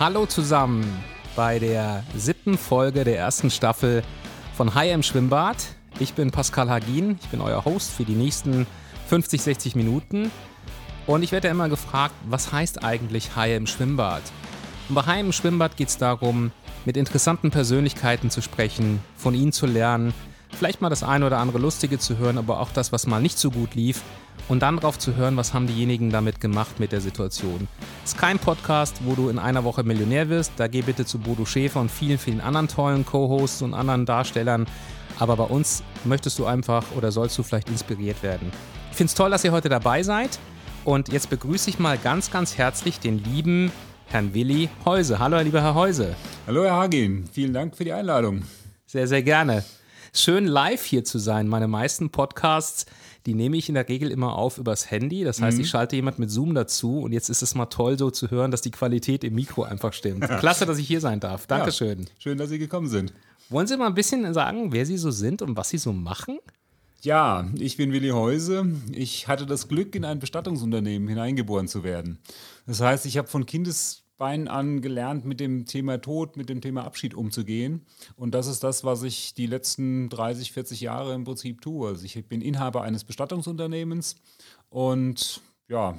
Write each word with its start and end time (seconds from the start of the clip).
Hallo 0.00 0.26
zusammen 0.26 0.84
bei 1.36 1.60
der 1.60 2.02
siebten 2.16 2.58
Folge 2.58 3.04
der 3.04 3.16
ersten 3.16 3.48
Staffel 3.48 4.02
von 4.56 4.74
High 4.74 4.92
im 4.92 5.04
Schwimmbad. 5.04 5.56
Ich 6.00 6.14
bin 6.14 6.32
Pascal 6.32 6.68
Hagin, 6.68 7.16
ich 7.22 7.28
bin 7.28 7.40
euer 7.40 7.64
Host 7.64 7.92
für 7.92 8.04
die 8.04 8.16
nächsten 8.16 8.66
50, 9.06 9.40
60 9.40 9.76
Minuten. 9.76 10.32
Und 11.06 11.22
ich 11.22 11.30
werde 11.30 11.46
ja 11.46 11.52
immer 11.52 11.68
gefragt, 11.68 12.16
was 12.24 12.50
heißt 12.50 12.82
eigentlich 12.82 13.36
High 13.36 13.56
im 13.56 13.68
Schwimmbad? 13.68 14.22
Und 14.88 14.96
bei 14.96 15.02
High 15.02 15.20
im 15.20 15.32
Schwimmbad 15.32 15.76
geht 15.76 15.90
es 15.90 15.96
darum, 15.96 16.50
mit 16.84 16.96
interessanten 16.96 17.52
Persönlichkeiten 17.52 18.30
zu 18.30 18.42
sprechen, 18.42 18.98
von 19.16 19.32
ihnen 19.32 19.52
zu 19.52 19.66
lernen, 19.66 20.12
vielleicht 20.50 20.80
mal 20.80 20.90
das 20.90 21.04
eine 21.04 21.24
oder 21.24 21.38
andere 21.38 21.58
Lustige 21.58 22.00
zu 22.00 22.18
hören, 22.18 22.36
aber 22.36 22.58
auch 22.58 22.72
das, 22.72 22.90
was 22.90 23.06
mal 23.06 23.22
nicht 23.22 23.38
so 23.38 23.52
gut 23.52 23.76
lief 23.76 24.02
und 24.48 24.60
dann 24.60 24.76
drauf 24.78 24.98
zu 24.98 25.16
hören, 25.16 25.36
was 25.36 25.54
haben 25.54 25.66
diejenigen 25.66 26.10
damit 26.10 26.40
gemacht 26.40 26.80
mit 26.80 26.92
der 26.92 27.00
Situation. 27.00 27.68
Es 28.04 28.12
ist 28.12 28.18
kein 28.18 28.38
Podcast, 28.38 28.96
wo 29.04 29.14
du 29.14 29.28
in 29.28 29.38
einer 29.38 29.64
Woche 29.64 29.82
Millionär 29.82 30.28
wirst. 30.28 30.52
Da 30.56 30.68
geh 30.68 30.82
bitte 30.82 31.04
zu 31.06 31.18
Bodo 31.18 31.44
Schäfer 31.44 31.80
und 31.80 31.90
vielen, 31.90 32.18
vielen 32.18 32.40
anderen 32.40 32.68
tollen 32.68 33.06
Co-Hosts 33.06 33.62
und 33.62 33.74
anderen 33.74 34.06
Darstellern. 34.06 34.66
Aber 35.18 35.36
bei 35.36 35.44
uns 35.44 35.82
möchtest 36.04 36.38
du 36.38 36.46
einfach 36.46 36.84
oder 36.96 37.12
sollst 37.12 37.38
du 37.38 37.42
vielleicht 37.42 37.68
inspiriert 37.68 38.22
werden. 38.22 38.50
Ich 38.90 38.96
finde 38.96 39.08
es 39.08 39.14
toll, 39.14 39.30
dass 39.30 39.44
ihr 39.44 39.52
heute 39.52 39.68
dabei 39.68 40.02
seid. 40.02 40.38
Und 40.84 41.08
jetzt 41.08 41.30
begrüße 41.30 41.70
ich 41.70 41.78
mal 41.78 41.96
ganz, 41.96 42.30
ganz 42.30 42.58
herzlich 42.58 43.00
den 43.00 43.22
lieben 43.24 43.72
Herrn 44.06 44.34
Willi 44.34 44.68
Heuse. 44.84 45.18
Hallo, 45.18 45.40
lieber 45.40 45.62
Herr 45.62 45.74
Heuse. 45.74 46.14
Hallo, 46.46 46.64
Herr 46.64 46.74
Hagin. 46.74 47.26
Vielen 47.32 47.54
Dank 47.54 47.76
für 47.76 47.84
die 47.84 47.92
Einladung. 47.92 48.42
Sehr, 48.86 49.08
sehr 49.08 49.22
gerne. 49.22 49.64
Schön 50.12 50.46
live 50.46 50.84
hier 50.84 51.04
zu 51.04 51.18
sein. 51.18 51.48
Meine 51.48 51.66
meisten 51.66 52.10
Podcasts 52.10 52.86
die 53.26 53.34
nehme 53.34 53.56
ich 53.56 53.68
in 53.68 53.74
der 53.74 53.88
Regel 53.88 54.10
immer 54.10 54.36
auf 54.36 54.58
übers 54.58 54.90
Handy. 54.90 55.24
Das 55.24 55.40
heißt, 55.40 55.56
mhm. 55.56 55.64
ich 55.64 55.70
schalte 55.70 55.96
jemand 55.96 56.18
mit 56.18 56.30
Zoom 56.30 56.54
dazu 56.54 57.00
und 57.00 57.12
jetzt 57.12 57.30
ist 57.30 57.42
es 57.42 57.54
mal 57.54 57.66
toll 57.66 57.98
so 57.98 58.10
zu 58.10 58.30
hören, 58.30 58.50
dass 58.50 58.60
die 58.60 58.70
Qualität 58.70 59.24
im 59.24 59.34
Mikro 59.34 59.62
einfach 59.62 59.92
stimmt. 59.92 60.28
Klasse, 60.38 60.66
dass 60.66 60.78
ich 60.78 60.86
hier 60.86 61.00
sein 61.00 61.20
darf. 61.20 61.46
Dankeschön. 61.46 62.00
Ja, 62.00 62.06
schön, 62.18 62.38
dass 62.38 62.50
Sie 62.50 62.58
gekommen 62.58 62.88
sind. 62.88 63.12
Wollen 63.48 63.66
Sie 63.66 63.76
mal 63.76 63.86
ein 63.86 63.94
bisschen 63.94 64.32
sagen, 64.34 64.72
wer 64.72 64.86
Sie 64.86 64.98
so 64.98 65.10
sind 65.10 65.42
und 65.42 65.56
was 65.56 65.70
Sie 65.70 65.78
so 65.78 65.92
machen? 65.92 66.38
Ja, 67.02 67.46
ich 67.58 67.76
bin 67.76 67.92
Willi 67.92 68.08
Heuse. 68.08 68.66
Ich 68.92 69.28
hatte 69.28 69.44
das 69.44 69.68
Glück, 69.68 69.94
in 69.94 70.06
ein 70.06 70.18
Bestattungsunternehmen 70.18 71.06
hineingeboren 71.08 71.68
zu 71.68 71.84
werden. 71.84 72.18
Das 72.66 72.80
heißt, 72.80 73.04
ich 73.04 73.18
habe 73.18 73.28
von 73.28 73.44
Kindes 73.44 74.03
Bein 74.24 74.48
an 74.48 74.80
gelernt, 74.80 75.26
mit 75.26 75.38
dem 75.38 75.66
Thema 75.66 76.00
Tod, 76.00 76.38
mit 76.38 76.48
dem 76.48 76.62
Thema 76.62 76.86
Abschied 76.86 77.12
umzugehen. 77.12 77.82
Und 78.16 78.34
das 78.34 78.46
ist 78.46 78.64
das, 78.64 78.82
was 78.82 79.02
ich 79.02 79.34
die 79.34 79.44
letzten 79.44 80.08
30, 80.08 80.50
40 80.50 80.80
Jahre 80.80 81.12
im 81.12 81.24
Prinzip 81.24 81.60
tue. 81.60 81.88
Also 81.88 82.06
ich 82.06 82.26
bin 82.26 82.40
Inhaber 82.40 82.80
eines 82.80 83.04
Bestattungsunternehmens 83.04 84.16
und 84.70 85.42
ja, 85.68 85.98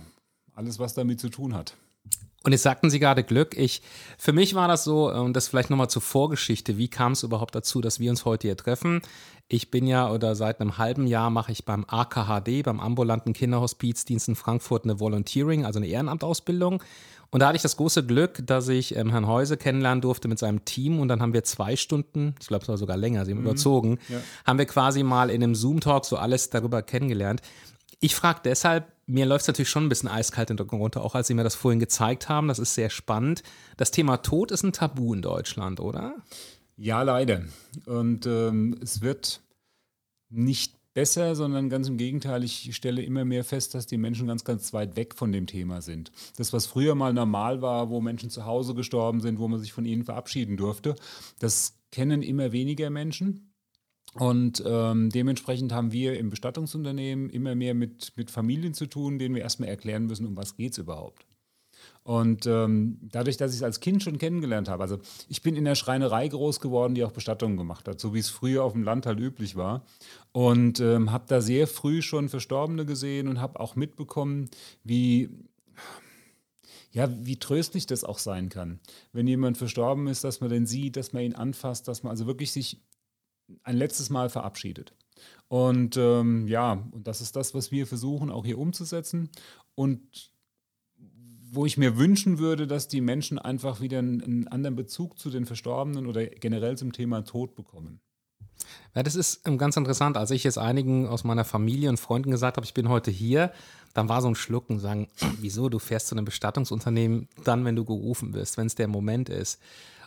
alles, 0.55 0.79
was 0.79 0.95
damit 0.95 1.19
zu 1.19 1.29
tun 1.29 1.53
hat. 1.53 1.75
Und 2.43 2.51
jetzt 2.51 2.63
sagten 2.63 2.89
Sie 2.89 2.97
gerade 2.97 3.23
Glück. 3.23 3.55
Ich, 3.55 3.83
für 4.17 4.33
mich 4.33 4.55
war 4.55 4.67
das 4.67 4.83
so, 4.83 5.11
und 5.11 5.33
das 5.33 5.47
vielleicht 5.47 5.69
nochmal 5.69 5.91
zur 5.91 6.01
Vorgeschichte, 6.01 6.79
wie 6.79 6.87
kam 6.87 7.11
es 7.11 7.21
überhaupt 7.21 7.53
dazu, 7.53 7.79
dass 7.79 7.99
wir 7.99 8.09
uns 8.09 8.25
heute 8.25 8.47
hier 8.47 8.57
treffen? 8.57 9.03
Ich 9.47 9.69
bin 9.69 9.85
ja, 9.85 10.09
oder 10.11 10.35
seit 10.35 10.59
einem 10.59 10.79
halben 10.79 11.05
Jahr 11.05 11.29
mache 11.29 11.51
ich 11.51 11.65
beim 11.65 11.85
AKHD, 11.87 12.63
beim 12.63 12.79
ambulanten 12.79 13.33
Kinderhospizdienst 13.33 14.27
in 14.27 14.35
Frankfurt, 14.35 14.85
eine 14.85 14.99
Volunteering, 14.99 15.65
also 15.65 15.77
eine 15.77 15.87
Ehrenamtausbildung. 15.87 16.81
Und 17.29 17.39
da 17.39 17.47
hatte 17.47 17.57
ich 17.57 17.61
das 17.61 17.77
große 17.77 18.05
Glück, 18.05 18.41
dass 18.45 18.67
ich 18.69 18.95
ähm, 18.95 19.11
Herrn 19.11 19.27
Heuse 19.27 19.57
kennenlernen 19.57 20.01
durfte 20.01 20.27
mit 20.27 20.39
seinem 20.39 20.65
Team 20.65 20.99
und 20.99 21.09
dann 21.09 21.21
haben 21.21 21.33
wir 21.33 21.43
zwei 21.43 21.75
Stunden, 21.75 22.33
ich 22.39 22.47
glaube 22.47 22.63
es 22.63 22.69
war 22.69 22.77
sogar 22.77 22.97
länger, 22.97 23.25
sie 23.25 23.31
haben 23.31 23.39
mhm. 23.39 23.45
überzogen, 23.45 23.99
ja. 24.09 24.19
haben 24.45 24.57
wir 24.57 24.65
quasi 24.65 25.03
mal 25.03 25.29
in 25.29 25.43
einem 25.43 25.53
Zoom-Talk 25.53 26.05
so 26.05 26.17
alles 26.17 26.49
darüber 26.49 26.81
kennengelernt. 26.81 27.41
Ich 27.99 28.15
frage 28.15 28.39
deshalb, 28.45 28.91
mir 29.07 29.25
läuft 29.25 29.41
es 29.41 29.47
natürlich 29.47 29.69
schon 29.69 29.85
ein 29.85 29.89
bisschen 29.89 30.09
eiskalt 30.09 30.49
in 30.49 30.57
den 30.57 30.63
Rücken 30.63 30.77
runter, 30.77 31.03
auch 31.03 31.15
als 31.15 31.27
Sie 31.27 31.33
mir 31.33 31.43
das 31.43 31.55
vorhin 31.55 31.79
gezeigt 31.79 32.29
haben. 32.29 32.47
Das 32.47 32.59
ist 32.59 32.73
sehr 32.73 32.89
spannend. 32.89 33.43
Das 33.77 33.91
Thema 33.91 34.17
Tod 34.17 34.51
ist 34.51 34.63
ein 34.63 34.73
Tabu 34.73 35.13
in 35.13 35.21
Deutschland, 35.21 35.79
oder? 35.79 36.15
Ja, 36.77 37.01
leider. 37.03 37.43
Und 37.85 38.25
ähm, 38.25 38.77
es 38.81 39.01
wird 39.01 39.41
nicht 40.29 40.75
besser, 40.93 41.35
sondern 41.35 41.69
ganz 41.69 41.87
im 41.87 41.97
Gegenteil, 41.97 42.43
ich 42.43 42.75
stelle 42.75 43.03
immer 43.03 43.25
mehr 43.25 43.43
fest, 43.43 43.75
dass 43.75 43.85
die 43.85 43.97
Menschen 43.97 44.27
ganz, 44.27 44.43
ganz 44.43 44.73
weit 44.73 44.95
weg 44.95 45.13
von 45.13 45.31
dem 45.31 45.45
Thema 45.45 45.81
sind. 45.81 46.11
Das, 46.37 46.53
was 46.53 46.65
früher 46.65 46.95
mal 46.95 47.13
normal 47.13 47.61
war, 47.61 47.89
wo 47.89 48.01
Menschen 48.01 48.29
zu 48.29 48.45
Hause 48.45 48.73
gestorben 48.73 49.19
sind, 49.21 49.37
wo 49.37 49.47
man 49.47 49.59
sich 49.59 49.73
von 49.73 49.85
ihnen 49.85 50.03
verabschieden 50.03 50.57
durfte, 50.57 50.95
das 51.39 51.77
kennen 51.91 52.23
immer 52.23 52.51
weniger 52.51 52.89
Menschen. 52.89 53.51
Und 54.13 54.63
ähm, 54.65 55.09
dementsprechend 55.09 55.73
haben 55.73 55.91
wir 55.91 56.17
im 56.17 56.29
Bestattungsunternehmen 56.29 57.29
immer 57.29 57.53
mehr 57.55 57.73
mit, 57.73 58.13
mit 58.15 58.31
Familien 58.31 58.73
zu 58.73 58.85
tun, 58.85 59.19
denen 59.19 59.35
wir 59.35 59.41
erstmal 59.41 59.67
erklären 59.67 60.05
müssen, 60.05 60.25
um 60.25 60.37
was 60.37 60.55
geht 60.55 60.71
es 60.71 60.77
überhaupt. 60.77 61.25
Und 62.05 62.45
ähm, 62.45 62.99
dadurch, 63.01 63.35
dass 63.37 63.49
ich 63.49 63.57
es 63.57 63.63
als 63.63 63.79
Kind 63.79 64.03
schon 64.03 64.19
kennengelernt 64.19 64.69
habe, 64.69 64.83
also 64.83 64.99
ich 65.27 65.41
bin 65.41 65.55
in 65.55 65.65
der 65.65 65.73
Schreinerei 65.73 66.27
groß 66.27 66.59
geworden, 66.59 66.93
die 66.93 67.03
auch 67.03 67.11
Bestattungen 67.11 67.57
gemacht 67.57 67.87
hat, 67.87 67.99
so 67.99 68.13
wie 68.13 68.19
es 68.19 68.29
früher 68.29 68.63
auf 68.63 68.73
dem 68.73 68.83
Land 68.83 69.07
halt 69.07 69.19
üblich 69.19 69.55
war. 69.55 69.83
Und 70.31 70.79
ähm, 70.79 71.11
habe 71.11 71.25
da 71.27 71.41
sehr 71.41 71.65
früh 71.65 72.03
schon 72.03 72.29
Verstorbene 72.29 72.85
gesehen 72.85 73.27
und 73.27 73.41
habe 73.41 73.59
auch 73.59 73.75
mitbekommen, 73.75 74.51
wie 74.83 75.31
ja, 76.91 77.09
wie 77.25 77.37
tröstlich 77.37 77.87
das 77.87 78.03
auch 78.03 78.19
sein 78.19 78.49
kann, 78.49 78.79
wenn 79.11 79.27
jemand 79.27 79.57
verstorben 79.57 80.07
ist, 80.07 80.23
dass 80.23 80.41
man 80.41 80.51
den 80.51 80.67
sieht, 80.67 80.97
dass 80.97 81.11
man 81.11 81.23
ihn 81.23 81.35
anfasst, 81.35 81.87
dass 81.87 82.03
man 82.03 82.11
also 82.11 82.27
wirklich 82.27 82.51
sich 82.51 82.83
ein 83.63 83.77
letztes 83.77 84.11
Mal 84.11 84.29
verabschiedet. 84.29 84.93
Und 85.47 85.97
ähm, 85.97 86.47
ja, 86.47 86.73
und 86.91 87.07
das 87.07 87.19
ist 87.19 87.35
das, 87.35 87.55
was 87.55 87.71
wir 87.71 87.87
versuchen 87.87 88.29
auch 88.29 88.45
hier 88.45 88.59
umzusetzen. 88.59 89.29
Und 89.73 90.34
wo 91.55 91.65
ich 91.65 91.77
mir 91.77 91.97
wünschen 91.97 92.39
würde, 92.39 92.67
dass 92.67 92.87
die 92.87 93.01
Menschen 93.01 93.39
einfach 93.39 93.81
wieder 93.81 93.99
einen, 93.99 94.47
anderen 94.47 94.75
Bezug 94.75 95.17
zu 95.17 95.29
den 95.29 95.45
Verstorbenen 95.45 96.07
oder 96.07 96.25
generell 96.25 96.77
zum 96.77 96.91
Thema 96.91 97.23
Tod 97.23 97.55
bekommen. 97.55 97.99
Ja, 98.93 99.03
das 99.03 99.15
ist 99.15 99.47
ähm, 99.47 99.57
ganz 99.57 99.75
interessant. 99.77 100.17
Als 100.17 100.31
ich 100.31 100.43
jetzt 100.43 100.57
einigen 100.57 101.07
aus 101.07 101.23
meiner 101.23 101.45
Familie 101.45 101.89
und 101.89 101.99
Freunden 101.99 102.31
gesagt 102.31 102.57
habe, 102.57 102.65
ich 102.65 102.73
bin 102.73 102.89
heute 102.89 103.11
hier, 103.11 103.51
dann 103.93 104.09
war 104.09 104.21
so 104.21 104.27
ein 104.27 104.35
Schlucken, 104.35 104.79
sagen, 104.79 105.09
wieso, 105.39 105.69
du 105.69 105.79
fährst 105.79 106.07
zu 106.07 106.15
einem 106.15 106.25
Bestattungsunternehmen 106.25 107.27
dann, 107.43 107.65
wenn 107.65 107.75
du 107.75 107.85
gerufen 107.85 108.33
wirst, 108.33 108.57
wenn 108.57 108.67
es 108.67 108.75
der 108.75 108.87
Moment 108.87 109.29
ist. 109.29 109.59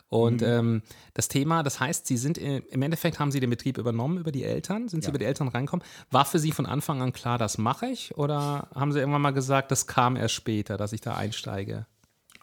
Und 0.09 0.41
mhm. 0.41 0.47
ähm, 0.47 0.81
das 1.13 1.27
Thema, 1.27 1.61
das 1.61 1.79
heißt, 1.79 2.07
Sie 2.07 2.17
sind 2.17 2.37
im 2.39 2.81
Endeffekt 2.81 3.19
haben 3.19 3.31
Sie 3.31 3.39
den 3.39 3.51
Betrieb 3.51 3.77
übernommen 3.77 4.17
über 4.17 4.31
die 4.31 4.43
Eltern, 4.43 4.87
sind 4.87 5.01
Sie 5.01 5.07
ja. 5.07 5.09
über 5.09 5.19
die 5.19 5.25
Eltern 5.25 5.47
reinkommen. 5.47 5.85
War 6.09 6.25
für 6.25 6.39
Sie 6.39 6.51
von 6.51 6.65
Anfang 6.65 7.01
an 7.01 7.13
klar, 7.13 7.37
das 7.37 7.59
mache 7.59 7.85
ich? 7.87 8.17
Oder 8.17 8.69
haben 8.73 8.91
Sie 8.91 8.99
irgendwann 8.99 9.21
mal 9.21 9.31
gesagt, 9.31 9.71
das 9.71 9.85
kam 9.85 10.15
erst 10.15 10.33
später, 10.33 10.77
dass 10.77 10.93
ich 10.93 11.01
da 11.01 11.15
einsteige? 11.15 11.85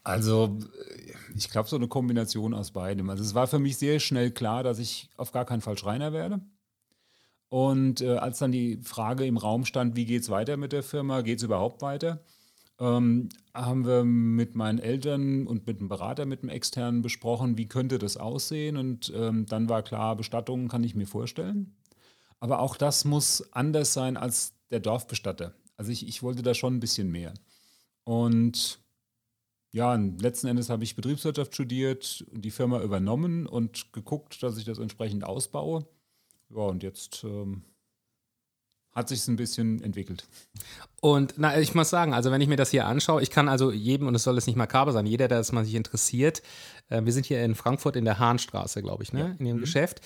Also, 0.04 0.56
ich 1.34 1.50
glaube, 1.50 1.68
so 1.68 1.74
eine 1.74 1.88
Kombination 1.88 2.54
aus 2.54 2.70
beidem. 2.70 3.10
Also, 3.10 3.24
es 3.24 3.34
war 3.34 3.48
für 3.48 3.58
mich 3.58 3.76
sehr 3.76 3.98
schnell 3.98 4.30
klar, 4.30 4.62
dass 4.62 4.78
ich 4.78 5.10
auf 5.16 5.32
gar 5.32 5.44
keinen 5.44 5.60
Fall 5.60 5.76
Schreiner 5.76 6.12
werde. 6.12 6.40
Und 7.48 8.00
äh, 8.00 8.16
als 8.16 8.38
dann 8.38 8.52
die 8.52 8.78
Frage 8.82 9.26
im 9.26 9.36
Raum 9.36 9.64
stand, 9.64 9.96
wie 9.96 10.04
geht 10.04 10.22
es 10.22 10.30
weiter 10.30 10.56
mit 10.56 10.72
der 10.72 10.84
Firma, 10.84 11.22
geht 11.22 11.38
es 11.38 11.44
überhaupt 11.44 11.82
weiter, 11.82 12.20
ähm, 12.78 13.28
haben 13.54 13.86
wir 13.86 14.04
mit 14.04 14.54
meinen 14.54 14.78
Eltern 14.78 15.46
und 15.46 15.66
mit 15.66 15.80
dem 15.80 15.88
Berater, 15.88 16.26
mit 16.26 16.42
dem 16.42 16.48
externen 16.48 17.02
besprochen, 17.02 17.56
wie 17.56 17.68
könnte 17.68 17.98
das 17.98 18.16
aussehen. 18.16 18.76
Und 18.76 19.12
ähm, 19.14 19.46
dann 19.46 19.68
war 19.68 19.82
klar, 19.82 20.16
Bestattungen 20.16 20.68
kann 20.68 20.84
ich 20.84 20.94
mir 20.94 21.06
vorstellen. 21.06 21.74
Aber 22.38 22.60
auch 22.60 22.76
das 22.76 23.04
muss 23.04 23.52
anders 23.52 23.92
sein 23.92 24.16
als 24.16 24.54
der 24.70 24.80
Dorfbestatter. 24.80 25.54
Also 25.76 25.90
ich, 25.90 26.06
ich 26.06 26.22
wollte 26.22 26.42
da 26.42 26.54
schon 26.54 26.76
ein 26.76 26.80
bisschen 26.80 27.10
mehr. 27.10 27.32
Und 28.04 28.80
ja, 29.72 29.94
letzten 29.94 30.46
Endes 30.46 30.70
habe 30.70 30.84
ich 30.84 30.96
Betriebswirtschaft 30.96 31.54
studiert, 31.54 32.24
die 32.32 32.50
Firma 32.50 32.80
übernommen 32.82 33.46
und 33.46 33.92
geguckt, 33.92 34.42
dass 34.42 34.58
ich 34.58 34.64
das 34.64 34.78
entsprechend 34.78 35.24
ausbaue. 35.24 35.86
Ja, 36.50 36.62
und 36.62 36.82
jetzt 36.82 37.24
ähm, 37.24 37.62
hat 38.96 39.08
sich 39.08 39.28
ein 39.28 39.36
bisschen 39.36 39.82
entwickelt. 39.82 40.26
Und 41.02 41.34
na, 41.36 41.60
ich 41.60 41.74
muss 41.74 41.90
sagen, 41.90 42.14
also 42.14 42.30
wenn 42.30 42.40
ich 42.40 42.48
mir 42.48 42.56
das 42.56 42.70
hier 42.70 42.86
anschaue, 42.86 43.22
ich 43.22 43.30
kann 43.30 43.48
also 43.48 43.70
jedem, 43.70 44.08
und 44.08 44.14
es 44.14 44.24
soll 44.24 44.36
jetzt 44.36 44.46
nicht 44.46 44.56
makaber 44.56 44.92
sein, 44.92 45.04
jeder, 45.04 45.28
der 45.28 45.38
das 45.38 45.52
mal 45.52 45.66
sich 45.66 45.74
interessiert, 45.74 46.42
äh, 46.88 47.04
wir 47.04 47.12
sind 47.12 47.26
hier 47.26 47.44
in 47.44 47.54
Frankfurt 47.54 47.94
in 47.94 48.06
der 48.06 48.18
Hahnstraße, 48.18 48.80
glaube 48.80 49.02
ich, 49.02 49.12
ne? 49.12 49.20
Ja. 49.20 49.26
in 49.38 49.44
dem 49.44 49.56
mhm. 49.56 49.60
Geschäft. 49.60 50.00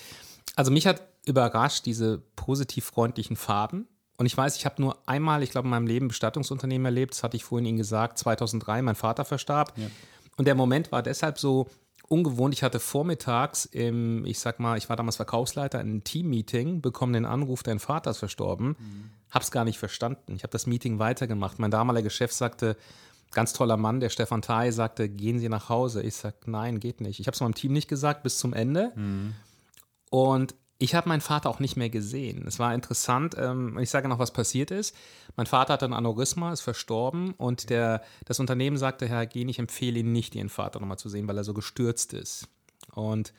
Also 0.57 0.71
mich 0.71 0.85
hat 0.85 1.01
überrascht 1.25 1.85
diese 1.85 2.17
positiv 2.35 2.83
freundlichen 2.85 3.37
Farben. 3.37 3.87
Und 4.17 4.25
ich 4.25 4.35
weiß, 4.35 4.57
ich 4.57 4.65
habe 4.65 4.81
nur 4.81 4.97
einmal, 5.07 5.41
ich 5.41 5.51
glaube, 5.51 5.67
in 5.67 5.71
meinem 5.71 5.87
Leben 5.87 6.09
Bestattungsunternehmen 6.09 6.85
erlebt, 6.85 7.13
das 7.13 7.23
hatte 7.23 7.37
ich 7.37 7.45
vorhin 7.45 7.65
Ihnen 7.65 7.77
gesagt, 7.77 8.17
2003, 8.17 8.81
mein 8.81 8.95
Vater 8.95 9.23
verstarb. 9.23 9.73
Ja. 9.77 9.87
Und 10.35 10.45
der 10.45 10.55
Moment 10.55 10.91
war 10.91 11.01
deshalb 11.01 11.39
so 11.39 11.67
ungewohnt. 12.11 12.53
Ich 12.53 12.61
hatte 12.61 12.79
vormittags 12.79 13.65
im, 13.65 14.25
ich 14.25 14.39
sag 14.39 14.59
mal, 14.59 14.77
ich 14.77 14.89
war 14.89 14.97
damals 14.97 15.15
Verkaufsleiter 15.15 15.79
in 15.79 15.87
einem 15.87 16.03
Team-Meeting, 16.03 16.81
bekommen 16.81 17.13
den 17.13 17.25
Anruf, 17.25 17.63
dein 17.63 17.79
Vater 17.79 18.11
ist 18.11 18.17
verstorben. 18.17 18.75
Mhm. 18.77 19.09
Hab's 19.31 19.49
gar 19.49 19.63
nicht 19.63 19.79
verstanden. 19.79 20.35
Ich 20.35 20.43
habe 20.43 20.51
das 20.51 20.67
Meeting 20.67 20.99
weitergemacht. 20.99 21.57
Mein 21.57 21.71
damaliger 21.71 22.09
Chef 22.09 22.33
sagte, 22.33 22.75
ganz 23.31 23.53
toller 23.53 23.77
Mann, 23.77 24.01
der 24.01 24.09
Stefan 24.09 24.41
Thay, 24.41 24.71
sagte, 24.71 25.07
gehen 25.07 25.39
Sie 25.39 25.47
nach 25.47 25.69
Hause. 25.69 26.01
Ich 26.03 26.15
sag, 26.15 26.47
nein, 26.47 26.81
geht 26.81 26.99
nicht. 26.99 27.21
Ich 27.21 27.27
habe 27.27 27.35
es 27.35 27.39
meinem 27.39 27.55
Team 27.55 27.71
nicht 27.71 27.87
gesagt 27.87 28.23
bis 28.23 28.37
zum 28.37 28.53
Ende. 28.53 28.91
Mhm. 28.95 29.33
Und 30.09 30.55
Ich 30.81 30.95
habe 30.95 31.09
meinen 31.09 31.21
Vater 31.21 31.47
auch 31.47 31.59
nicht 31.59 31.77
mehr 31.77 31.91
gesehen. 31.91 32.43
Es 32.47 32.57
war 32.57 32.73
interessant. 32.73 33.35
Ähm, 33.37 33.77
ich 33.77 33.91
sage 33.91 34.09
noch, 34.09 34.17
was 34.17 34.33
passiert 34.33 34.71
ist. 34.71 34.95
Mein 35.35 35.45
Vater 35.45 35.73
hatte 35.73 35.85
ein 35.85 35.93
Aneurysma, 35.93 36.51
ist 36.51 36.61
verstorben 36.61 37.35
und 37.37 37.69
der, 37.69 38.01
das 38.25 38.39
Unternehmen 38.39 38.77
sagte, 38.77 39.07
Herr 39.07 39.27
Gen, 39.27 39.47
ich 39.47 39.59
empfehle 39.59 39.99
Ihnen 39.99 40.11
nicht, 40.11 40.33
Ihren 40.33 40.49
Vater 40.49 40.79
nochmal 40.79 40.97
zu 40.97 41.07
sehen, 41.07 41.27
weil 41.27 41.37
er 41.37 41.43
so 41.43 41.53
gestürzt 41.53 42.13
ist. 42.13 42.47
Und 42.95 43.31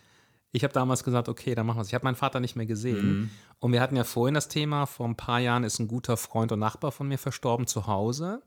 ich 0.53 0.63
habe 0.63 0.73
damals 0.73 1.03
gesagt, 1.03 1.29
okay, 1.29 1.57
dann 1.57 1.67
machen 1.67 1.79
wir 1.79 1.83
es. 1.83 1.89
Ich 1.89 1.95
habe 1.95 2.05
meinen 2.05 2.15
Vater 2.15 2.39
nicht 2.39 2.55
mehr 2.55 2.67
gesehen. 2.67 3.23
Mhm. 3.23 3.31
Und 3.59 3.73
wir 3.73 3.81
hatten 3.81 3.97
ja 3.97 4.05
vorhin 4.05 4.35
das 4.35 4.47
Thema, 4.47 4.87
vor 4.87 5.09
ein 5.09 5.17
paar 5.17 5.41
Jahren 5.41 5.65
ist 5.65 5.81
ein 5.81 5.89
guter 5.89 6.17
Freund 6.17 6.53
und 6.53 6.61
Nachbar 6.61 6.93
von 6.93 7.09
mir 7.09 7.19
verstorben 7.19 7.67
zu 7.67 7.89
Hause. 7.89 8.41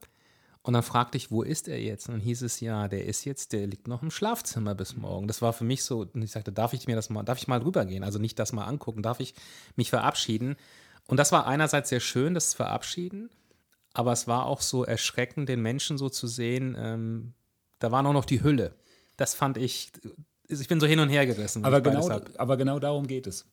Und 0.65 0.73
dann 0.73 0.81
fragte 0.81 1.15
ich, 1.15 1.29
wo 1.29 1.43
ist 1.43 1.67
er 1.67 1.79
jetzt? 1.79 2.09
Und 2.09 2.15
dann 2.15 2.21
hieß 2.21 2.41
es, 2.41 2.59
ja, 2.59 2.87
der 2.87 3.05
ist 3.05 3.23
jetzt, 3.23 3.53
der 3.53 3.67
liegt 3.67 3.87
noch 3.87 4.01
im 4.01 4.09
Schlafzimmer 4.09 4.73
bis 4.73 4.97
morgen. 4.97 5.27
Das 5.27 5.43
war 5.43 5.53
für 5.53 5.63
mich 5.63 5.83
so, 5.83 6.07
und 6.11 6.23
ich 6.23 6.31
sagte, 6.31 6.51
darf 6.51 6.73
ich 6.73 6.87
mir 6.87 6.95
das 6.95 7.11
mal, 7.11 7.21
darf 7.21 7.37
ich 7.37 7.47
mal 7.47 7.61
rübergehen? 7.61 8.03
Also 8.03 8.17
nicht 8.17 8.39
das 8.39 8.51
mal 8.51 8.63
angucken, 8.63 9.03
darf 9.03 9.19
ich 9.19 9.35
mich 9.75 9.91
verabschieden? 9.91 10.55
Und 11.05 11.17
das 11.17 11.31
war 11.31 11.45
einerseits 11.45 11.89
sehr 11.89 11.99
schön, 11.99 12.33
das 12.33 12.55
Verabschieden, 12.55 13.29
aber 13.93 14.11
es 14.11 14.27
war 14.27 14.47
auch 14.47 14.59
so 14.59 14.83
erschreckend, 14.83 15.49
den 15.49 15.61
Menschen 15.61 15.99
so 15.99 16.09
zu 16.09 16.25
sehen. 16.25 16.75
Ähm, 16.79 17.33
da 17.77 17.91
war 17.91 18.01
nur 18.01 18.13
noch 18.13 18.25
die 18.25 18.41
Hülle. 18.41 18.73
Das 19.17 19.35
fand 19.35 19.57
ich, 19.57 19.91
ich 20.47 20.67
bin 20.67 20.79
so 20.79 20.87
hin 20.87 20.99
und 20.99 21.09
her 21.09 21.27
gerissen. 21.27 21.63
Aber 21.63 21.79
genau, 21.79 22.21
aber 22.39 22.57
genau 22.57 22.79
darum 22.79 23.05
geht 23.05 23.27
es. 23.27 23.45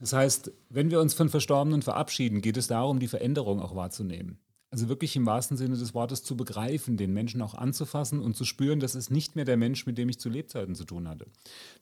Das 0.00 0.12
heißt, 0.12 0.52
wenn 0.68 0.90
wir 0.90 1.00
uns 1.00 1.14
von 1.14 1.30
Verstorbenen 1.30 1.80
verabschieden, 1.80 2.42
geht 2.42 2.58
es 2.58 2.66
darum, 2.66 3.00
die 3.00 3.08
Veränderung 3.08 3.62
auch 3.62 3.74
wahrzunehmen. 3.74 4.38
Also 4.70 4.88
wirklich 4.88 5.16
im 5.16 5.24
wahrsten 5.24 5.56
Sinne 5.56 5.76
des 5.76 5.94
Wortes 5.94 6.22
zu 6.22 6.36
begreifen, 6.36 6.98
den 6.98 7.14
Menschen 7.14 7.40
auch 7.40 7.54
anzufassen 7.54 8.20
und 8.20 8.36
zu 8.36 8.44
spüren, 8.44 8.80
das 8.80 8.94
ist 8.94 9.10
nicht 9.10 9.34
mehr 9.34 9.46
der 9.46 9.56
Mensch, 9.56 9.86
mit 9.86 9.96
dem 9.96 10.10
ich 10.10 10.20
zu 10.20 10.28
Lebzeiten 10.28 10.74
zu 10.74 10.84
tun 10.84 11.08
hatte. 11.08 11.26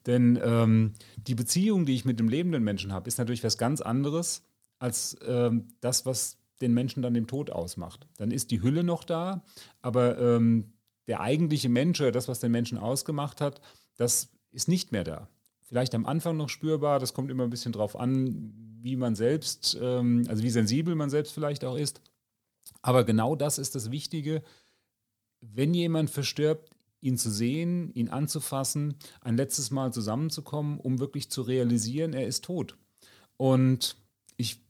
Denn 0.05 0.39
ähm, 0.41 0.93
die 1.17 1.35
Beziehung, 1.35 1.85
die 1.85 1.95
ich 1.95 2.05
mit 2.05 2.19
dem 2.19 2.29
lebenden 2.29 2.63
Menschen 2.63 2.93
habe, 2.93 3.07
ist 3.09 3.17
natürlich 3.17 3.43
was 3.43 3.57
ganz 3.57 3.81
anderes 3.81 4.43
als 4.79 5.17
ähm, 5.27 5.67
das, 5.81 6.05
was 6.05 6.37
den 6.61 6.73
Menschen 6.73 7.03
dann 7.03 7.15
im 7.15 7.27
Tod 7.27 7.49
ausmacht. 7.49 8.07
Dann 8.17 8.31
ist 8.31 8.51
die 8.51 8.61
Hülle 8.61 8.83
noch 8.83 9.03
da, 9.03 9.43
aber 9.81 10.17
ähm, 10.17 10.73
der 11.07 11.21
eigentliche 11.21 11.69
Mensch 11.69 11.99
oder 12.01 12.11
das, 12.11 12.27
was 12.27 12.39
den 12.39 12.51
Menschen 12.51 12.77
ausgemacht 12.77 13.41
hat, 13.41 13.61
das 13.97 14.29
ist 14.51 14.67
nicht 14.67 14.91
mehr 14.91 15.03
da. 15.03 15.29
Vielleicht 15.61 15.93
am 15.95 16.05
Anfang 16.05 16.37
noch 16.37 16.49
spürbar, 16.49 16.99
das 16.99 17.13
kommt 17.13 17.29
immer 17.29 17.43
ein 17.43 17.49
bisschen 17.49 17.73
drauf 17.73 17.99
an, 17.99 18.53
wie 18.81 18.95
man 18.95 19.15
selbst, 19.15 19.77
ähm, 19.81 20.25
also 20.29 20.43
wie 20.43 20.49
sensibel 20.49 20.95
man 20.95 21.09
selbst 21.09 21.33
vielleicht 21.33 21.65
auch 21.65 21.77
ist. 21.77 22.01
Aber 22.87 23.03
genau 23.03 23.35
das 23.35 23.57
ist 23.57 23.75
das 23.75 23.91
Wichtige. 23.91 24.41
Wenn 25.41 25.73
jemand 25.73 26.09
verstirbt, 26.09 26.69
ihn 27.01 27.17
zu 27.17 27.29
sehen, 27.29 27.91
ihn 27.95 28.07
anzufassen, 28.07 28.95
ein 29.19 29.35
letztes 29.35 29.71
Mal 29.71 29.91
zusammenzukommen, 29.91 30.79
um 30.79 30.97
wirklich 30.97 31.29
zu 31.29 31.41
realisieren, 31.41 32.13
er 32.13 32.25
ist 32.25 32.45
tot. 32.45 32.77
Und 33.35 33.97
ich 34.37 34.61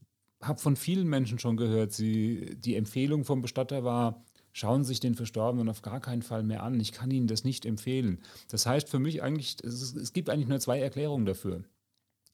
habe 0.41 0.59
von 0.59 0.75
vielen 0.75 1.07
Menschen 1.07 1.37
schon 1.37 1.57
gehört, 1.57 1.93
sie, 1.93 2.57
die 2.57 2.75
Empfehlung 2.75 3.23
vom 3.23 3.43
Bestatter 3.43 3.83
war, 3.83 4.25
schauen 4.51 4.83
Sie 4.83 4.87
sich 4.87 4.99
den 4.99 5.13
Verstorbenen 5.13 5.69
auf 5.69 5.83
gar 5.83 5.99
keinen 5.99 6.23
Fall 6.23 6.41
mehr 6.41 6.63
an. 6.63 6.79
Ich 6.79 6.93
kann 6.93 7.11
Ihnen 7.11 7.27
das 7.27 7.43
nicht 7.43 7.67
empfehlen. 7.67 8.23
Das 8.49 8.65
heißt 8.65 8.89
für 8.89 8.97
mich 8.97 9.21
eigentlich, 9.21 9.57
es, 9.63 9.93
es 9.93 10.11
gibt 10.11 10.31
eigentlich 10.31 10.47
nur 10.47 10.59
zwei 10.59 10.79
Erklärungen 10.79 11.27
dafür. 11.27 11.65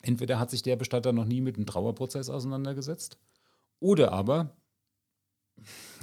Entweder 0.01 0.39
hat 0.39 0.50
sich 0.50 0.62
der 0.62 0.77
Bestatter 0.77 1.12
noch 1.12 1.25
nie 1.25 1.41
mit 1.41 1.57
einem 1.57 1.65
Trauerprozess 1.65 2.29
auseinandergesetzt, 2.29 3.18
oder 3.81 4.13
aber 4.13 4.56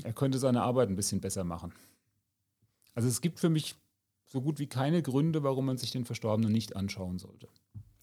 er 0.05 0.13
könnte 0.13 0.39
seine 0.39 0.63
Arbeit 0.63 0.89
ein 0.89 0.97
bisschen 0.97 1.21
besser 1.21 1.45
machen. 1.45 1.73
Also 2.95 3.09
es 3.09 3.21
gibt 3.21 3.41
für 3.41 3.49
mich 3.49 3.77
so 4.27 4.41
gut 4.41 4.59
wie 4.59 4.67
keine 4.67 5.03
Gründe, 5.03 5.43
warum 5.43 5.67
man 5.67 5.79
sich 5.79 5.91
den 5.91 6.05
Verstorbenen 6.05 6.53
nicht 6.53 6.77
anschauen 6.77 7.19
sollte. 7.19 7.49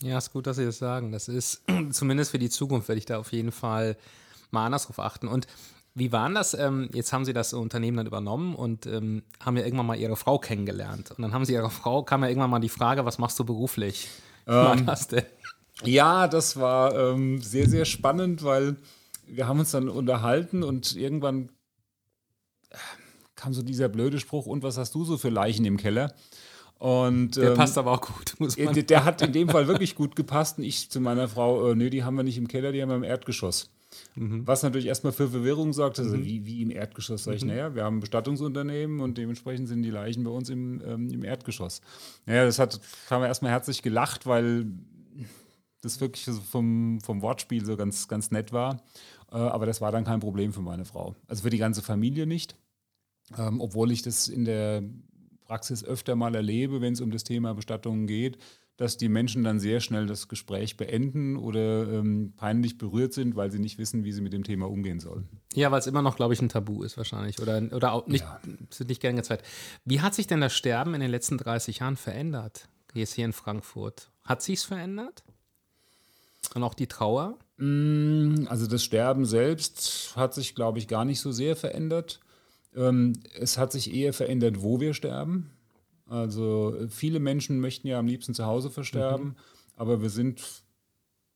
Ja, 0.02 0.18
ist 0.18 0.34
gut, 0.34 0.46
dass 0.46 0.58
Sie 0.58 0.66
das 0.66 0.78
sagen. 0.78 1.12
Das 1.12 1.28
ist 1.28 1.64
zumindest 1.92 2.32
für 2.32 2.40
die 2.40 2.50
Zukunft 2.50 2.88
werde 2.88 3.00
ich 3.00 3.06
da 3.06 3.18
auf 3.18 3.32
jeden 3.32 3.52
Fall 3.52 3.98
mal 4.52 4.66
anders 4.66 4.86
drauf 4.86 5.00
achten. 5.00 5.28
Und 5.28 5.48
wie 5.96 6.12
war 6.12 6.30
das? 6.30 6.54
Ähm, 6.54 6.90
jetzt 6.94 7.12
haben 7.12 7.26
Sie 7.26 7.34
das 7.34 7.54
Unternehmen 7.54 7.98
dann 7.98 8.08
übernommen 8.08 8.56
und 8.56 8.86
ähm, 8.86 9.24
haben 9.44 9.58
ja 9.58 9.64
irgendwann 9.64 9.88
mal 9.88 9.98
Ihre 9.98 10.16
Frau 10.16 10.38
kennengelernt. 10.38 11.12
Und 11.12 11.24
dann 11.24 11.34
haben 11.34 11.46
Sie 11.46 11.54
Ihre 11.54 11.72
Frau, 11.72 12.04
kam 12.04 12.22
ja 12.24 12.30
irgendwann 12.30 12.52
mal 12.52 12.60
die 12.60 12.70
Frage, 12.70 13.06
was 13.06 13.18
machst 13.18 13.40
du 13.40 13.46
beruflich? 13.46 14.08
Ähm, 14.46 14.54
war 14.54 14.76
das 14.76 15.08
denn? 15.08 15.26
Ja, 15.84 16.28
das 16.28 16.58
war 16.60 16.96
ähm, 16.96 17.42
sehr, 17.42 17.68
sehr 17.68 17.86
spannend, 17.86 18.44
weil 18.44 18.78
wir 19.28 19.48
haben 19.48 19.60
uns 19.60 19.72
dann 19.72 19.90
unterhalten 19.90 20.64
und 20.64 20.96
irgendwann 20.96 21.50
äh, 22.70 22.78
kam 23.36 23.54
so 23.54 23.62
dieser 23.62 23.90
blöde 23.90 24.20
Spruch, 24.20 24.46
und 24.46 24.64
was 24.64 24.78
hast 24.78 24.96
du 24.96 25.06
so 25.06 25.18
für 25.18 25.30
Leichen 25.30 25.66
im 25.66 25.78
Keller? 25.78 26.14
Und, 26.80 27.38
der 27.38 27.52
ähm, 27.52 27.58
passt 27.58 27.78
aber 27.78 27.92
auch 27.92 28.02
gut, 28.02 28.36
muss 28.40 28.58
man 28.58 28.74
der, 28.74 28.84
der 28.84 29.04
hat 29.04 29.22
in 29.22 29.34
dem 29.34 29.50
Fall 29.50 29.68
wirklich 29.68 29.96
gut 29.96 30.16
gepasst. 30.16 30.60
Und 30.60 30.64
ich 30.64 30.90
zu 30.90 31.00
meiner 31.00 31.28
Frau, 31.28 31.72
äh, 31.72 31.76
nee, 31.76 31.90
die 31.90 32.04
haben 32.04 32.16
wir 32.16 32.24
nicht 32.24 32.38
im 32.38 32.48
Keller, 32.48 32.72
die 32.72 32.82
haben 32.82 32.90
wir 32.90 32.96
im 32.96 33.04
Erdgeschoss. 33.04 33.72
Mhm. 34.16 34.46
Was 34.46 34.64
natürlich 34.64 34.88
erstmal 34.88 35.14
für 35.14 35.30
Verwirrung 35.30 35.74
sorgt. 35.74 35.98
Also 36.00 36.18
mhm. 36.18 36.26
wie, 36.26 36.46
wie 36.46 36.62
im 36.62 36.70
Erdgeschoss, 36.70 37.24
sage 37.24 37.38
ich, 37.38 37.44
mhm. 37.44 37.50
naja, 37.50 37.74
wir 37.74 37.84
haben 37.84 37.98
ein 37.98 38.00
Bestattungsunternehmen 38.02 39.00
und 39.00 39.18
dementsprechend 39.18 39.68
sind 39.68 39.82
die 39.82 39.90
Leichen 39.90 40.24
bei 40.24 40.30
uns 40.30 40.50
im, 40.50 40.82
ähm, 40.86 41.10
im 41.10 41.24
Erdgeschoss. 41.24 41.82
Naja, 42.26 42.46
das 42.46 42.60
hat, 42.60 42.80
haben 43.10 43.22
wir 43.22 43.28
erstmal 43.28 43.52
herzlich 43.52 43.82
gelacht, 43.82 44.28
weil 44.28 44.68
das 45.82 46.00
wirklich 46.02 46.26
vom, 46.52 47.00
vom 47.02 47.22
Wortspiel 47.22 47.66
so 47.66 47.78
ganz, 47.78 48.08
ganz 48.08 48.32
nett 48.32 48.52
war. 48.52 48.84
Äh, 49.32 49.36
aber 49.36 49.66
das 49.66 49.82
war 49.82 49.92
dann 49.92 50.04
kein 50.04 50.20
Problem 50.20 50.54
für 50.54 50.62
meine 50.62 50.86
Frau. 50.86 51.16
Also 51.28 51.44
für 51.44 51.50
die 51.50 51.58
ganze 51.58 51.82
Familie 51.82 52.28
nicht. 52.28 52.56
Ähm, 53.38 53.60
obwohl 53.60 53.92
ich 53.92 54.02
das 54.02 54.28
in 54.28 54.46
der 54.46 54.84
Praxis 55.46 55.84
öfter 55.84 56.16
mal 56.16 56.36
erlebe, 56.36 56.82
wenn 56.82 56.94
es 56.94 57.02
um 57.02 57.12
das 57.12 57.24
Thema 57.24 57.54
Bestattungen 57.54 58.08
geht, 58.08 58.38
dass 58.78 58.96
die 58.96 59.10
Menschen 59.10 59.44
dann 59.44 59.60
sehr 59.60 59.80
schnell 59.80 60.06
das 60.06 60.28
Gespräch 60.28 60.78
beenden 60.78 61.36
oder 61.36 61.92
ähm, 61.92 62.34
peinlich 62.38 62.78
berührt 62.78 63.12
sind, 63.12 63.36
weil 63.36 63.52
sie 63.52 63.58
nicht 63.58 63.80
wissen, 63.80 64.04
wie 64.04 64.12
sie 64.12 64.22
mit 64.22 64.34
dem 64.34 64.44
Thema 64.44 64.70
umgehen 64.70 65.00
sollen. 65.00 65.28
Ja, 65.56 65.72
weil 65.72 65.80
es 65.80 65.88
immer 65.88 66.04
noch, 66.04 66.16
glaube 66.16 66.36
ich, 66.36 66.42
ein 66.42 66.50
Tabu 66.50 66.84
ist 66.84 66.96
wahrscheinlich 66.96 67.42
oder, 67.42 67.62
oder 67.72 67.94
auch 67.94 68.06
nicht, 68.06 68.24
ja. 68.24 68.40
sind 68.70 68.90
nicht 68.90 69.02
gern 69.02 69.16
gezeigt. 69.16 69.44
Wie 69.84 70.02
hat 70.02 70.14
sich 70.14 70.28
denn 70.28 70.42
das 70.42 70.54
Sterben 70.54 70.94
in 70.94 71.02
den 71.02 71.10
letzten 71.10 71.40
30 71.40 71.80
Jahren 71.80 71.98
verändert? 71.98 72.70
Jetzt 72.94 73.14
hier 73.14 73.26
in 73.26 73.34
Frankfurt. 73.34 74.12
Hat 74.24 74.44
sich 74.44 74.60
es 74.60 74.64
verändert? 74.64 75.24
Und 76.54 76.64
auch 76.64 76.76
die 76.76 76.88
Trauer? 76.88 77.38
Mm, 77.58 78.46
also 78.48 78.68
das 78.68 78.84
Sterben 78.84 79.26
selbst 79.26 80.14
hat 80.16 80.34
sich, 80.34 80.56
glaube 80.56 80.80
ich, 80.80 80.88
gar 80.88 81.06
nicht 81.06 81.20
so 81.20 81.32
sehr 81.32 81.56
verändert. 81.56 82.20
Ähm, 82.76 83.14
es 83.34 83.58
hat 83.58 83.72
sich 83.72 83.94
eher 83.94 84.14
verändert, 84.14 84.62
wo 84.62 84.80
wir 84.80 84.94
sterben. 84.94 85.52
Also 86.06 86.76
viele 86.90 87.20
Menschen 87.20 87.60
möchten 87.60 87.88
ja 87.88 88.00
am 88.00 88.08
liebsten 88.08 88.34
zu 88.34 88.46
Hause 88.46 88.70
versterben, 88.70 89.26
mhm. 89.26 89.36
aber 89.76 90.02
wir 90.02 90.10
sind 90.10 90.42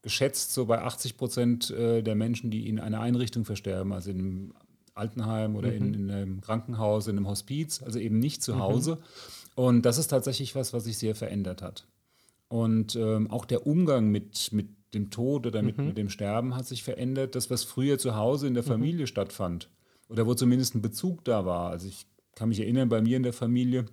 geschätzt 0.01 0.53
so 0.53 0.65
bei 0.65 0.81
80 0.81 1.17
Prozent 1.17 1.69
äh, 1.71 2.01
der 2.01 2.15
Menschen, 2.15 2.51
die 2.51 2.67
in 2.67 2.79
einer 2.79 3.01
Einrichtung 3.01 3.45
versterben, 3.45 3.91
also 3.91 4.11
in 4.11 4.19
einem 4.19 4.53
Altenheim 4.93 5.55
oder 5.55 5.69
mhm. 5.69 5.75
in, 5.75 5.93
in, 5.93 6.11
einem 6.11 6.41
Krankenhaus, 6.41 7.07
in 7.07 7.17
einem 7.17 7.27
Hospiz, 7.27 7.81
also 7.83 7.99
eben 7.99 8.19
nicht 8.19 8.41
zu 8.41 8.55
mhm. 8.55 8.59
Hause. 8.59 8.95
Mhm. 8.95 9.63
Und 9.63 9.81
das 9.83 9.97
ist 9.97 10.07
tatsächlich 10.07 10.55
was, 10.55 10.73
was 10.73 10.85
sich 10.85 10.97
sehr 10.97 11.15
verändert 11.15 11.61
hat. 11.61 11.87
Und 12.47 12.95
ähm, 12.95 13.29
auch 13.29 13.45
der 13.45 13.67
Umgang 13.67 14.09
mit, 14.09 14.51
mit 14.51 14.67
dem 14.93 15.09
Tod 15.09 15.47
oder 15.47 15.61
mit, 15.61 15.77
mhm. 15.77 15.87
mit 15.87 15.97
dem 15.97 16.09
Sterben 16.09 16.55
hat 16.55 16.67
sich 16.67 16.83
verändert. 16.83 17.35
Das, 17.35 17.49
was 17.49 17.63
früher 17.63 17.97
zu 17.97 18.15
Hause 18.15 18.47
in 18.47 18.53
der 18.53 18.63
mhm. 18.63 18.67
Familie 18.67 19.07
stattfand 19.07 19.69
oder 20.09 20.25
wo 20.27 20.33
zumindest 20.33 20.75
ein 20.75 20.81
Bezug 20.81 21.23
da 21.23 21.45
war. 21.45 21.69
Also 21.69 21.87
ich 21.87 22.05
kann 22.35 22.49
mich 22.49 22.59
erinnern, 22.59 22.89
bei 22.89 23.01
mir 23.01 23.17
in 23.17 23.23
der 23.23 23.33
Familie, 23.33 23.85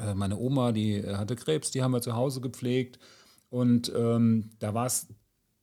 äh, 0.00 0.14
meine 0.14 0.38
Oma, 0.38 0.72
die 0.72 0.94
äh, 0.94 1.16
hatte 1.16 1.36
Krebs, 1.36 1.70
die 1.70 1.82
haben 1.82 1.92
wir 1.92 2.02
zu 2.02 2.14
Hause 2.14 2.40
gepflegt. 2.40 2.98
Und 3.50 3.92
ähm, 3.94 4.50
da 4.60 4.72
war 4.74 4.86
es 4.86 5.08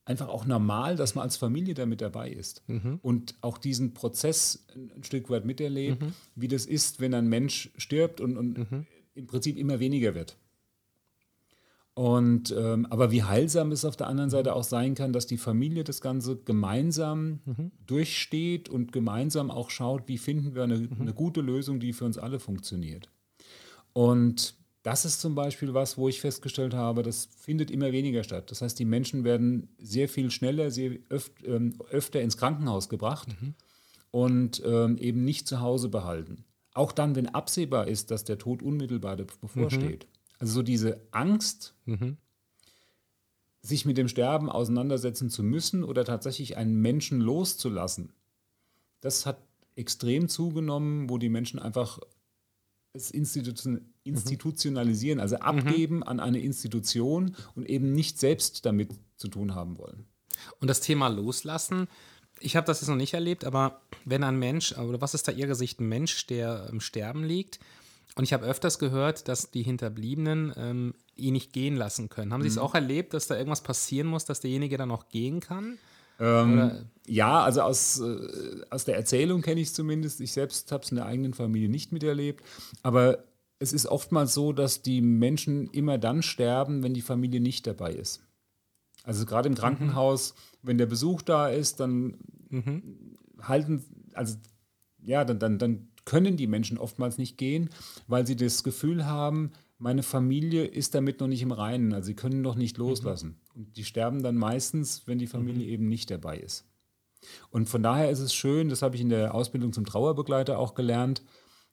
einfach 0.05 0.27
auch 0.27 0.45
normal, 0.45 0.95
dass 0.95 1.15
man 1.15 1.23
als 1.23 1.37
Familie 1.37 1.75
da 1.75 1.85
mit 1.85 2.01
dabei 2.01 2.29
ist. 2.31 2.63
Mhm. 2.67 2.99
Und 3.01 3.35
auch 3.41 3.57
diesen 3.57 3.93
Prozess 3.93 4.65
ein 4.75 5.03
Stück 5.03 5.29
weit 5.29 5.45
miterlebt, 5.45 6.01
mhm. 6.01 6.13
wie 6.35 6.47
das 6.47 6.65
ist, 6.65 6.99
wenn 6.99 7.13
ein 7.13 7.27
Mensch 7.27 7.71
stirbt 7.77 8.19
und, 8.19 8.37
und 8.37 8.57
mhm. 8.57 8.85
im 9.13 9.27
Prinzip 9.27 9.57
immer 9.57 9.79
weniger 9.79 10.15
wird. 10.15 10.35
Und 11.99 12.55
ähm, 12.57 12.85
aber 12.85 13.11
wie 13.11 13.23
heilsam 13.23 13.73
es 13.73 13.83
auf 13.83 13.97
der 13.97 14.07
anderen 14.07 14.29
Seite 14.29 14.55
auch 14.55 14.63
sein 14.63 14.95
kann, 14.95 15.11
dass 15.11 15.27
die 15.27 15.37
Familie 15.37 15.83
das 15.83 15.99
Ganze 15.99 16.37
gemeinsam 16.37 17.41
mhm. 17.43 17.71
durchsteht 17.87 18.69
und 18.69 18.93
gemeinsam 18.93 19.51
auch 19.51 19.69
schaut, 19.69 20.03
wie 20.07 20.17
finden 20.17 20.55
wir 20.55 20.63
eine, 20.63 20.77
mhm. 20.77 20.95
eine 20.97 21.13
gute 21.13 21.41
Lösung, 21.41 21.81
die 21.81 21.91
für 21.91 22.05
uns 22.05 22.17
alle 22.17 22.39
funktioniert. 22.39 23.09
Und 23.91 24.55
das 24.81 25.03
ist 25.03 25.19
zum 25.19 25.35
Beispiel 25.35 25.73
was, 25.73 25.97
wo 25.97 26.07
ich 26.07 26.21
festgestellt 26.21 26.73
habe, 26.73 27.03
das 27.03 27.27
findet 27.37 27.69
immer 27.69 27.91
weniger 27.91 28.23
statt. 28.23 28.49
Das 28.49 28.61
heißt, 28.61 28.79
die 28.79 28.85
Menschen 28.85 29.25
werden 29.25 29.67
sehr 29.77 30.07
viel 30.07 30.31
schneller, 30.31 30.71
sehr 30.71 30.91
öf 31.11 31.31
ähm, 31.43 31.79
öfter 31.89 32.21
ins 32.21 32.37
Krankenhaus 32.37 32.87
gebracht 32.87 33.27
mhm. 33.41 33.55
und 34.11 34.63
ähm, 34.65 34.97
eben 34.99 35.25
nicht 35.25 35.49
zu 35.49 35.59
Hause 35.59 35.89
behalten. 35.89 36.45
Auch 36.73 36.93
dann, 36.93 37.17
wenn 37.17 37.27
absehbar 37.27 37.89
ist, 37.89 38.09
dass 38.09 38.23
der 38.23 38.37
Tod 38.37 38.63
unmittelbar 38.63 39.17
bevorsteht. 39.17 40.05
Mhm. 40.05 40.18
Also 40.39 40.53
so 40.53 40.61
diese 40.63 41.01
Angst, 41.11 41.75
mhm. 41.85 42.17
sich 43.61 43.85
mit 43.85 43.97
dem 43.97 44.07
Sterben 44.07 44.49
auseinandersetzen 44.49 45.29
zu 45.29 45.43
müssen 45.43 45.83
oder 45.83 46.05
tatsächlich 46.05 46.57
einen 46.57 46.75
Menschen 46.81 47.21
loszulassen, 47.21 48.13
das 49.01 49.25
hat 49.25 49.37
extrem 49.75 50.27
zugenommen, 50.27 51.09
wo 51.09 51.17
die 51.17 51.29
Menschen 51.29 51.59
einfach 51.59 51.99
es 52.93 53.11
Institution, 53.11 53.93
institutionalisieren, 54.03 55.19
also 55.19 55.35
mhm. 55.35 55.41
abgeben 55.41 55.95
mhm. 55.97 56.03
an 56.03 56.19
eine 56.19 56.39
Institution 56.39 57.35
und 57.55 57.67
eben 57.69 57.93
nicht 57.93 58.19
selbst 58.19 58.65
damit 58.65 58.91
zu 59.15 59.27
tun 59.27 59.55
haben 59.55 59.77
wollen. 59.77 60.05
Und 60.59 60.69
das 60.69 60.81
Thema 60.81 61.07
Loslassen, 61.07 61.87
ich 62.39 62.55
habe 62.55 62.65
das 62.65 62.81
jetzt 62.81 62.89
noch 62.89 62.95
nicht 62.95 63.13
erlebt, 63.13 63.43
aber 63.43 63.81
wenn 64.05 64.23
ein 64.23 64.39
Mensch, 64.39 64.77
oder 64.77 65.01
was 65.01 65.13
ist 65.13 65.27
da 65.27 65.31
Ihre 65.31 65.55
Sicht, 65.55 65.79
ein 65.79 65.89
Mensch, 65.89 66.25
der 66.27 66.67
im 66.71 66.79
Sterben 66.79 67.23
liegt, 67.23 67.59
und 68.19 68.25
ich 68.25 68.33
habe 68.33 68.45
öfters 68.45 68.79
gehört, 68.79 69.29
dass 69.29 69.49
die 69.49 69.63
Hinterbliebenen 69.63 70.51
ähm, 70.57 70.93
ihn 71.15 71.31
nicht 71.31 71.53
gehen 71.53 71.77
lassen 71.77 72.09
können. 72.09 72.33
Haben 72.33 72.41
Sie 72.41 72.49
es 72.49 72.57
mhm. 72.57 72.63
auch 72.63 72.75
erlebt, 72.75 73.13
dass 73.13 73.27
da 73.27 73.37
irgendwas 73.37 73.61
passieren 73.61 74.07
muss, 74.07 74.25
dass 74.25 74.41
derjenige 74.41 74.75
dann 74.75 74.91
auch 74.91 75.07
gehen 75.07 75.39
kann? 75.39 75.77
Ähm, 76.19 76.89
ja, 77.07 77.41
also 77.41 77.61
aus, 77.61 78.01
äh, 78.01 78.61
aus 78.71 78.83
der 78.83 78.97
Erzählung 78.97 79.41
kenne 79.41 79.61
ich 79.61 79.69
es 79.69 79.73
zumindest. 79.73 80.19
Ich 80.19 80.33
selbst 80.33 80.69
habe 80.73 80.83
es 80.83 80.91
in 80.91 80.97
der 80.97 81.05
eigenen 81.05 81.33
Familie 81.33 81.69
nicht 81.69 81.93
miterlebt. 81.93 82.43
Aber 82.83 83.23
es 83.57 83.71
ist 83.71 83.85
oftmals 83.85 84.33
so, 84.33 84.51
dass 84.51 84.81
die 84.81 84.99
Menschen 84.99 85.69
immer 85.69 85.97
dann 85.97 86.21
sterben, 86.21 86.83
wenn 86.83 86.93
die 86.93 87.01
Familie 87.01 87.39
nicht 87.39 87.67
dabei 87.67 87.93
ist. 87.93 88.21
Also 89.05 89.25
gerade 89.25 89.47
im 89.47 89.55
Krankenhaus, 89.55 90.33
mhm. 90.33 90.67
wenn 90.67 90.77
der 90.77 90.87
Besuch 90.87 91.21
da 91.21 91.47
ist, 91.47 91.79
dann 91.79 92.17
mhm. 92.49 93.15
halten, 93.41 93.85
also 94.13 94.35
ja, 95.05 95.23
dann, 95.23 95.39
dann, 95.39 95.57
dann 95.57 95.87
können 96.09 96.37
die 96.37 96.47
Menschen 96.47 96.79
oftmals 96.79 97.19
nicht 97.19 97.37
gehen, 97.37 97.69
weil 98.07 98.25
sie 98.25 98.35
das 98.35 98.63
Gefühl 98.63 99.05
haben, 99.05 99.51
meine 99.77 100.01
Familie 100.01 100.65
ist 100.65 100.95
damit 100.95 101.19
noch 101.19 101.27
nicht 101.27 101.43
im 101.43 101.51
Reinen, 101.51 101.93
also 101.93 102.07
sie 102.07 102.15
können 102.15 102.41
noch 102.41 102.55
nicht 102.55 102.79
loslassen. 102.79 103.29
Mhm. 103.53 103.61
Und 103.61 103.77
die 103.77 103.83
sterben 103.83 104.23
dann 104.23 104.35
meistens, 104.35 105.03
wenn 105.05 105.19
die 105.19 105.27
Familie 105.27 105.67
mhm. 105.67 105.73
eben 105.73 105.87
nicht 105.87 106.09
dabei 106.09 106.37
ist. 106.37 106.65
Und 107.51 107.69
von 107.69 107.83
daher 107.83 108.09
ist 108.09 108.21
es 108.21 108.33
schön, 108.33 108.69
das 108.69 108.81
habe 108.81 108.95
ich 108.95 109.01
in 109.01 109.09
der 109.09 109.35
Ausbildung 109.35 109.71
zum 109.71 109.85
Trauerbegleiter 109.85 110.57
auch 110.57 110.73
gelernt, 110.73 111.21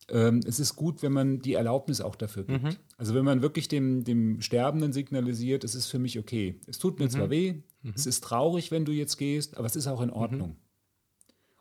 ähm, 0.08 0.40
es 0.46 0.60
ist 0.60 0.76
gut, 0.76 1.02
wenn 1.02 1.12
man 1.12 1.40
die 1.40 1.54
Erlaubnis 1.54 2.02
auch 2.02 2.14
dafür 2.14 2.44
gibt. 2.44 2.62
Mhm. 2.62 2.76
Also 2.98 3.14
wenn 3.14 3.24
man 3.24 3.40
wirklich 3.40 3.68
dem, 3.68 4.04
dem 4.04 4.42
Sterbenden 4.42 4.92
signalisiert, 4.92 5.64
es 5.64 5.74
ist 5.74 5.86
für 5.86 5.98
mich 5.98 6.18
okay. 6.18 6.60
Es 6.66 6.78
tut 6.78 6.98
mir 6.98 7.06
mhm. 7.06 7.10
zwar 7.10 7.30
weh, 7.30 7.54
mhm. 7.82 7.92
es 7.94 8.04
ist 8.04 8.22
traurig, 8.22 8.70
wenn 8.70 8.84
du 8.84 8.92
jetzt 8.92 9.16
gehst, 9.16 9.56
aber 9.56 9.66
es 9.66 9.76
ist 9.76 9.86
auch 9.86 10.02
in 10.02 10.10
Ordnung. 10.10 10.50
Mhm. 10.50 10.56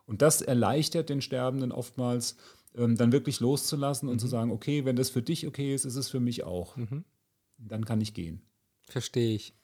Und 0.06 0.22
das 0.22 0.40
erleichtert 0.40 1.08
den 1.08 1.20
Sterbenden 1.20 1.72
oftmals, 1.72 2.36
ähm, 2.76 2.96
dann 2.96 3.12
wirklich 3.12 3.40
loszulassen 3.40 4.08
und 4.08 4.18
zu 4.20 4.26
mhm. 4.26 4.30
sagen, 4.30 4.50
okay, 4.50 4.84
wenn 4.84 4.96
das 4.96 5.10
für 5.10 5.22
dich 5.22 5.46
okay 5.46 5.74
ist, 5.74 5.84
ist 5.84 5.96
es 5.96 6.08
für 6.08 6.20
mich 6.20 6.44
auch. 6.44 6.76
Mhm. 6.76 7.04
Dann 7.58 7.84
kann 7.84 8.00
ich 8.00 8.14
gehen. 8.14 8.42
Verstehe 8.88 9.34
ich. 9.34 9.54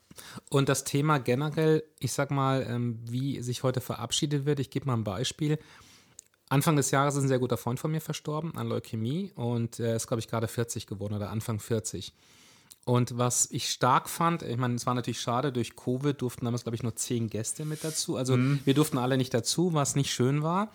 Und 0.51 0.69
das 0.69 0.85
Thema 0.85 1.19
generell, 1.19 1.85
ich 1.99 2.13
sag 2.13 2.31
mal, 2.31 2.67
ähm, 2.69 2.99
wie 3.05 3.41
sich 3.41 3.63
heute 3.63 3.81
verabschiedet 3.81 4.45
wird, 4.45 4.61
ich 4.61 4.71
gebe 4.71 4.87
mal 4.87 4.95
ein 4.95 5.05
Beispiel. 5.05 5.59
Anfang 6.49 6.77
des 6.77 6.91
Jahres 6.91 7.17
ist 7.17 7.23
ein 7.23 7.29
sehr 7.29 7.39
guter 7.39 7.57
Freund 7.57 7.81
von 7.81 7.91
mir 7.91 8.01
verstorben 8.01 8.57
an 8.57 8.69
Leukämie 8.69 9.33
und 9.35 9.81
er 9.81 9.97
ist, 9.97 10.07
glaube 10.07 10.21
ich, 10.21 10.29
gerade 10.29 10.49
40 10.49 10.87
geworden 10.87 11.15
oder 11.15 11.31
Anfang 11.31 11.61
40. 11.61 12.13
Und 12.85 13.17
was 13.17 13.51
ich 13.51 13.71
stark 13.71 14.09
fand, 14.09 14.43
ich 14.43 14.57
meine, 14.57 14.75
es 14.75 14.87
war 14.87 14.95
natürlich 14.95 15.21
schade, 15.21 15.53
durch 15.53 15.77
Covid 15.77 16.21
durften 16.21 16.45
damals, 16.45 16.65
glaube 16.65 16.77
ich, 16.77 16.83
nur 16.83 16.97
zehn 16.97 17.31
Gäste 17.31 17.65
mit 17.65 17.85
dazu. 17.85 18.17
Also 18.17 18.37
mhm. 18.37 18.61
wir 18.65 18.75
durften 18.75 18.99
alle 18.99 19.17
nicht 19.17 19.33
dazu, 19.33 19.73
was 19.73 19.95
nicht 19.95 20.13
schön 20.13 20.43
war. 20.43 20.73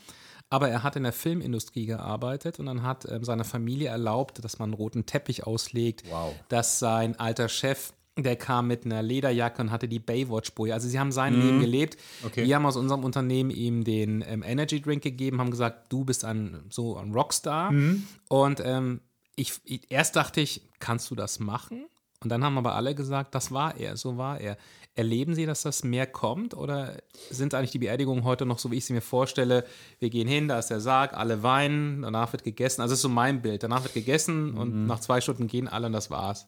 Aber 0.49 0.69
er 0.69 0.83
hat 0.83 0.95
in 0.95 1.03
der 1.03 1.13
Filmindustrie 1.13 1.85
gearbeitet 1.85 2.59
und 2.59 2.67
dann 2.67 2.83
hat 2.83 3.05
ähm, 3.09 3.23
seiner 3.23 3.43
Familie 3.43 3.89
erlaubt, 3.89 4.43
dass 4.43 4.59
man 4.59 4.69
einen 4.69 4.75
roten 4.75 5.05
Teppich 5.05 5.45
auslegt, 5.45 6.03
wow. 6.09 6.33
dass 6.49 6.79
sein 6.79 7.19
alter 7.19 7.49
Chef 7.49 7.93
der 8.23 8.35
kam 8.35 8.67
mit 8.67 8.85
einer 8.85 9.03
Lederjacke 9.03 9.61
und 9.61 9.71
hatte 9.71 9.87
die 9.87 9.99
Baywatch-Boje. 9.99 10.73
Also 10.73 10.87
sie 10.87 10.99
haben 10.99 11.11
sein 11.11 11.35
mhm. 11.35 11.41
Leben 11.41 11.59
gelebt. 11.59 11.97
Okay. 12.25 12.45
Wir 12.45 12.55
haben 12.55 12.65
aus 12.65 12.75
unserem 12.75 13.03
Unternehmen 13.03 13.51
ihm 13.51 13.83
den 13.83 14.23
ähm, 14.27 14.43
Energy 14.43 14.81
Drink 14.81 15.03
gegeben, 15.03 15.39
haben 15.39 15.51
gesagt, 15.51 15.91
du 15.91 16.03
bist 16.03 16.25
ein 16.25 16.63
so 16.69 16.97
ein 16.97 17.13
Rockstar. 17.13 17.71
Mhm. 17.71 18.07
Und 18.29 18.61
ähm, 18.65 19.01
ich, 19.35 19.53
ich, 19.65 19.91
erst 19.91 20.15
dachte 20.15 20.41
ich, 20.41 20.63
kannst 20.79 21.11
du 21.11 21.15
das 21.15 21.39
machen? 21.39 21.85
Und 22.23 22.29
dann 22.29 22.43
haben 22.43 22.57
aber 22.57 22.73
alle 22.73 22.95
gesagt, 22.95 23.35
das 23.35 23.51
war 23.51 23.77
er, 23.77 23.95
so 23.95 24.17
war 24.17 24.39
er. 24.41 24.57
Erleben 24.97 25.35
Sie, 25.35 25.45
dass 25.45 25.61
das 25.61 25.83
mehr 25.83 26.07
kommt 26.07 26.55
oder 26.55 26.97
sind 27.29 27.53
eigentlich 27.53 27.71
die 27.71 27.79
Beerdigungen 27.79 28.23
heute 28.23 28.45
noch 28.45 28.59
so, 28.59 28.71
wie 28.71 28.77
ich 28.77 28.85
sie 28.85 28.93
mir 28.93 29.01
vorstelle? 29.01 29.63
Wir 29.99 30.09
gehen 30.09 30.27
hin, 30.27 30.47
da 30.47 30.57
ist 30.57 30.69
der 30.69 30.79
Sarg, 30.79 31.13
alle 31.13 31.43
weinen, 31.43 32.01
danach 32.01 32.33
wird 32.33 32.43
gegessen. 32.43 32.81
Also 32.81 32.93
das 32.93 32.99
ist 32.99 33.03
so 33.03 33.09
mein 33.09 33.41
Bild. 33.41 33.61
Danach 33.61 33.83
wird 33.83 33.93
gegessen 33.93 34.51
mhm. 34.51 34.57
und 34.57 34.85
nach 34.87 34.99
zwei 34.99 35.21
Stunden 35.21 35.47
gehen 35.47 35.67
alle 35.67 35.87
und 35.87 35.93
das 35.93 36.09
war's 36.09 36.47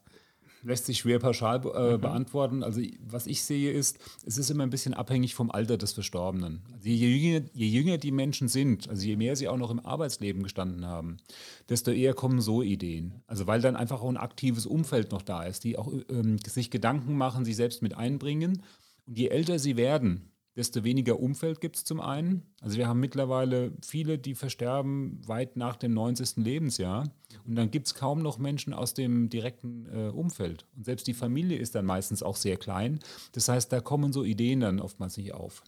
lässt 0.64 0.86
sich 0.86 1.00
schwer 1.00 1.20
pauschal 1.20 1.62
äh, 1.66 1.94
mhm. 1.96 2.02
beantworten. 2.02 2.64
Also 2.64 2.82
was 3.06 3.28
ich 3.28 3.44
sehe 3.44 3.72
ist, 3.72 3.98
es 4.26 4.38
ist 4.38 4.50
immer 4.50 4.64
ein 4.64 4.70
bisschen 4.70 4.94
abhängig 4.94 5.36
vom 5.36 5.52
Alter 5.52 5.78
des 5.78 5.94
Verstorbenen. 5.94 6.62
Also 6.74 6.90
je, 6.90 7.08
jünger, 7.08 7.46
je 7.54 7.68
jünger 7.68 7.98
die 7.98 8.12
Menschen 8.12 8.48
sind, 8.48 8.90
also 8.90 9.06
je 9.06 9.16
mehr 9.16 9.36
sie 9.36 9.48
auch 9.48 9.58
noch 9.58 9.72
im 9.72 9.80
Arbeitsleben 9.80 10.44
gestanden 10.44 10.86
haben, 10.86 11.18
desto 11.70 11.92
eher 11.92 12.14
kommen 12.14 12.42
so 12.42 12.62
Ideen. 12.62 13.22
Also 13.28 13.48
weil 13.48 13.62
dann 13.62 13.76
einfach 13.76 14.02
auch 14.02 14.10
ein 14.10 14.18
aktives 14.18 14.66
Umfeld 14.66 15.12
noch 15.12 15.22
da 15.22 15.44
ist, 15.44 15.64
die 15.64 15.78
auch 15.78 15.92
ähm, 16.10 16.38
sich 16.46 16.72
Gedanken 16.72 17.16
machen, 17.16 17.46
sich 17.46 17.56
selbst 17.56 17.82
mit 17.82 17.96
einbringen. 17.96 18.64
Und 19.08 19.18
je 19.18 19.28
älter 19.28 19.60
sie 19.60 19.78
werden, 19.78 20.30
desto 20.56 20.84
weniger 20.84 21.20
Umfeld 21.20 21.62
gibt 21.62 21.78
es 21.78 21.86
zum 21.86 22.02
einen. 22.02 22.44
Also 22.62 22.78
wir 22.78 22.88
haben 22.88 23.00
mittlerweile 23.00 23.72
viele, 23.82 24.18
die 24.18 24.36
versterben 24.36 25.22
weit 25.26 25.56
nach 25.56 25.78
dem 25.78 25.94
90. 25.94 26.38
Lebensjahr. 26.38 27.10
Und 27.46 27.56
dann 27.56 27.72
gibt 27.72 27.88
es 27.88 27.96
kaum 27.96 28.22
noch 28.22 28.38
Menschen 28.38 28.74
aus 28.74 28.94
dem 28.94 29.30
direkten 29.30 29.88
äh, 29.92 30.10
Umfeld. 30.10 30.66
Und 30.76 30.86
selbst 30.86 31.08
die 31.08 31.14
Familie 31.14 31.58
ist 31.58 31.76
dann 31.76 31.86
meistens 31.86 32.24
auch 32.24 32.36
sehr 32.36 32.58
klein. 32.58 33.00
Das 33.34 33.48
heißt, 33.48 33.72
da 33.72 33.82
kommen 33.82 34.14
so 34.14 34.24
Ideen 34.24 34.62
dann 34.62 34.80
oftmals 34.80 35.18
nicht 35.18 35.34
auf. 35.34 35.64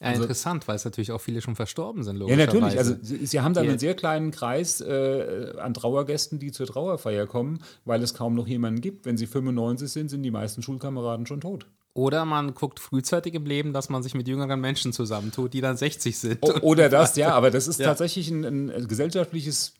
Ja, 0.00 0.08
also, 0.08 0.22
interessant, 0.22 0.66
weil 0.66 0.76
es 0.76 0.84
natürlich 0.84 1.12
auch 1.12 1.20
viele 1.20 1.42
schon 1.42 1.56
verstorben 1.56 2.02
sind, 2.04 2.18
Ja, 2.26 2.36
natürlich. 2.36 2.78
Also 2.78 2.96
sie, 3.02 3.26
sie 3.26 3.40
haben 3.40 3.52
dann 3.52 3.68
einen 3.68 3.78
sehr 3.78 3.94
kleinen 3.94 4.30
Kreis 4.30 4.80
äh, 4.80 5.52
an 5.58 5.74
Trauergästen, 5.74 6.38
die 6.38 6.52
zur 6.52 6.66
Trauerfeier 6.66 7.26
kommen, 7.26 7.62
weil 7.84 8.02
es 8.02 8.14
kaum 8.14 8.34
noch 8.34 8.46
jemanden 8.46 8.80
gibt. 8.80 9.04
Wenn 9.04 9.18
sie 9.18 9.26
95 9.26 9.90
sind, 9.90 10.08
sind 10.08 10.22
die 10.22 10.30
meisten 10.30 10.62
Schulkameraden 10.62 11.26
schon 11.26 11.42
tot. 11.42 11.66
Oder 11.92 12.24
man 12.24 12.54
guckt 12.54 12.78
frühzeitig 12.78 13.34
im 13.34 13.44
Leben, 13.46 13.72
dass 13.72 13.88
man 13.88 14.02
sich 14.02 14.14
mit 14.14 14.28
jüngeren 14.28 14.60
Menschen 14.60 14.92
zusammentut, 14.92 15.52
die 15.52 15.60
dann 15.60 15.76
60 15.76 16.18
sind. 16.18 16.62
oder 16.62 16.88
das, 16.88 17.16
ja, 17.16 17.34
aber 17.34 17.50
das 17.50 17.66
ist 17.66 17.80
ja. 17.80 17.86
tatsächlich 17.86 18.30
ein, 18.30 18.70
ein, 18.70 18.88
gesellschaftliches. 18.88 19.74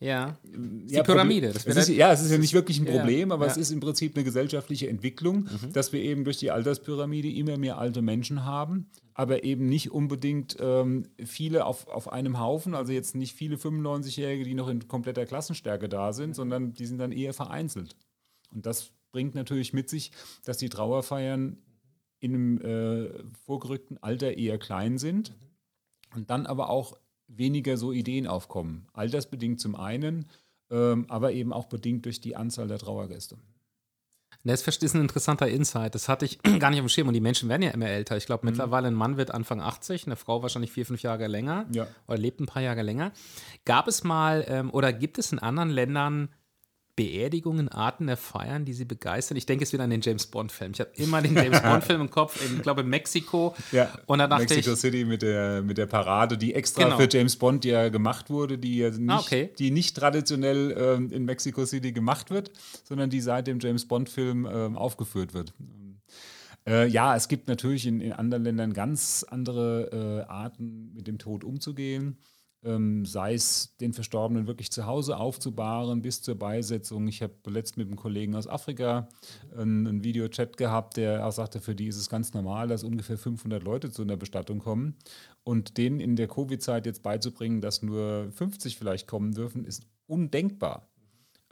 Ja, 0.00 0.36
die 0.44 1.00
Pyramide. 1.02 1.48
Es 1.48 1.64
ist, 1.64 1.88
ja, 1.88 2.12
es 2.12 2.20
ist 2.20 2.30
ja 2.30 2.38
nicht 2.38 2.52
wirklich 2.52 2.78
ein 2.78 2.84
Problem, 2.84 3.28
ja. 3.28 3.34
aber 3.34 3.46
ja. 3.46 3.52
es 3.52 3.56
ist 3.56 3.70
im 3.70 3.80
Prinzip 3.80 4.14
eine 4.14 4.24
gesellschaftliche 4.24 4.88
Entwicklung, 4.88 5.44
mhm. 5.44 5.72
dass 5.72 5.92
wir 5.92 6.00
eben 6.00 6.24
durch 6.24 6.36
die 6.36 6.50
Alterspyramide 6.50 7.30
immer 7.30 7.56
mehr 7.56 7.78
alte 7.78 8.02
Menschen 8.02 8.44
haben, 8.44 8.90
aber 9.14 9.44
eben 9.44 9.68
nicht 9.68 9.92
unbedingt 9.92 10.56
ähm, 10.60 11.06
viele 11.24 11.64
auf, 11.64 11.88
auf 11.88 12.12
einem 12.12 12.38
Haufen, 12.38 12.74
also 12.74 12.92
jetzt 12.92 13.14
nicht 13.14 13.34
viele 13.34 13.56
95-Jährige, 13.56 14.44
die 14.44 14.54
noch 14.54 14.68
in 14.68 14.86
kompletter 14.88 15.24
Klassenstärke 15.26 15.88
da 15.88 16.12
sind, 16.12 16.34
sondern 16.34 16.74
die 16.74 16.86
sind 16.86 16.98
dann 16.98 17.12
eher 17.12 17.32
vereinzelt. 17.32 17.96
Und 18.52 18.66
das 18.66 18.90
bringt 19.12 19.34
natürlich 19.34 19.72
mit 19.72 19.88
sich, 19.88 20.10
dass 20.44 20.58
die 20.58 20.68
Trauerfeiern 20.68 21.56
in 22.18 22.34
einem 22.34 22.60
äh, 22.60 23.10
vorgerückten 23.44 24.02
Alter 24.02 24.36
eher 24.36 24.58
klein 24.58 24.98
sind 24.98 25.34
und 26.14 26.30
dann 26.30 26.46
aber 26.46 26.68
auch 26.68 26.98
weniger 27.28 27.76
so 27.76 27.92
Ideen 27.92 28.26
aufkommen. 28.26 28.86
Altersbedingt 28.92 29.60
zum 29.60 29.76
einen, 29.76 30.26
ähm, 30.70 31.06
aber 31.08 31.32
eben 31.32 31.52
auch 31.52 31.66
bedingt 31.66 32.04
durch 32.04 32.20
die 32.20 32.36
Anzahl 32.36 32.68
der 32.68 32.78
Trauergäste. 32.78 33.36
Das 34.46 34.66
ist 34.66 34.94
ein 34.94 35.00
interessanter 35.00 35.48
Insight. 35.48 35.94
Das 35.94 36.08
hatte 36.08 36.26
ich 36.26 36.38
gar 36.58 36.70
nicht 36.70 36.80
auf 36.80 36.86
dem 36.86 36.88
Schirm. 36.88 37.08
Und 37.08 37.14
die 37.14 37.20
Menschen 37.20 37.48
werden 37.48 37.62
ja 37.62 37.70
immer 37.70 37.86
älter. 37.86 38.16
Ich 38.16 38.26
glaube, 38.26 38.44
mhm. 38.44 38.50
mittlerweile 38.50 38.88
ein 38.88 38.94
Mann 38.94 39.16
wird 39.16 39.30
Anfang 39.30 39.60
80, 39.60 40.06
eine 40.06 40.16
Frau 40.16 40.42
wahrscheinlich 40.42 40.70
vier, 40.70 40.84
fünf 40.84 41.02
Jahre 41.02 41.26
länger 41.26 41.66
ja. 41.72 41.86
oder 42.06 42.18
lebt 42.18 42.40
ein 42.40 42.46
paar 42.46 42.62
Jahre 42.62 42.82
länger. 42.82 43.12
Gab 43.64 43.88
es 43.88 44.04
mal 44.04 44.44
ähm, 44.48 44.70
oder 44.70 44.92
gibt 44.92 45.18
es 45.18 45.32
in 45.32 45.38
anderen 45.38 45.70
Ländern 45.70 46.28
Beerdigungen, 46.96 47.68
Arten 47.68 48.06
der 48.06 48.16
Feiern, 48.16 48.64
die 48.64 48.72
Sie 48.72 48.84
begeistern? 48.84 49.36
Ich 49.36 49.46
denke 49.46 49.64
es 49.64 49.72
wieder 49.72 49.84
an 49.84 49.90
den 49.90 50.00
James 50.00 50.26
Bond-Film. 50.26 50.72
Ich 50.72 50.80
habe 50.80 50.90
immer 50.94 51.20
den 51.22 51.34
James 51.34 51.60
Bond-Film 51.60 52.00
im 52.02 52.10
Kopf, 52.10 52.40
ich 52.44 52.62
glaube 52.62 52.82
in 52.82 52.88
Mexiko. 52.88 53.54
Ja, 53.72 53.90
und 54.06 54.18
dann 54.18 54.30
dachte 54.30 54.44
Mexico 54.44 54.72
ich, 54.72 54.78
City 54.78 55.04
mit 55.04 55.22
der, 55.22 55.62
mit 55.62 55.78
der 55.78 55.86
Parade, 55.86 56.38
die 56.38 56.54
extra 56.54 56.84
genau. 56.84 56.96
für 56.96 57.08
James 57.10 57.36
Bond 57.36 57.64
ja 57.64 57.88
gemacht 57.88 58.30
wurde, 58.30 58.58
die 58.58 58.78
ja 58.78 58.90
nicht, 58.90 59.10
ah, 59.10 59.18
okay. 59.18 59.50
die 59.58 59.70
nicht 59.70 59.96
traditionell 59.96 60.76
ähm, 60.78 61.10
in 61.10 61.24
Mexico 61.24 61.64
City 61.64 61.92
gemacht 61.92 62.30
wird, 62.30 62.52
sondern 62.84 63.10
die 63.10 63.20
seit 63.20 63.46
dem 63.48 63.58
James 63.58 63.86
Bond-Film 63.88 64.46
ähm, 64.50 64.76
aufgeführt 64.76 65.34
wird. 65.34 65.52
Äh, 66.66 66.86
ja, 66.88 67.16
es 67.16 67.28
gibt 67.28 67.48
natürlich 67.48 67.86
in, 67.86 68.00
in 68.00 68.12
anderen 68.12 68.44
Ländern 68.44 68.72
ganz 68.72 69.24
andere 69.28 70.24
äh, 70.26 70.30
Arten, 70.30 70.92
mit 70.94 71.08
dem 71.08 71.18
Tod 71.18 71.44
umzugehen 71.44 72.18
ähm, 72.64 73.04
sei 73.04 73.34
es 73.34 73.76
den 73.76 73.92
Verstorbenen 73.92 74.46
wirklich 74.46 74.70
zu 74.70 74.86
Hause 74.86 75.16
aufzubahren 75.16 76.02
bis 76.02 76.22
zur 76.22 76.36
Beisetzung. 76.36 77.06
Ich 77.08 77.22
habe 77.22 77.34
letzt 77.46 77.76
mit 77.76 77.86
einem 77.86 77.96
Kollegen 77.96 78.34
aus 78.34 78.46
Afrika 78.46 79.08
einen, 79.56 79.86
einen 79.86 80.04
Videochat 80.04 80.56
gehabt, 80.56 80.96
der 80.96 81.26
auch 81.26 81.32
sagte, 81.32 81.60
für 81.60 81.74
die 81.74 81.88
ist 81.88 81.96
es 81.96 82.08
ganz 82.08 82.34
normal, 82.34 82.68
dass 82.68 82.84
ungefähr 82.84 83.18
500 83.18 83.62
Leute 83.62 83.90
zu 83.90 84.02
einer 84.02 84.16
Bestattung 84.16 84.58
kommen. 84.58 84.96
Und 85.42 85.76
denen 85.76 86.00
in 86.00 86.16
der 86.16 86.28
Covid-Zeit 86.28 86.86
jetzt 86.86 87.02
beizubringen, 87.02 87.60
dass 87.60 87.82
nur 87.82 88.30
50 88.32 88.76
vielleicht 88.76 89.06
kommen 89.06 89.32
dürfen, 89.32 89.64
ist 89.64 89.86
undenkbar. 90.06 90.88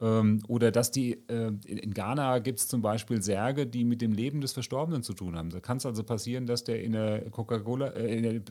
Ähm, 0.01 0.43
oder 0.49 0.73
dass 0.73 0.91
die, 0.91 1.13
äh, 1.29 1.53
in, 1.65 1.79
in, 1.79 1.95
Ghana 1.95 2.41
gibt 2.41 2.59
es 2.59 2.69
zum 2.69 2.83
Beispiel 2.83 3.23
Särge, 3.23 3.67
die 3.67 3.85
mit 3.85 4.01
dem 4.01 4.13
Leben 4.13 4.41
des 4.41 4.53
Verstorbenen 4.53 5.03
zu 5.03 5.15
tun 5.15 5.37
haben. 5.37 5.51
Da 5.51 5.61
kann 5.61 5.77
es 5.77 5.87
also 5.87 6.03
passieren, 6.03 6.47
dass 6.47 6.65
der 6.65 6.83
in 6.83 6.93
der 6.93 7.31
Coca-Cola, 7.31 7.89
äh, 7.89 8.17
in 8.17 8.23
der 8.23 8.43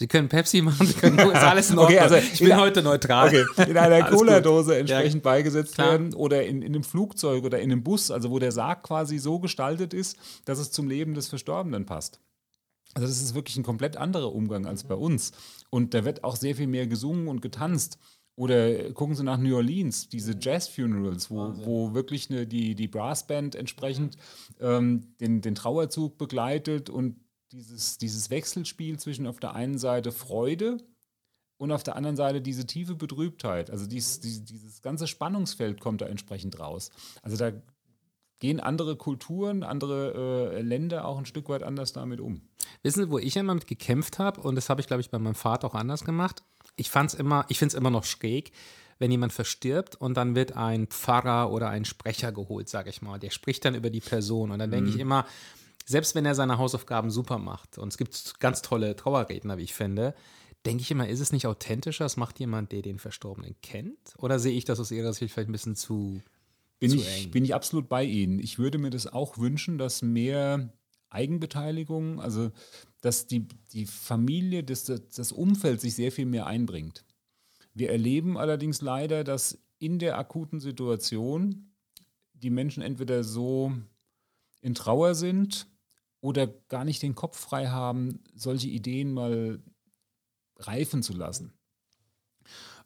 Sie 0.00 0.08
können 0.08 0.30
Pepsi 0.30 0.62
machen, 0.62 0.86
Sie 0.86 0.94
können 0.94 1.18
ist 1.18 1.34
alles 1.34 1.68
in 1.68 1.78
Ordnung. 1.78 1.98
Okay, 1.98 2.02
also 2.02 2.16
ich 2.16 2.38
bin 2.38 2.56
heute 2.56 2.82
neutral. 2.82 3.28
Okay, 3.28 3.44
in 3.68 3.76
einer 3.76 4.08
Cola-Dose 4.08 4.78
entsprechend 4.78 5.22
ja, 5.22 5.30
beigesetzt 5.30 5.74
klar. 5.74 5.90
werden 5.90 6.14
oder 6.14 6.46
in, 6.46 6.62
in 6.62 6.74
einem 6.74 6.84
Flugzeug 6.84 7.44
oder 7.44 7.60
in 7.60 7.70
einem 7.70 7.82
Bus, 7.82 8.10
also 8.10 8.30
wo 8.30 8.38
der 8.38 8.50
Sarg 8.50 8.82
quasi 8.82 9.18
so 9.18 9.40
gestaltet 9.40 9.92
ist, 9.92 10.16
dass 10.46 10.58
es 10.58 10.70
zum 10.70 10.88
Leben 10.88 11.12
des 11.12 11.28
Verstorbenen 11.28 11.84
passt. 11.84 12.18
Also 12.94 13.06
das 13.06 13.20
ist 13.20 13.34
wirklich 13.34 13.58
ein 13.58 13.62
komplett 13.62 13.98
anderer 13.98 14.34
Umgang 14.34 14.64
als 14.64 14.84
bei 14.84 14.94
uns. 14.94 15.32
Und 15.68 15.92
da 15.92 16.02
wird 16.02 16.24
auch 16.24 16.36
sehr 16.36 16.56
viel 16.56 16.66
mehr 16.66 16.86
gesungen 16.86 17.28
und 17.28 17.42
getanzt. 17.42 17.98
Oder 18.36 18.94
gucken 18.94 19.14
Sie 19.14 19.22
nach 19.22 19.36
New 19.36 19.54
Orleans, 19.54 20.08
diese 20.08 20.34
Jazz-Funerals, 20.40 21.30
wo, 21.30 21.52
wo 21.66 21.92
wirklich 21.92 22.30
eine, 22.30 22.46
die, 22.46 22.74
die 22.74 22.88
Brassband 22.88 23.54
entsprechend 23.54 24.16
ähm, 24.60 25.14
den, 25.20 25.42
den 25.42 25.54
Trauerzug 25.54 26.16
begleitet 26.16 26.88
und 26.88 27.16
dieses, 27.52 27.98
dieses 27.98 28.30
Wechselspiel 28.30 28.98
zwischen 28.98 29.26
auf 29.26 29.40
der 29.40 29.54
einen 29.54 29.78
Seite 29.78 30.12
Freude 30.12 30.78
und 31.56 31.72
auf 31.72 31.82
der 31.82 31.96
anderen 31.96 32.16
Seite 32.16 32.40
diese 32.40 32.66
tiefe 32.66 32.94
Betrübtheit. 32.94 33.70
Also 33.70 33.86
dies, 33.86 34.20
dieses, 34.20 34.44
dieses 34.44 34.82
ganze 34.82 35.06
Spannungsfeld 35.06 35.80
kommt 35.80 36.00
da 36.00 36.06
entsprechend 36.06 36.58
raus. 36.58 36.90
Also 37.22 37.36
da 37.36 37.52
gehen 38.38 38.60
andere 38.60 38.96
Kulturen, 38.96 39.62
andere 39.62 40.54
äh, 40.54 40.62
Länder 40.62 41.04
auch 41.04 41.18
ein 41.18 41.26
Stück 41.26 41.48
weit 41.48 41.62
anders 41.62 41.92
damit 41.92 42.20
um. 42.20 42.40
Wissen 42.82 43.04
Sie, 43.04 43.10
wo 43.10 43.18
ich 43.18 43.36
immer 43.36 43.54
mit 43.54 43.66
gekämpft 43.66 44.18
habe, 44.18 44.40
und 44.40 44.54
das 44.54 44.70
habe 44.70 44.80
ich, 44.80 44.86
glaube 44.86 45.02
ich, 45.02 45.10
bei 45.10 45.18
meinem 45.18 45.34
Vater 45.34 45.66
auch 45.66 45.74
anders 45.74 46.04
gemacht. 46.04 46.42
Ich 46.76 46.88
fand's 46.88 47.14
immer, 47.14 47.44
ich 47.48 47.58
finde 47.58 47.74
es 47.74 47.78
immer 47.78 47.90
noch 47.90 48.04
schräg, 48.04 48.52
wenn 48.98 49.10
jemand 49.10 49.32
verstirbt 49.32 49.96
und 49.96 50.14
dann 50.16 50.34
wird 50.34 50.56
ein 50.56 50.86
Pfarrer 50.86 51.50
oder 51.50 51.68
ein 51.68 51.84
Sprecher 51.84 52.32
geholt, 52.32 52.68
sage 52.68 52.90
ich 52.90 53.02
mal. 53.02 53.18
Der 53.18 53.30
spricht 53.30 53.64
dann 53.64 53.74
über 53.74 53.90
die 53.90 54.00
Person. 54.00 54.50
Und 54.50 54.58
dann 54.58 54.70
denke 54.70 54.90
mhm. 54.90 54.94
ich 54.94 55.00
immer, 55.00 55.26
selbst 55.90 56.14
wenn 56.14 56.24
er 56.24 56.36
seine 56.36 56.56
Hausaufgaben 56.58 57.10
super 57.10 57.38
macht, 57.38 57.76
und 57.76 57.88
es 57.88 57.98
gibt 57.98 58.38
ganz 58.38 58.62
tolle 58.62 58.94
Trauerredner, 58.94 59.58
wie 59.58 59.64
ich 59.64 59.74
finde, 59.74 60.14
denke 60.64 60.82
ich 60.82 60.90
immer, 60.92 61.08
ist 61.08 61.18
es 61.18 61.32
nicht 61.32 61.46
authentischer? 61.46 62.04
Es 62.04 62.16
macht 62.16 62.38
jemand, 62.38 62.70
der 62.70 62.82
den 62.82 63.00
Verstorbenen 63.00 63.56
kennt? 63.60 64.14
Oder 64.18 64.38
sehe 64.38 64.52
ich 64.52 64.64
das 64.64 64.78
aus 64.78 64.92
Ihrer 64.92 65.12
Sicht 65.12 65.34
vielleicht 65.34 65.48
ein 65.48 65.52
bisschen 65.52 65.74
zu, 65.74 66.22
bin 66.78 66.90
zu 66.90 66.98
ich, 66.98 67.08
eng? 67.08 67.30
Bin 67.32 67.44
ich 67.44 67.54
absolut 67.54 67.88
bei 67.88 68.04
Ihnen. 68.04 68.38
Ich 68.38 68.58
würde 68.58 68.78
mir 68.78 68.90
das 68.90 69.08
auch 69.08 69.38
wünschen, 69.38 69.78
dass 69.78 70.00
mehr 70.00 70.72
Eigenbeteiligung, 71.08 72.20
also 72.20 72.52
dass 73.00 73.26
die, 73.26 73.48
die 73.72 73.86
Familie, 73.86 74.62
das, 74.62 74.84
das 74.84 75.32
Umfeld 75.32 75.80
sich 75.80 75.94
sehr 75.96 76.12
viel 76.12 76.26
mehr 76.26 76.46
einbringt. 76.46 77.04
Wir 77.74 77.90
erleben 77.90 78.38
allerdings 78.38 78.80
leider, 78.80 79.24
dass 79.24 79.58
in 79.80 79.98
der 79.98 80.18
akuten 80.18 80.60
Situation 80.60 81.72
die 82.34 82.50
Menschen 82.50 82.82
entweder 82.82 83.24
so 83.24 83.72
in 84.60 84.74
Trauer 84.74 85.16
sind 85.16 85.66
oder 86.20 86.46
gar 86.46 86.84
nicht 86.84 87.02
den 87.02 87.14
Kopf 87.14 87.38
frei 87.38 87.68
haben, 87.68 88.20
solche 88.34 88.68
Ideen 88.68 89.12
mal 89.12 89.62
reifen 90.58 91.02
zu 91.02 91.14
lassen. 91.14 91.52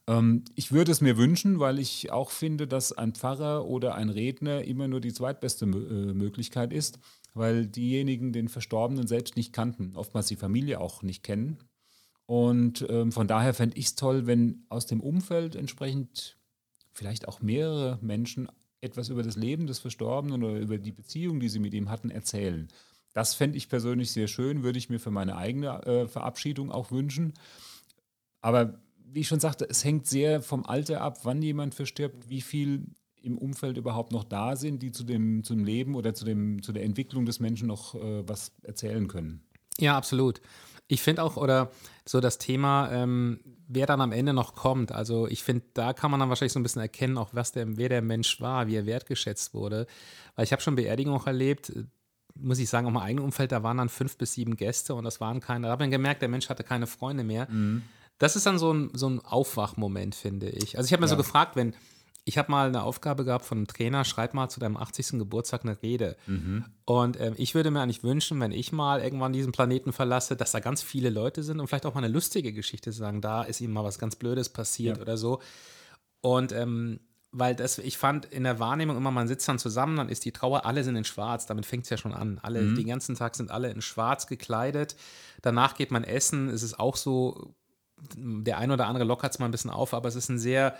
Ähm, 0.06 0.44
ich 0.54 0.72
würde 0.72 0.92
es 0.92 1.00
mir 1.00 1.16
wünschen, 1.16 1.60
weil 1.60 1.78
ich 1.78 2.12
auch 2.12 2.30
finde, 2.30 2.66
dass 2.66 2.92
ein 2.92 3.14
Pfarrer 3.14 3.66
oder 3.66 3.94
ein 3.94 4.10
Redner 4.10 4.64
immer 4.64 4.88
nur 4.88 5.00
die 5.00 5.12
zweitbeste 5.12 5.64
äh, 5.64 6.14
Möglichkeit 6.14 6.72
ist, 6.72 6.98
weil 7.32 7.66
diejenigen 7.66 8.32
den 8.32 8.48
Verstorbenen 8.48 9.06
selbst 9.06 9.36
nicht 9.36 9.52
kannten, 9.52 9.96
oftmals 9.96 10.28
die 10.28 10.36
Familie 10.36 10.80
auch 10.80 11.02
nicht 11.02 11.22
kennen. 11.22 11.58
Und 12.26 12.86
ähm, 12.88 13.12
von 13.12 13.26
daher 13.26 13.54
fände 13.54 13.76
ich 13.76 13.86
es 13.86 13.94
toll, 13.96 14.26
wenn 14.26 14.64
aus 14.68 14.86
dem 14.86 15.00
Umfeld 15.00 15.56
entsprechend 15.56 16.38
vielleicht 16.92 17.28
auch 17.28 17.40
mehrere 17.42 17.98
Menschen 18.00 18.48
etwas 18.80 19.08
über 19.08 19.22
das 19.22 19.36
Leben 19.36 19.66
des 19.66 19.78
Verstorbenen 19.78 20.42
oder 20.42 20.58
über 20.58 20.78
die 20.78 20.92
Beziehung, 20.92 21.40
die 21.40 21.48
sie 21.48 21.58
mit 21.58 21.74
ihm 21.74 21.90
hatten, 21.90 22.10
erzählen. 22.10 22.68
Das 23.14 23.34
fände 23.34 23.56
ich 23.56 23.68
persönlich 23.68 24.12
sehr 24.12 24.28
schön, 24.28 24.62
würde 24.62 24.78
ich 24.78 24.90
mir 24.90 25.00
für 25.00 25.10
meine 25.10 25.36
eigene 25.36 25.82
äh, 25.86 26.08
Verabschiedung 26.08 26.70
auch 26.70 26.90
wünschen. 26.90 27.32
Aber 28.42 28.78
wie 28.98 29.20
ich 29.20 29.28
schon 29.28 29.40
sagte, 29.40 29.66
es 29.70 29.84
hängt 29.84 30.06
sehr 30.06 30.42
vom 30.42 30.66
Alter 30.66 31.00
ab, 31.00 31.20
wann 31.22 31.40
jemand 31.40 31.74
verstirbt, 31.74 32.28
wie 32.28 32.42
viel 32.42 32.88
im 33.22 33.38
Umfeld 33.38 33.78
überhaupt 33.78 34.12
noch 34.12 34.24
da 34.24 34.56
sind, 34.56 34.82
die 34.82 34.92
zu 34.92 35.04
dem, 35.04 35.44
zum 35.44 35.64
Leben 35.64 35.94
oder 35.94 36.12
zu, 36.12 36.24
dem, 36.24 36.62
zu 36.62 36.72
der 36.72 36.82
Entwicklung 36.82 37.24
des 37.24 37.40
Menschen 37.40 37.68
noch 37.68 37.94
äh, 37.94 38.28
was 38.28 38.52
erzählen 38.62 39.08
können. 39.08 39.42
Ja, 39.78 39.96
absolut. 39.96 40.40
Ich 40.86 41.00
finde 41.00 41.22
auch, 41.22 41.36
oder 41.36 41.70
so 42.04 42.20
das 42.20 42.36
Thema, 42.36 42.90
ähm, 42.92 43.40
wer 43.66 43.86
dann 43.86 44.02
am 44.02 44.12
Ende 44.12 44.34
noch 44.34 44.54
kommt. 44.54 44.92
Also 44.92 45.26
ich 45.26 45.42
finde, 45.42 45.64
da 45.72 45.94
kann 45.94 46.10
man 46.10 46.20
dann 46.20 46.28
wahrscheinlich 46.28 46.52
so 46.52 46.60
ein 46.60 46.64
bisschen 46.64 46.82
erkennen, 46.82 47.16
auch 47.16 47.30
was 47.32 47.52
der, 47.52 47.78
wer 47.78 47.88
der 47.88 48.02
Mensch 48.02 48.40
war, 48.40 48.66
wie 48.66 48.76
er 48.76 48.84
wertgeschätzt 48.84 49.54
wurde. 49.54 49.86
Weil 50.36 50.44
ich 50.44 50.52
habe 50.52 50.60
schon 50.60 50.74
Beerdigungen 50.74 51.18
auch 51.18 51.26
erlebt, 51.26 51.72
muss 52.34 52.58
ich 52.58 52.68
sagen, 52.68 52.86
auch 52.86 52.90
mein 52.90 53.02
eigenes 53.02 53.24
Umfeld, 53.24 53.52
da 53.52 53.62
waren 53.62 53.76
dann 53.76 53.88
fünf 53.88 54.16
bis 54.16 54.32
sieben 54.32 54.56
Gäste 54.56 54.94
und 54.94 55.04
das 55.04 55.20
waren 55.20 55.40
keine, 55.40 55.66
da 55.66 55.72
habe 55.72 55.84
ich 55.84 55.90
gemerkt, 55.90 56.22
der 56.22 56.28
Mensch 56.28 56.48
hatte 56.48 56.64
keine 56.64 56.86
Freunde 56.86 57.24
mehr. 57.24 57.48
Mhm. 57.50 57.82
Das 58.18 58.36
ist 58.36 58.46
dann 58.46 58.58
so 58.58 58.72
ein, 58.72 58.90
so 58.94 59.08
ein 59.08 59.20
Aufwachmoment, 59.20 60.14
finde 60.14 60.48
ich. 60.48 60.76
Also 60.76 60.86
ich 60.86 60.92
habe 60.92 61.00
mir 61.00 61.06
ja. 61.06 61.10
so 61.10 61.16
gefragt, 61.16 61.56
wenn, 61.56 61.74
ich 62.24 62.38
habe 62.38 62.50
mal 62.50 62.68
eine 62.68 62.82
Aufgabe 62.82 63.24
gehabt 63.24 63.44
von 63.44 63.58
einem 63.58 63.66
Trainer, 63.66 64.04
schreib 64.04 64.34
mal 64.34 64.48
zu 64.48 64.60
deinem 64.60 64.76
80. 64.76 65.18
Geburtstag 65.18 65.62
eine 65.64 65.80
Rede. 65.82 66.16
Mhm. 66.26 66.64
Und 66.84 67.20
ähm, 67.20 67.34
ich 67.36 67.54
würde 67.54 67.70
mir 67.70 67.82
eigentlich 67.82 68.02
wünschen, 68.02 68.40
wenn 68.40 68.52
ich 68.52 68.72
mal 68.72 69.00
irgendwann 69.00 69.32
diesen 69.32 69.52
Planeten 69.52 69.92
verlasse, 69.92 70.36
dass 70.36 70.52
da 70.52 70.60
ganz 70.60 70.82
viele 70.82 71.10
Leute 71.10 71.42
sind 71.42 71.60
und 71.60 71.66
vielleicht 71.66 71.86
auch 71.86 71.94
mal 71.94 72.04
eine 72.04 72.12
lustige 72.12 72.52
Geschichte 72.52 72.92
sagen, 72.92 73.20
da 73.20 73.42
ist 73.42 73.60
ihm 73.60 73.72
mal 73.72 73.84
was 73.84 73.98
ganz 73.98 74.16
Blödes 74.16 74.48
passiert 74.48 74.96
ja. 74.96 75.02
oder 75.02 75.16
so. 75.16 75.40
Und 76.20 76.52
ähm, 76.52 77.00
weil 77.36 77.56
das, 77.56 77.78
ich 77.78 77.98
fand 77.98 78.26
in 78.26 78.44
der 78.44 78.60
Wahrnehmung 78.60 78.96
immer, 78.96 79.10
man 79.10 79.26
sitzt 79.26 79.48
dann 79.48 79.58
zusammen, 79.58 79.96
dann 79.96 80.08
ist 80.08 80.24
die 80.24 80.30
Trauer, 80.30 80.64
alle 80.64 80.84
sind 80.84 80.94
in 80.94 81.04
schwarz, 81.04 81.46
damit 81.46 81.66
fängt 81.66 81.82
es 81.82 81.90
ja 81.90 81.96
schon 81.96 82.14
an. 82.14 82.38
Alle, 82.42 82.62
mhm. 82.62 82.76
den 82.76 82.86
ganzen 82.86 83.16
Tag 83.16 83.34
sind 83.34 83.50
alle 83.50 83.70
in 83.70 83.82
schwarz 83.82 84.28
gekleidet. 84.28 84.94
Danach 85.42 85.74
geht 85.74 85.90
man 85.90 86.04
essen, 86.04 86.48
es 86.48 86.62
ist 86.62 86.78
auch 86.78 86.94
so, 86.94 87.56
der 88.16 88.58
ein 88.58 88.70
oder 88.70 88.86
andere 88.86 89.04
lockert 89.04 89.32
es 89.32 89.40
mal 89.40 89.46
ein 89.46 89.50
bisschen 89.50 89.70
auf, 89.70 89.94
aber 89.94 90.08
es 90.08 90.14
ist 90.14 90.28
ein 90.28 90.38
sehr 90.38 90.76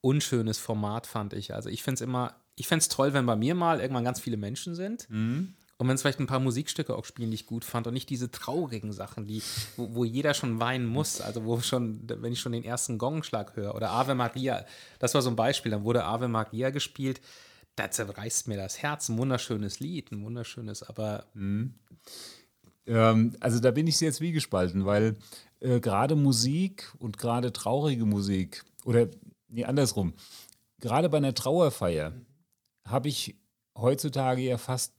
unschönes 0.00 0.58
Format, 0.58 1.08
fand 1.08 1.32
ich. 1.32 1.54
Also 1.54 1.70
ich 1.70 1.82
finde 1.82 1.96
es 1.96 2.00
immer, 2.02 2.36
ich 2.54 2.68
fände 2.68 2.82
es 2.82 2.88
toll, 2.88 3.12
wenn 3.12 3.26
bei 3.26 3.36
mir 3.36 3.56
mal 3.56 3.80
irgendwann 3.80 4.04
ganz 4.04 4.20
viele 4.20 4.36
Menschen 4.36 4.76
sind. 4.76 5.10
Mhm. 5.10 5.54
Und 5.78 5.88
wenn 5.88 5.94
es 5.94 6.00
vielleicht 6.00 6.20
ein 6.20 6.26
paar 6.26 6.40
Musikstücke 6.40 6.96
auch 6.96 7.04
spielen, 7.04 7.30
die 7.30 7.34
ich 7.34 7.46
gut 7.46 7.64
fand 7.64 7.86
und 7.86 7.92
nicht 7.92 8.08
diese 8.08 8.30
traurigen 8.30 8.92
Sachen, 8.92 9.26
die, 9.26 9.42
wo, 9.76 9.94
wo, 9.94 10.04
jeder 10.04 10.32
schon 10.32 10.58
weinen 10.58 10.86
muss. 10.86 11.20
Also 11.20 11.44
wo 11.44 11.60
schon, 11.60 12.00
wenn 12.08 12.32
ich 12.32 12.40
schon 12.40 12.52
den 12.52 12.64
ersten 12.64 12.96
Gongschlag 12.96 13.56
höre 13.56 13.74
oder 13.74 13.90
Ave 13.90 14.14
Maria, 14.14 14.64
das 14.98 15.12
war 15.14 15.20
so 15.20 15.28
ein 15.28 15.36
Beispiel, 15.36 15.70
dann 15.70 15.84
wurde 15.84 16.04
Ave 16.04 16.28
Maria 16.28 16.70
gespielt. 16.70 17.20
Da 17.74 17.90
zerreißt 17.90 18.48
mir 18.48 18.56
das 18.56 18.82
Herz. 18.82 19.10
Ein 19.10 19.18
wunderschönes 19.18 19.80
Lied, 19.80 20.12
ein 20.12 20.24
wunderschönes, 20.24 20.82
aber. 20.82 21.26
Mhm. 21.34 21.74
Ähm, 22.86 23.36
also 23.40 23.60
da 23.60 23.70
bin 23.70 23.86
ich 23.86 24.00
jetzt 24.00 24.22
wie 24.22 24.32
gespalten, 24.32 24.86
weil 24.86 25.16
äh, 25.60 25.80
gerade 25.80 26.16
Musik 26.16 26.90
und 26.98 27.18
gerade 27.18 27.52
traurige 27.52 28.06
Musik 28.06 28.64
oder 28.86 29.08
nee, 29.48 29.64
andersrum. 29.64 30.14
Gerade 30.80 31.10
bei 31.10 31.18
einer 31.18 31.34
Trauerfeier 31.34 32.14
habe 32.84 33.08
ich 33.08 33.36
heutzutage 33.76 34.42
ja 34.42 34.56
fast 34.56 34.95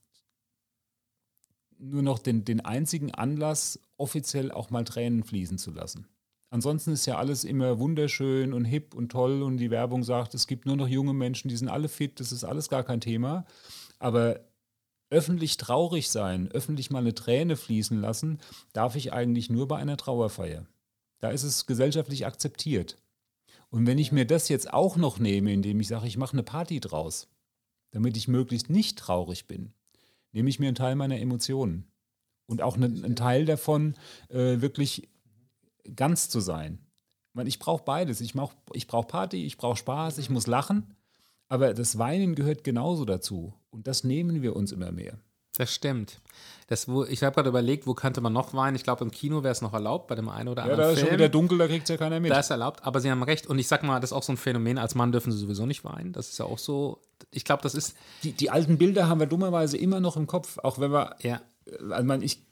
nur 1.80 2.02
noch 2.02 2.20
den, 2.20 2.46
den 2.46 2.62
einzigen 2.62 3.14
Anlass, 3.14 3.80
offiziell 3.98 4.52
auch 4.52 4.70
mal 4.70 4.84
Tränen 4.84 5.24
fließen 5.24 5.58
zu 5.58 5.72
lassen. 5.72 6.08
Ansonsten 6.50 6.92
ist 6.92 7.06
ja 7.06 7.18
alles 7.18 7.44
immer 7.44 7.80
wunderschön 7.80 8.54
und 8.54 8.66
hip 8.66 8.94
und 8.94 9.12
toll 9.12 9.44
und 9.44 9.58
die 9.58 9.70
Werbung 9.70 10.04
sagt, 10.04 10.34
es 10.34 10.48
gibt 10.48 10.66
nur 10.66 10.78
noch 10.78 10.88
junge 10.88 11.14
Menschen, 11.14 11.50
die 11.50 11.58
sind 11.58 11.68
alle 11.68 11.90
fit, 11.90 12.20
das 12.20 12.32
ist 12.32 12.46
alles 12.46 12.70
gar 12.70 12.84
kein 12.84 13.02
Thema. 13.02 13.46
Aber 14.00 14.40
öffentlich 15.10 15.58
traurig 15.58 16.10
sein, 16.10 16.50
öffentlich 16.52 16.90
mal 16.90 17.00
eine 17.00 17.16
Träne 17.16 17.58
fließen 17.58 18.00
lassen, 18.00 18.40
darf 18.74 18.96
ich 18.96 19.14
eigentlich 19.14 19.50
nur 19.50 19.68
bei 19.68 19.78
einer 19.78 19.98
Trauerfeier. 19.98 20.66
Da 21.20 21.30
ist 21.30 21.44
es 21.44 21.66
gesellschaftlich 21.66 22.26
akzeptiert. 22.26 22.98
Und 23.70 23.86
wenn 23.86 23.98
ich 23.98 24.12
mir 24.12 24.26
das 24.26 24.48
jetzt 24.48 24.72
auch 24.74 24.96
noch 24.96 25.20
nehme, 25.20 25.52
indem 25.52 25.80
ich 25.80 25.88
sage, 25.88 26.08
ich 26.08 26.18
mache 26.18 26.34
eine 26.34 26.44
Party 26.44 26.80
draus, 26.80 27.28
damit 27.92 28.16
ich 28.16 28.28
möglichst 28.28 28.70
nicht 28.70 28.98
traurig 28.98 29.48
bin, 29.48 29.74
nehme 30.38 30.52
ich 30.52 30.60
mir 30.60 30.68
einen 30.68 30.76
Teil 30.76 30.96
meiner 30.96 31.20
Emotionen. 31.20 31.88
Und 32.46 32.62
auch 32.62 32.76
einen, 32.76 33.16
Teil 33.16 33.46
davon, 33.46 33.96
äh, 34.30 34.62
wirklich 34.62 35.10
ganz 35.96 36.30
zu 36.30 36.42
sein. 36.42 36.78
Ich 37.46 37.58
brauche 37.58 37.84
beides. 37.84 38.22
Ich, 38.22 38.36
ich 38.74 38.88
brauche 38.88 39.08
Party, 39.08 39.46
ich 39.46 39.58
brauche 39.58 39.78
Spaß, 39.78 40.20
ich 40.20 40.30
muss 40.30 40.46
lachen. 40.46 40.96
Aber 41.50 41.74
das 41.74 41.98
Weinen 41.98 42.36
gehört 42.36 42.64
genauso 42.64 43.04
dazu. 43.04 43.56
Und 43.72 43.88
das 43.88 44.04
nehmen 44.04 44.44
wir 44.44 44.56
uns 44.56 44.72
immer 44.72 44.92
mehr. 44.92 45.20
Das 45.58 45.74
stimmt. 45.74 46.20
Das, 46.68 46.90
wo, 46.90 47.06
ich 47.06 47.24
habe 47.24 47.34
gerade 47.34 47.50
überlegt, 47.50 47.88
wo 47.88 47.94
könnte 47.94 48.20
man 48.20 48.34
noch 48.34 48.54
weinen? 48.54 48.76
Ich 48.76 48.84
glaube, 48.84 49.04
im 49.04 49.10
Kino 49.10 49.42
wäre 49.42 49.54
es 49.54 49.62
noch 49.62 49.74
erlaubt, 49.74 50.08
bei 50.08 50.16
dem 50.16 50.28
einen 50.28 50.50
oder 50.50 50.64
anderen. 50.64 50.80
Ja, 50.80 50.86
da 50.88 50.92
ist 50.92 51.00
Film. 51.00 51.08
schon 51.08 51.18
wieder 51.18 51.30
dunkel, 51.30 51.58
da 51.58 51.68
kriegt 51.68 51.84
es 51.84 51.90
ja 51.90 51.98
keiner 51.98 52.20
mit. 52.20 52.30
Da 52.30 52.40
ist 52.40 52.50
erlaubt, 52.50 52.86
aber 52.86 53.00
Sie 53.00 53.10
haben 53.10 53.24
recht. 53.24 53.48
Und 53.48 53.58
ich 53.58 53.68
sag 53.68 53.84
mal, 53.84 54.02
das 54.02 54.12
ist 54.12 54.18
auch 54.18 54.24
so 54.24 54.34
ein 54.34 54.38
Phänomen, 54.38 54.78
als 54.78 54.94
Mann 54.94 55.14
dürfen 55.14 55.32
Sie 55.32 55.38
sowieso 55.38 55.66
nicht 55.66 55.86
weinen. 55.86 56.12
Das 56.12 56.30
ist 56.30 56.38
ja 56.40 56.46
auch 56.46 56.60
so. 56.60 57.00
Ich 57.32 57.46
glaube, 57.46 57.64
das 57.64 57.74
ist. 57.74 57.96
Die, 58.24 58.34
die 58.34 58.50
alten 58.50 58.78
Bilder 58.78 59.08
haben 59.08 59.20
wir 59.20 59.28
dummerweise 59.28 59.78
immer 59.78 60.02
noch 60.02 60.18
im 60.18 60.28
Kopf, 60.28 60.58
auch 60.60 60.78
wenn 60.78 60.92
wir. 60.92 61.16
Ja. 61.22 61.42
Also, 61.90 62.04
man, 62.04 62.22
ich 62.22 62.46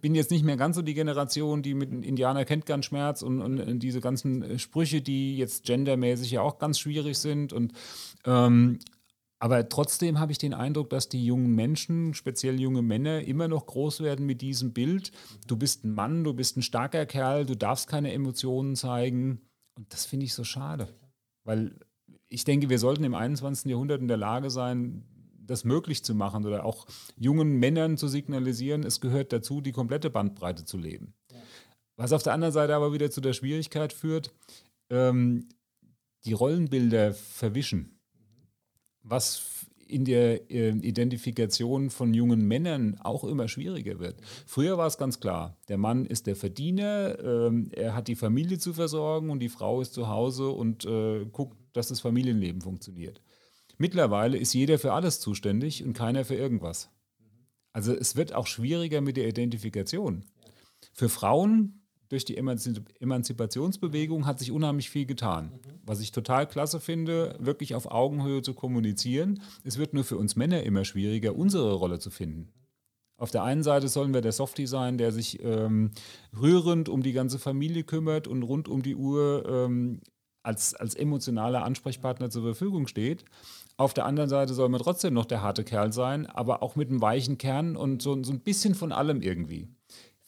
bin 0.00 0.16
jetzt 0.16 0.32
nicht 0.32 0.44
mehr 0.44 0.56
ganz 0.56 0.74
so 0.74 0.82
die 0.82 0.94
Generation, 0.94 1.62
die 1.62 1.74
mit 1.74 1.92
Indianer 2.04 2.44
kennt 2.44 2.66
keinen 2.66 2.82
Schmerz 2.82 3.22
und, 3.22 3.40
und, 3.40 3.78
diese 3.78 4.00
ganzen 4.00 4.58
Sprüche, 4.58 5.02
die 5.02 5.36
jetzt 5.36 5.64
gendermäßig 5.64 6.32
ja 6.32 6.42
auch 6.42 6.58
ganz 6.58 6.80
schwierig 6.80 7.16
sind. 7.16 7.52
Und. 7.52 7.72
Ähm, 8.26 8.80
Aber 9.42 9.68
trotzdem 9.68 10.20
habe 10.20 10.30
ich 10.30 10.38
den 10.38 10.54
Eindruck, 10.54 10.88
dass 10.90 11.08
die 11.08 11.26
jungen 11.26 11.52
Menschen, 11.56 12.14
speziell 12.14 12.60
junge 12.60 12.80
Männer, 12.80 13.22
immer 13.22 13.48
noch 13.48 13.66
groß 13.66 13.98
werden 13.98 14.24
mit 14.24 14.40
diesem 14.40 14.72
Bild. 14.72 15.10
Du 15.48 15.56
bist 15.56 15.82
ein 15.82 15.94
Mann, 15.94 16.22
du 16.22 16.32
bist 16.32 16.56
ein 16.56 16.62
starker 16.62 17.06
Kerl, 17.06 17.44
du 17.44 17.56
darfst 17.56 17.88
keine 17.88 18.12
Emotionen 18.12 18.76
zeigen. 18.76 19.40
Und 19.74 19.92
das 19.92 20.06
finde 20.06 20.26
ich 20.26 20.34
so 20.34 20.44
schade. 20.44 20.86
Weil 21.42 21.74
ich 22.28 22.44
denke, 22.44 22.70
wir 22.70 22.78
sollten 22.78 23.02
im 23.02 23.16
21. 23.16 23.68
Jahrhundert 23.68 24.00
in 24.00 24.06
der 24.06 24.16
Lage 24.16 24.48
sein, 24.48 25.02
das 25.44 25.64
möglich 25.64 26.04
zu 26.04 26.14
machen 26.14 26.46
oder 26.46 26.64
auch 26.64 26.86
jungen 27.16 27.58
Männern 27.58 27.96
zu 27.96 28.06
signalisieren, 28.06 28.84
es 28.84 29.00
gehört 29.00 29.32
dazu, 29.32 29.60
die 29.60 29.72
komplette 29.72 30.08
Bandbreite 30.08 30.64
zu 30.64 30.78
leben. 30.78 31.14
Was 31.96 32.12
auf 32.12 32.22
der 32.22 32.34
anderen 32.34 32.54
Seite 32.54 32.76
aber 32.76 32.92
wieder 32.92 33.10
zu 33.10 33.20
der 33.20 33.32
Schwierigkeit 33.32 33.92
führt, 33.92 34.32
ähm, 34.88 35.48
die 36.26 36.32
Rollenbilder 36.32 37.12
verwischen 37.12 37.91
was 39.02 39.66
in 39.92 40.04
der 40.04 40.50
äh, 40.50 40.70
Identifikation 40.70 41.90
von 41.90 42.14
jungen 42.14 42.46
Männern 42.48 42.98
auch 43.00 43.24
immer 43.24 43.46
schwieriger 43.48 43.98
wird. 43.98 44.16
Früher 44.46 44.78
war 44.78 44.86
es 44.86 44.96
ganz 44.96 45.20
klar, 45.20 45.56
der 45.68 45.78
Mann 45.78 46.06
ist 46.06 46.26
der 46.26 46.36
Verdiener, 46.36 47.18
ähm, 47.22 47.68
er 47.72 47.94
hat 47.94 48.08
die 48.08 48.16
Familie 48.16 48.58
zu 48.58 48.72
versorgen 48.72 49.30
und 49.30 49.40
die 49.40 49.50
Frau 49.50 49.80
ist 49.82 49.92
zu 49.92 50.08
Hause 50.08 50.48
und 50.48 50.86
äh, 50.86 51.26
guckt, 51.26 51.58
dass 51.74 51.88
das 51.88 52.00
Familienleben 52.00 52.62
funktioniert. 52.62 53.20
Mittlerweile 53.76 54.38
ist 54.38 54.54
jeder 54.54 54.78
für 54.78 54.92
alles 54.92 55.20
zuständig 55.20 55.84
und 55.84 55.92
keiner 55.92 56.24
für 56.24 56.36
irgendwas. 56.36 56.90
Also 57.72 57.94
es 57.94 58.16
wird 58.16 58.34
auch 58.34 58.46
schwieriger 58.46 59.00
mit 59.00 59.16
der 59.16 59.28
Identifikation. 59.28 60.24
Für 60.92 61.08
Frauen 61.08 61.81
durch 62.12 62.26
die 62.26 62.36
Emanzipationsbewegung 62.36 64.26
hat 64.26 64.38
sich 64.38 64.52
unheimlich 64.52 64.90
viel 64.90 65.06
getan. 65.06 65.46
Mhm. 65.46 65.80
Was 65.86 66.00
ich 66.00 66.12
total 66.12 66.46
klasse 66.46 66.78
finde, 66.78 67.36
wirklich 67.40 67.74
auf 67.74 67.90
Augenhöhe 67.90 68.42
zu 68.42 68.52
kommunizieren. 68.52 69.40
Es 69.64 69.78
wird 69.78 69.94
nur 69.94 70.04
für 70.04 70.18
uns 70.18 70.36
Männer 70.36 70.62
immer 70.62 70.84
schwieriger, 70.84 71.34
unsere 71.34 71.72
Rolle 71.72 71.98
zu 71.98 72.10
finden. 72.10 72.52
Auf 73.16 73.30
der 73.30 73.44
einen 73.44 73.62
Seite 73.62 73.88
sollen 73.88 74.12
wir 74.12 74.20
der 74.20 74.32
Softie 74.32 74.66
sein, 74.66 74.98
der 74.98 75.10
sich 75.10 75.42
ähm, 75.42 75.92
rührend 76.38 76.90
um 76.90 77.02
die 77.02 77.12
ganze 77.12 77.38
Familie 77.38 77.84
kümmert 77.84 78.28
und 78.28 78.42
rund 78.42 78.68
um 78.68 78.82
die 78.82 78.96
Uhr 78.96 79.44
ähm, 79.48 80.00
als, 80.42 80.74
als 80.74 80.94
emotionaler 80.94 81.64
Ansprechpartner 81.64 82.28
zur 82.28 82.42
Verfügung 82.42 82.86
steht. 82.88 83.24
Auf 83.78 83.94
der 83.94 84.04
anderen 84.04 84.28
Seite 84.28 84.52
soll 84.52 84.68
man 84.68 84.82
trotzdem 84.82 85.14
noch 85.14 85.24
der 85.24 85.40
harte 85.40 85.64
Kerl 85.64 85.92
sein, 85.92 86.26
aber 86.26 86.62
auch 86.62 86.76
mit 86.76 86.90
einem 86.90 87.00
weichen 87.00 87.38
Kern 87.38 87.76
und 87.76 88.02
so, 88.02 88.22
so 88.22 88.32
ein 88.32 88.40
bisschen 88.40 88.74
von 88.74 88.92
allem 88.92 89.22
irgendwie 89.22 89.68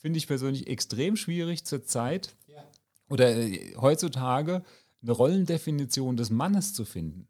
finde 0.04 0.18
ich 0.18 0.26
persönlich 0.26 0.66
extrem 0.66 1.16
schwierig 1.16 1.64
zur 1.64 1.82
Zeit 1.82 2.36
ja. 2.46 2.62
oder 3.08 3.34
äh, 3.34 3.74
heutzutage 3.80 4.62
eine 5.02 5.12
Rollendefinition 5.12 6.18
des 6.18 6.28
Mannes 6.28 6.74
zu 6.74 6.84
finden. 6.84 7.26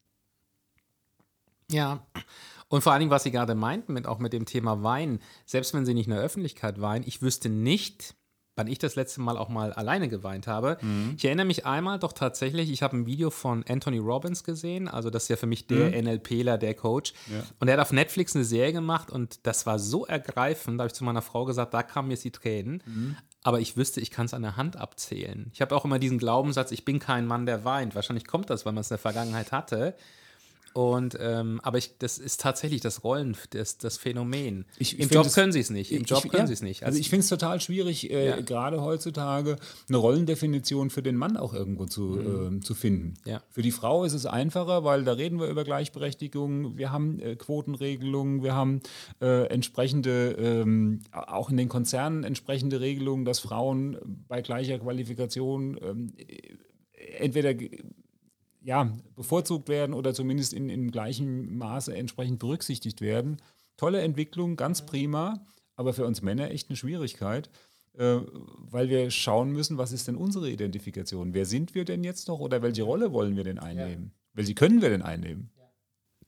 Ja, 1.71 2.05
und 2.67 2.83
vor 2.83 2.91
allen 2.93 2.99
Dingen, 2.99 3.13
was 3.13 3.23
Sie 3.23 3.31
gerade 3.31 3.55
meinten, 3.55 3.93
mit, 3.93 4.07
auch 4.07 4.19
mit 4.19 4.33
dem 4.33 4.45
Thema 4.45 4.83
Wein, 4.83 5.21
selbst 5.47 5.73
wenn 5.73 5.87
Sie 5.87 5.95
nicht 5.95 6.09
in 6.09 6.15
der 6.15 6.21
Öffentlichkeit 6.21 6.81
weinen, 6.81 7.07
ich 7.07 7.23
wüsste 7.23 7.49
nicht, 7.49 8.17
wann 8.57 8.67
ich 8.67 8.79
das 8.79 8.95
letzte 8.95 9.21
Mal 9.21 9.37
auch 9.37 9.49
mal 9.49 9.73
alleine 9.73 10.09
geweint 10.09 10.47
habe. 10.47 10.79
Mhm. 10.81 11.15
Ich 11.17 11.25
erinnere 11.25 11.47
mich 11.47 11.67
einmal 11.67 11.99
doch 11.99 12.13
tatsächlich, 12.13 12.71
ich 12.71 12.83
habe 12.83 12.97
ein 12.97 13.07
Video 13.07 13.31
von 13.31 13.65
Anthony 13.69 13.99
Robbins 13.99 14.45
gesehen, 14.45 14.89
also 14.89 15.11
das 15.11 15.25
ist 15.25 15.29
ja 15.29 15.37
für 15.37 15.47
mich 15.47 15.67
der 15.67 15.89
mhm. 15.89 16.09
NLPler, 16.09 16.59
der 16.59 16.75
Coach. 16.75 17.13
Ja. 17.27 17.43
Und 17.59 17.69
er 17.69 17.75
hat 17.75 17.81
auf 17.81 17.93
Netflix 17.93 18.35
eine 18.35 18.45
Serie 18.45 18.73
gemacht 18.73 19.11
und 19.11 19.47
das 19.47 19.67
war 19.67 19.79
so 19.79 20.07
ergreifend, 20.07 20.79
da 20.79 20.83
habe 20.83 20.89
ich 20.89 20.95
zu 20.95 21.05
meiner 21.05 21.23
Frau 21.23 21.45
gesagt, 21.45 21.75
da 21.75 21.83
kamen 21.83 22.11
jetzt 22.11 22.25
die 22.25 22.33
Tränen. 22.33 22.83
Mhm. 22.87 23.17
Aber 23.43 23.61
ich 23.61 23.77
wüsste, 23.77 24.01
ich 24.01 24.11
kann 24.11 24.25
es 24.25 24.33
an 24.33 24.41
der 24.41 24.57
Hand 24.57 24.77
abzählen. 24.77 25.51
Ich 25.53 25.61
habe 25.61 25.77
auch 25.77 25.85
immer 25.85 25.99
diesen 25.99 26.17
Glaubenssatz, 26.17 26.73
ich 26.73 26.87
bin 26.87 26.99
kein 26.99 27.27
Mann, 27.27 27.45
der 27.45 27.65
weint. 27.65 27.95
Wahrscheinlich 27.95 28.27
kommt 28.27 28.49
das, 28.49 28.65
weil 28.65 28.73
man 28.73 28.81
es 28.81 28.91
in 28.91 28.95
der 28.95 28.99
Vergangenheit 28.99 29.53
hatte. 29.53 29.95
Und 30.75 31.17
ähm, 31.21 31.61
aber 31.63 31.79
ich, 31.79 31.99
das 31.99 32.19
ist 32.19 32.41
tatsächlich 32.41 32.81
das 32.81 33.05
Rollen, 33.05 33.37
das, 33.51 33.79
das 33.79 33.97
Phänomen. 33.97 34.65
Ich, 34.77 34.99
Im 34.99 35.09
Job 35.09 35.33
können 35.33 35.53
sie 35.53 35.61
es 35.61 35.71
nicht. 35.71 35.93
Im 35.93 36.03
ich, 36.03 36.11
Job 36.11 36.23
können 36.29 36.43
ja, 36.43 36.47
sie 36.49 36.53
es 36.53 36.63
nicht. 36.63 36.83
Also, 36.83 36.97
also 36.97 37.01
ich 37.01 37.11
finde 37.11 37.21
es 37.21 37.29
total 37.29 37.61
schwierig, 37.61 38.11
äh, 38.11 38.31
ja. 38.31 38.41
gerade 38.41 38.83
heutzutage 38.83 39.55
eine 39.89 39.97
Rollendefinition 39.99 40.91
für 40.91 41.01
den 41.01 41.15
Mann 41.15 41.37
auch 41.37 41.55
irgendwo 41.55 41.87
zu, 41.87 42.03
mhm. 42.03 42.59
äh, 42.59 42.61
zu 42.61 42.75
finden. 42.75 43.15
Ja. 43.25 43.41
Für 43.51 43.63
die 43.63 43.71
Frau 43.71 44.05
ist 44.05 44.15
es 44.15 44.27
einfacher, 44.27 44.83
weil 44.83 45.05
da 45.05 45.13
reden 45.13 45.39
wir 45.39 45.47
über 45.47 45.63
Gleichberechtigung. 45.63 46.77
Wir 46.77 46.91
haben 46.91 47.21
äh, 47.21 47.37
Quotenregelungen, 47.37 48.43
wir 48.43 48.57
haben 48.57 48.81
äh, 49.21 49.47
entsprechende, 49.47 50.33
ähm, 50.33 51.03
auch 51.13 51.51
in 51.51 51.57
den 51.57 51.69
Konzernen 51.69 52.25
entsprechende 52.25 52.81
Regelungen, 52.81 53.25
dass 53.25 53.39
Frauen 53.39 53.97
bei 54.27 54.43
gleicher 54.43 54.81
Qualifikation 54.81 55.79
ähm, 55.81 56.13
entweder 57.19 57.55
ja, 58.65 58.91
bevorzugt 59.15 59.69
werden 59.69 59.95
oder 59.95 60.15
zumindest 60.15 60.53
in, 60.53 60.69
in 60.69 60.91
gleichem 60.91 61.57
Maße 61.59 61.95
entsprechend 61.95 62.39
berücksichtigt 62.39 63.01
werden. 63.01 63.37
Tolle 63.77 64.01
Entwicklung, 64.01 64.57
ganz 64.57 64.87
prima, 64.87 65.45
aber 65.77 65.93
für 65.93 66.07
uns 66.07 66.23
Männer 66.23 66.51
echt 66.51 66.71
eine 66.71 66.77
Schwierigkeit, 66.77 67.51
äh, 67.99 68.17
weil 68.71 68.89
wir 68.89 69.11
schauen 69.11 69.53
müssen, 69.53 69.79
was 69.79 69.93
ist 69.93 70.09
denn 70.09 70.17
unsere 70.17 70.51
Identifikation? 70.51 71.35
Wer 71.35 71.47
sind 71.47 71.75
wir 71.75 71.85
denn 71.85 72.05
jetzt 72.05 72.27
noch 72.29 72.41
oder 72.41 72.63
welche 72.63 72.83
Rolle 72.83 73.13
wollen 73.13 73.37
wir 73.37 73.45
denn 73.45 73.59
einnehmen? 73.59 74.13
Ja. 74.15 74.21
Welche 74.35 74.55
können 74.55 74.83
wir 74.83 74.89
denn 74.89 75.03
einnehmen? 75.03 75.51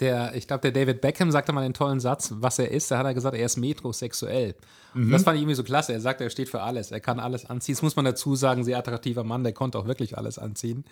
Der, 0.01 0.35
ich 0.35 0.46
glaube, 0.46 0.70
der 0.70 0.72
David 0.72 1.01
Beckham 1.01 1.31
sagte 1.31 1.53
mal 1.53 1.64
einen 1.64 1.72
tollen 1.72 2.01
Satz, 2.01 2.35
was 2.37 2.59
er 2.59 2.70
ist. 2.70 2.90
Da 2.90 2.99
hat 2.99 3.07
er 3.07 3.14
gesagt, 3.14 3.35
er 3.35 3.46
ist 3.46 3.57
metrosexuell. 3.57 4.55
Mhm. 4.92 5.11
Das 5.11 5.22
fand 5.22 5.37
ich 5.37 5.42
irgendwie 5.42 5.55
so 5.55 5.64
klasse. 5.64 5.94
Er 5.94 6.01
sagt, 6.01 6.20
er 6.20 6.29
steht 6.29 6.51
für 6.51 6.61
alles. 6.61 6.90
Er 6.90 7.01
kann 7.01 7.18
alles 7.18 7.46
anziehen. 7.46 7.77
Das 7.77 7.83
muss 7.83 7.96
man 7.96 8.05
dazu 8.05 8.37
sagen, 8.37 8.62
sehr 8.62 8.77
attraktiver 8.77 9.25
Mann, 9.25 9.42
der 9.42 9.55
konnte 9.55 9.79
auch 9.79 9.87
wirklich 9.87 10.18
alles 10.18 10.38
anziehen. 10.38 10.85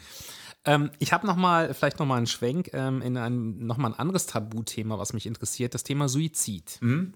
Ähm, 0.64 0.90
ich 0.98 1.12
habe 1.12 1.26
noch 1.26 1.36
mal, 1.36 1.74
vielleicht 1.74 1.98
noch 1.98 2.06
mal 2.06 2.16
einen 2.16 2.26
Schwenk 2.26 2.70
ähm, 2.72 3.02
in 3.02 3.16
ein, 3.16 3.66
noch 3.66 3.76
mal 3.76 3.88
ein 3.88 3.98
anderes 3.98 4.26
Tabuthema, 4.26 4.98
was 4.98 5.12
mich 5.12 5.26
interessiert, 5.26 5.74
das 5.74 5.84
Thema 5.84 6.08
Suizid. 6.08 6.78
Mhm. 6.80 7.14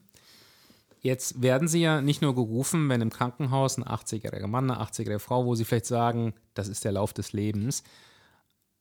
Jetzt 1.01 1.41
werden 1.41 1.69
Sie 1.69 1.81
ja 1.81 2.01
nicht 2.01 2.23
nur 2.23 2.35
gerufen, 2.35 2.89
wenn 2.89 3.01
im 3.01 3.11
Krankenhaus 3.11 3.79
ein 3.79 3.85
80-jähriger 3.85 4.49
Mann, 4.49 4.71
eine 4.71 4.81
80-jährige 4.81 5.21
Frau, 5.21 5.47
wo 5.47 5.55
Sie 5.55 5.65
vielleicht 5.65 5.87
sagen, 5.87 6.35
das 6.55 6.69
ist 6.69 6.85
der 6.85 6.93
Lauf 6.93 7.13
des 7.13 7.33
Lebens. 7.33 7.85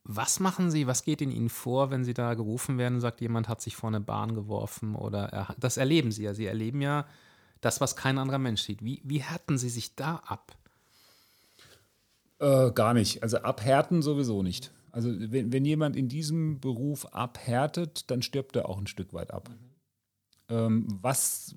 Was 0.03 0.39
machen 0.39 0.71
Sie, 0.71 0.87
was 0.87 1.03
geht 1.03 1.21
in 1.21 1.31
Ihnen 1.31 1.49
vor, 1.49 1.91
wenn 1.91 2.03
Sie 2.03 2.13
da 2.13 2.33
gerufen 2.33 2.77
werden 2.77 2.95
und 2.95 3.01
sagt, 3.01 3.21
jemand 3.21 3.47
hat 3.47 3.61
sich 3.61 3.75
vor 3.75 3.89
eine 3.89 3.99
Bahn 3.99 4.33
geworfen 4.33 4.95
oder 4.95 5.25
er, 5.31 5.55
das 5.59 5.77
erleben 5.77 6.11
Sie 6.11 6.23
ja. 6.23 6.33
Sie 6.33 6.45
erleben 6.45 6.81
ja 6.81 7.05
das, 7.61 7.81
was 7.81 7.95
kein 7.95 8.17
anderer 8.17 8.39
Mensch 8.39 8.61
sieht. 8.61 8.83
Wie, 8.83 9.01
wie 9.03 9.21
härten 9.21 9.57
Sie 9.57 9.69
sich 9.69 9.95
da 9.95 10.15
ab? 10.25 10.55
Äh, 12.39 12.71
gar 12.71 12.93
nicht. 12.93 13.23
Also 13.23 13.37
abhärten 13.37 14.01
sowieso 14.01 14.43
nicht. 14.43 14.71
Also 14.91 15.09
wenn, 15.11 15.51
wenn 15.51 15.65
jemand 15.65 15.95
in 15.95 16.07
diesem 16.09 16.59
Beruf 16.59 17.05
abhärtet, 17.13 18.09
dann 18.09 18.21
stirbt 18.21 18.55
er 18.55 18.69
auch 18.69 18.77
ein 18.77 18.87
Stück 18.87 19.13
weit 19.13 19.31
ab. 19.31 19.49
Mhm. 19.49 19.67
Ähm, 20.49 20.87
was 21.01 21.55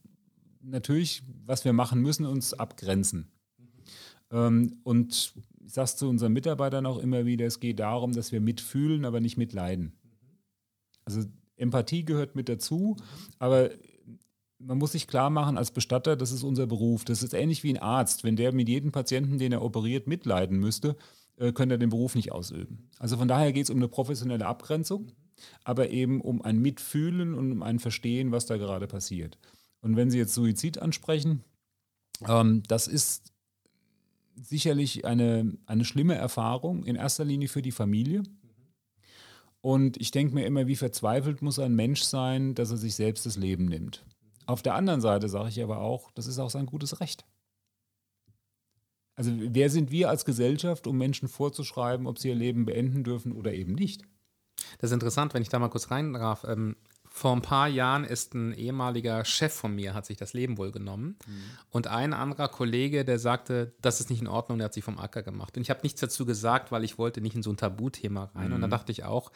natürlich, 0.63 1.23
was 1.45 1.65
wir 1.65 1.73
machen 1.73 2.01
müssen, 2.03 2.27
uns 2.27 2.55
abgrenzen. 2.55 3.31
Mhm. 3.59 3.67
Ähm, 4.31 4.81
und 4.83 5.35
ich 5.65 5.73
sage 5.73 5.85
es 5.85 5.97
zu 5.97 6.09
unseren 6.09 6.33
Mitarbeitern 6.33 6.87
auch 6.87 6.99
immer 6.99 7.27
wieder, 7.27 7.47
es 7.47 7.61
geht 7.61 7.79
darum, 7.79 8.13
dass 8.13 8.33
wir 8.33 8.41
mitfühlen, 8.41 9.05
aber 9.05 9.21
nicht 9.21 9.37
mitleiden. 9.37 9.93
Mhm. 10.03 10.39
Also 11.05 11.25
Empathie 11.57 12.05
gehört 12.05 12.35
mit 12.35 12.49
dazu, 12.49 12.97
aber 13.39 13.71
man 14.61 14.79
muss 14.79 14.93
sich 14.93 15.07
klar 15.07 15.31
machen, 15.31 15.59
als 15.59 15.71
Bestatter, 15.71 16.17
das 16.17 16.33
ist 16.33 16.43
unser 16.43 16.67
Beruf. 16.67 17.05
Das 17.05 17.23
ist 17.23 17.35
ähnlich 17.35 17.63
wie 17.65 17.71
ein 17.71 17.83
Arzt. 17.83 18.25
Wenn 18.25 18.37
der 18.37 18.53
mit 18.53 18.69
jedem 18.69 18.93
Patienten, 18.93 19.39
den 19.39 19.53
er 19.53 19.63
operiert, 19.63 20.07
mitleiden 20.07 20.59
müsste, 20.59 20.97
äh, 21.37 21.53
könnte 21.53 21.77
er 21.77 21.79
den 21.79 21.91
Beruf 21.91 22.15
nicht 22.15 22.33
ausüben. 22.33 22.91
Also 22.99 23.17
von 23.17 23.29
daher 23.29 23.53
geht 23.53 23.65
es 23.65 23.71
um 23.71 23.79
eine 23.79 23.89
professionelle 23.89 24.47
Abgrenzung, 24.47 25.13
aber 25.65 25.91
eben 25.91 26.21
um 26.21 26.43
ein 26.43 26.59
Mitfühlen 26.59 27.35
und 27.35 27.53
um 27.53 27.63
ein 27.63 27.79
Verstehen, 27.79 28.33
was 28.33 28.47
da 28.47 28.59
gerade 28.59 28.87
passiert. 28.87 29.39
Und 29.81 29.97
wenn 29.97 30.11
Sie 30.11 30.19
jetzt 30.19 30.35
Suizid 30.35 30.79
ansprechen, 30.79 31.43
ähm, 32.29 32.63
das 32.69 32.87
ist 32.87 33.33
sicherlich 34.35 35.05
eine, 35.07 35.57
eine 35.67 35.85
schlimme 35.85 36.15
Erfahrung, 36.15 36.85
in 36.85 36.97
erster 36.97 37.25
Linie 37.25 37.49
für 37.49 37.63
die 37.63 37.73
Familie. 37.73 38.23
Und 39.63 39.99
ich 39.99 40.11
denke 40.11 40.35
mir 40.35 40.47
immer, 40.47 40.67
wie 40.67 40.77
verzweifelt 40.77 41.43
muss 41.43 41.59
ein 41.59 41.75
Mensch 41.75 42.03
sein, 42.03 42.55
dass 42.55 42.71
er 42.71 42.79
sich 42.79 42.95
selbst 42.95 43.27
das 43.27 43.37
Leben 43.37 43.67
nimmt. 43.67 44.05
Auf 44.51 44.63
der 44.63 44.75
anderen 44.75 45.01
Seite 45.01 45.29
sage 45.29 45.49
ich 45.49 45.63
aber 45.63 45.79
auch, 45.79 46.11
das 46.11 46.27
ist 46.27 46.41
auch 46.41 46.51
sein 46.51 46.67
gutes 46.67 46.99
Recht. 47.01 47.25
Also 49.15 49.31
wer 49.33 49.71
sind 49.71 49.93
wir 49.93 50.09
als 50.09 50.25
Gesellschaft, 50.25 50.89
um 50.89 50.99
Menschen 50.99 51.29
vorzuschreiben, 51.29 52.09
ob 52.09 52.19
sie 52.19 52.31
ihr 52.31 52.35
Leben 52.35 52.67
beenden 52.67 53.05
dürfen 53.05 53.31
oder 53.31 53.53
eben 53.55 53.75
nicht? 53.75 54.03
Das 54.79 54.91
ist 54.91 54.95
interessant, 54.95 55.35
wenn 55.35 55.43
ich 55.43 55.51
da 55.51 55.61
mal 55.61 55.69
kurz 55.69 55.93
rein 55.93 56.13
darf. 56.15 56.43
Ähm, 56.43 56.75
vor 57.05 57.31
ein 57.31 57.43
paar 57.43 57.69
Jahren 57.69 58.03
ist 58.03 58.35
ein 58.35 58.53
ehemaliger 58.53 59.25
Chef 59.25 59.53
von 59.53 59.73
mir, 59.73 59.95
hat 59.95 60.05
sich 60.05 60.17
das 60.17 60.33
Leben 60.33 60.59
wohl 60.59 60.73
genommen. 60.73 61.17
Mhm. 61.29 61.43
Und 61.71 61.87
ein 61.87 62.13
anderer 62.13 62.49
Kollege, 62.49 63.05
der 63.05 63.21
sagte, 63.21 63.73
das 63.81 64.01
ist 64.01 64.11
nicht 64.11 64.21
in 64.21 64.27
Ordnung, 64.27 64.59
der 64.59 64.65
hat 64.65 64.75
sich 64.75 64.83
vom 64.83 64.99
Acker 64.99 65.23
gemacht. 65.23 65.57
Und 65.57 65.63
ich 65.63 65.71
habe 65.71 65.83
nichts 65.85 66.01
dazu 66.01 66.27
gesagt, 66.27 66.73
weil 66.73 66.83
ich 66.83 66.99
wollte 66.99 67.21
nicht 67.21 67.37
in 67.37 67.45
so 67.45 67.53
ein 67.53 67.57
Tabuthema 67.57 68.33
rein. 68.35 68.49
Mhm. 68.49 68.55
Und 68.55 68.61
dann 68.63 68.71
dachte 68.71 68.91
ich 68.91 69.05
auch, 69.05 69.31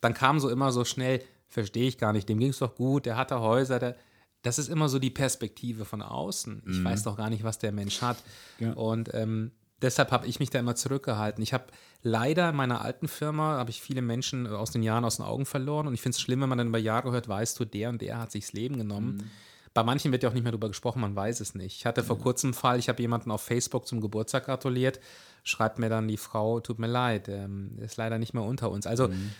dann 0.00 0.14
kam 0.14 0.38
so 0.38 0.48
immer 0.48 0.70
so 0.70 0.84
schnell, 0.84 1.24
verstehe 1.48 1.88
ich 1.88 1.98
gar 1.98 2.12
nicht, 2.12 2.28
dem 2.28 2.38
ging 2.38 2.50
es 2.50 2.58
doch 2.60 2.76
gut, 2.76 3.04
der 3.04 3.16
hatte 3.16 3.40
Häuser, 3.40 3.80
der 3.80 3.96
das 4.44 4.58
ist 4.58 4.68
immer 4.68 4.88
so 4.88 4.98
die 4.98 5.10
Perspektive 5.10 5.84
von 5.84 6.02
außen. 6.02 6.62
Ich 6.66 6.78
mhm. 6.78 6.84
weiß 6.84 7.02
doch 7.02 7.16
gar 7.16 7.30
nicht, 7.30 7.42
was 7.44 7.58
der 7.58 7.72
Mensch 7.72 8.02
hat. 8.02 8.18
Ja. 8.58 8.74
Und 8.74 9.12
ähm, 9.14 9.52
deshalb 9.80 10.12
habe 10.12 10.26
ich 10.26 10.38
mich 10.38 10.50
da 10.50 10.58
immer 10.58 10.76
zurückgehalten. 10.76 11.42
Ich 11.42 11.54
habe 11.54 11.64
leider 12.02 12.50
in 12.50 12.56
meiner 12.56 12.82
alten 12.82 13.08
Firma, 13.08 13.56
habe 13.56 13.70
ich 13.70 13.80
viele 13.80 14.02
Menschen 14.02 14.46
aus 14.46 14.70
den 14.70 14.82
Jahren 14.82 15.04
aus 15.04 15.16
den 15.16 15.24
Augen 15.24 15.46
verloren 15.46 15.86
und 15.86 15.94
ich 15.94 16.02
finde 16.02 16.16
es 16.16 16.20
schlimm, 16.20 16.42
wenn 16.42 16.50
man 16.50 16.58
dann 16.58 16.68
über 16.68 16.78
Jahre 16.78 17.10
hört, 17.10 17.26
weißt 17.26 17.58
du, 17.58 17.64
der 17.64 17.88
und 17.88 18.02
der 18.02 18.18
hat 18.18 18.32
sich 18.32 18.44
das 18.44 18.52
Leben 18.52 18.76
genommen. 18.76 19.16
Mhm. 19.16 19.30
Bei 19.72 19.82
manchen 19.82 20.12
wird 20.12 20.22
ja 20.22 20.28
auch 20.28 20.34
nicht 20.34 20.44
mehr 20.44 20.52
darüber 20.52 20.68
gesprochen, 20.68 21.00
man 21.00 21.16
weiß 21.16 21.40
es 21.40 21.54
nicht. 21.54 21.76
Ich 21.78 21.86
hatte 21.86 22.04
vor 22.04 22.18
kurzem 22.18 22.48
einen 22.48 22.54
Fall, 22.54 22.78
ich 22.78 22.88
habe 22.88 23.02
jemanden 23.02 23.30
auf 23.32 23.40
Facebook 23.40 23.88
zum 23.88 24.00
Geburtstag 24.00 24.44
gratuliert, 24.44 25.00
schreibt 25.42 25.78
mir 25.78 25.88
dann 25.88 26.06
die 26.06 26.18
Frau, 26.18 26.60
tut 26.60 26.78
mir 26.78 26.86
leid, 26.86 27.28
ähm, 27.28 27.78
ist 27.78 27.96
leider 27.96 28.18
nicht 28.18 28.34
mehr 28.34 28.44
unter 28.44 28.70
uns. 28.70 28.86
Also 28.86 29.08
mhm 29.08 29.32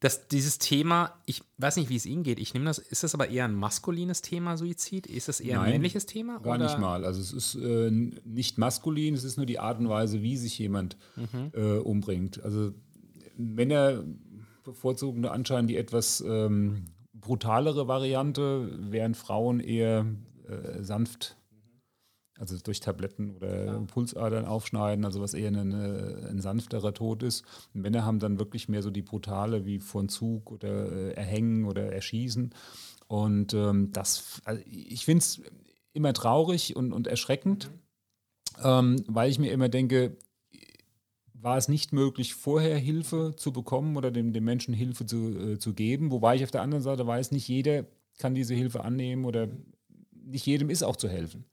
dass 0.00 0.28
dieses 0.28 0.58
Thema, 0.58 1.14
ich 1.24 1.42
weiß 1.56 1.76
nicht, 1.76 1.88
wie 1.88 1.96
es 1.96 2.04
Ihnen 2.04 2.22
geht, 2.22 2.38
ich 2.38 2.52
nehme 2.52 2.66
das, 2.66 2.78
ist 2.78 3.02
das 3.02 3.14
aber 3.14 3.30
eher 3.30 3.46
ein 3.46 3.54
maskulines 3.54 4.20
Thema, 4.20 4.56
Suizid? 4.56 5.06
Ist 5.06 5.28
das 5.28 5.40
eher 5.40 5.56
Nein, 5.56 5.66
ein 5.66 5.72
männliches 5.72 6.04
Thema? 6.04 6.38
Gar 6.40 6.56
oder? 6.56 6.64
nicht 6.64 6.78
mal. 6.78 7.04
Also 7.04 7.20
es 7.20 7.32
ist 7.32 7.54
äh, 7.54 7.90
nicht 7.90 8.58
maskulin, 8.58 9.14
es 9.14 9.24
ist 9.24 9.38
nur 9.38 9.46
die 9.46 9.58
Art 9.58 9.78
und 9.78 9.88
Weise, 9.88 10.20
wie 10.22 10.36
sich 10.36 10.58
jemand 10.58 10.98
mhm. 11.16 11.50
äh, 11.54 11.78
umbringt. 11.78 12.42
Also 12.44 12.72
Männer 13.38 14.04
bevorzugen 14.64 15.24
anscheinend 15.24 15.70
die 15.70 15.76
etwas 15.76 16.20
ähm, 16.20 16.86
brutalere 17.14 17.88
Variante, 17.88 18.70
während 18.78 19.16
Frauen 19.16 19.60
eher 19.60 20.06
äh, 20.46 20.82
sanft 20.82 21.36
also 22.38 22.56
durch 22.58 22.80
Tabletten 22.80 23.30
oder 23.30 23.64
ja. 23.64 23.78
Pulsadern 23.86 24.44
aufschneiden, 24.44 25.04
also 25.04 25.20
was 25.20 25.34
eher 25.34 25.48
eine, 25.48 26.28
ein 26.28 26.40
sanfterer 26.40 26.92
Tod 26.92 27.22
ist. 27.22 27.44
Und 27.74 27.82
Männer 27.82 28.04
haben 28.04 28.18
dann 28.18 28.38
wirklich 28.38 28.68
mehr 28.68 28.82
so 28.82 28.90
die 28.90 29.02
brutale, 29.02 29.64
wie 29.64 29.78
von 29.78 30.08
Zug 30.08 30.50
oder 30.50 30.92
äh, 30.92 31.12
Erhängen 31.12 31.64
oder 31.64 31.92
Erschießen. 31.92 32.54
Und 33.08 33.54
ähm, 33.54 33.90
das, 33.92 34.40
also 34.44 34.62
ich 34.66 35.04
finde 35.04 35.20
es 35.20 35.40
immer 35.92 36.12
traurig 36.12 36.76
und, 36.76 36.92
und 36.92 37.06
erschreckend, 37.06 37.70
mhm. 38.58 38.62
ähm, 38.64 39.04
weil 39.06 39.30
ich 39.30 39.38
mir 39.38 39.52
immer 39.52 39.68
denke, 39.68 40.16
war 41.32 41.56
es 41.56 41.68
nicht 41.68 41.92
möglich, 41.92 42.34
vorher 42.34 42.76
Hilfe 42.76 43.34
zu 43.36 43.52
bekommen 43.52 43.96
oder 43.96 44.10
dem, 44.10 44.32
dem 44.32 44.44
Menschen 44.44 44.74
Hilfe 44.74 45.06
zu, 45.06 45.38
äh, 45.38 45.58
zu 45.58 45.74
geben. 45.74 46.10
Wobei 46.10 46.34
ich 46.34 46.44
auf 46.44 46.50
der 46.50 46.62
anderen 46.62 46.82
Seite 46.82 47.06
weiß, 47.06 47.30
nicht 47.30 47.46
jeder 47.48 47.84
kann 48.18 48.34
diese 48.34 48.54
Hilfe 48.54 48.82
annehmen 48.82 49.24
oder 49.24 49.48
nicht 50.12 50.46
jedem 50.46 50.70
ist 50.70 50.82
auch 50.82 50.96
zu 50.96 51.08
helfen. 51.08 51.44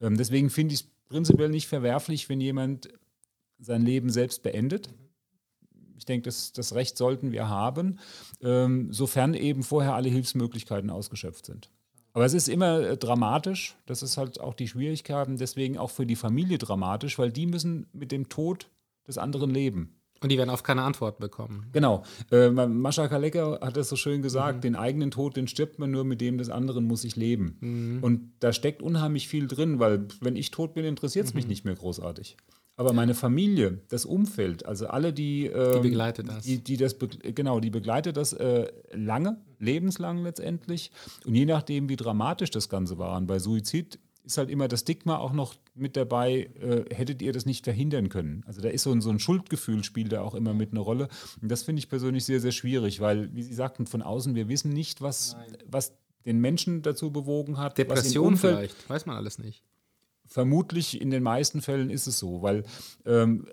Ähm, 0.00 0.16
deswegen 0.16 0.50
finde 0.50 0.74
ich 0.74 0.80
es 0.80 0.86
prinzipiell 1.08 1.48
nicht 1.48 1.68
verwerflich, 1.68 2.28
wenn 2.28 2.40
jemand 2.40 2.88
sein 3.58 3.82
Leben 3.82 4.10
selbst 4.10 4.42
beendet. 4.42 4.88
Ich 5.98 6.06
denke, 6.06 6.24
das, 6.24 6.52
das 6.52 6.74
Recht 6.74 6.96
sollten 6.96 7.30
wir 7.32 7.48
haben, 7.48 7.98
ähm, 8.40 8.92
sofern 8.92 9.34
eben 9.34 9.62
vorher 9.62 9.94
alle 9.94 10.08
Hilfsmöglichkeiten 10.08 10.88
ausgeschöpft 10.88 11.44
sind. 11.44 11.70
Aber 12.12 12.24
es 12.24 12.34
ist 12.34 12.48
immer 12.48 12.80
äh, 12.80 12.96
dramatisch, 12.96 13.76
das 13.86 14.02
ist 14.02 14.16
halt 14.16 14.40
auch 14.40 14.54
die 14.54 14.68
Schwierigkeit, 14.68 15.28
deswegen 15.32 15.78
auch 15.78 15.90
für 15.90 16.06
die 16.06 16.16
Familie 16.16 16.58
dramatisch, 16.58 17.18
weil 17.18 17.30
die 17.30 17.46
müssen 17.46 17.86
mit 17.92 18.12
dem 18.12 18.28
Tod 18.28 18.68
des 19.06 19.18
anderen 19.18 19.50
leben. 19.50 19.99
Und 20.22 20.30
die 20.30 20.36
werden 20.36 20.50
oft 20.50 20.64
keine 20.64 20.82
Antwort 20.82 21.18
bekommen. 21.18 21.66
Genau. 21.72 22.02
Äh, 22.30 22.50
Mascha 22.50 23.08
Kaleka 23.08 23.58
hat 23.62 23.76
das 23.76 23.88
so 23.88 23.96
schön 23.96 24.20
gesagt, 24.20 24.58
mhm. 24.58 24.60
den 24.60 24.76
eigenen 24.76 25.10
Tod, 25.10 25.36
den 25.36 25.48
stirbt 25.48 25.78
man 25.78 25.90
nur, 25.90 26.04
mit 26.04 26.20
dem 26.20 26.36
des 26.36 26.50
anderen 26.50 26.84
muss 26.84 27.04
ich 27.04 27.16
leben. 27.16 27.56
Mhm. 27.60 27.98
Und 28.02 28.32
da 28.40 28.52
steckt 28.52 28.82
unheimlich 28.82 29.28
viel 29.28 29.46
drin, 29.46 29.78
weil 29.78 30.06
wenn 30.20 30.36
ich 30.36 30.50
tot 30.50 30.74
bin, 30.74 30.84
interessiert 30.84 31.26
es 31.26 31.32
mhm. 31.32 31.38
mich 31.38 31.48
nicht 31.48 31.64
mehr 31.64 31.74
großartig. 31.74 32.36
Aber 32.80 32.94
meine 32.94 33.14
Familie, 33.14 33.82
das 33.90 34.06
Umfeld, 34.06 34.64
also 34.64 34.86
alle, 34.86 35.12
die, 35.12 35.44
ähm, 35.44 35.82
die 35.82 35.88
begleitet 35.90 36.28
das, 36.28 36.44
die, 36.44 36.64
die 36.64 36.78
das 36.78 36.96
genau, 36.98 37.60
die 37.60 37.68
begleitet 37.68 38.16
das 38.16 38.32
äh, 38.32 38.72
lange, 38.92 39.36
lebenslang 39.58 40.22
letztendlich. 40.22 40.90
Und 41.26 41.34
je 41.34 41.44
nachdem, 41.44 41.90
wie 41.90 41.96
dramatisch 41.96 42.50
das 42.50 42.70
Ganze 42.70 42.96
war, 42.96 43.18
und 43.18 43.26
bei 43.26 43.38
Suizid 43.38 43.98
ist 44.30 44.38
halt 44.38 44.48
immer 44.48 44.68
das 44.68 44.80
Stigma 44.80 45.18
auch 45.18 45.32
noch 45.32 45.56
mit 45.74 45.96
dabei, 45.96 46.50
äh, 46.60 46.94
hättet 46.94 47.20
ihr 47.20 47.32
das 47.32 47.46
nicht 47.46 47.64
verhindern 47.64 48.08
können. 48.08 48.44
Also 48.46 48.60
da 48.60 48.68
ist 48.68 48.84
so 48.84 48.92
ein, 48.92 49.00
so 49.00 49.10
ein 49.10 49.18
Schuldgefühl, 49.18 49.82
spielt 49.82 50.12
da 50.12 50.22
auch 50.22 50.34
immer 50.34 50.54
mit 50.54 50.70
eine 50.70 50.80
Rolle. 50.80 51.08
Und 51.42 51.50
das 51.50 51.64
finde 51.64 51.80
ich 51.80 51.88
persönlich 51.88 52.24
sehr, 52.24 52.40
sehr 52.40 52.52
schwierig, 52.52 53.00
weil, 53.00 53.34
wie 53.34 53.42
Sie 53.42 53.54
sagten, 53.54 53.86
von 53.86 54.02
außen, 54.02 54.34
wir 54.34 54.48
wissen 54.48 54.72
nicht, 54.72 55.02
was, 55.02 55.36
was 55.66 55.92
den 56.24 56.38
Menschen 56.38 56.82
dazu 56.82 57.10
bewogen 57.10 57.58
hat. 57.58 57.76
Depression 57.76 58.36
vielleicht, 58.36 58.88
weiß 58.88 59.06
man 59.06 59.16
alles 59.16 59.38
nicht. 59.38 59.64
Vermutlich 60.26 61.00
in 61.00 61.10
den 61.10 61.24
meisten 61.24 61.60
Fällen 61.60 61.90
ist 61.90 62.06
es 62.06 62.18
so, 62.18 62.40
weil 62.40 62.62
ähm, 63.04 63.48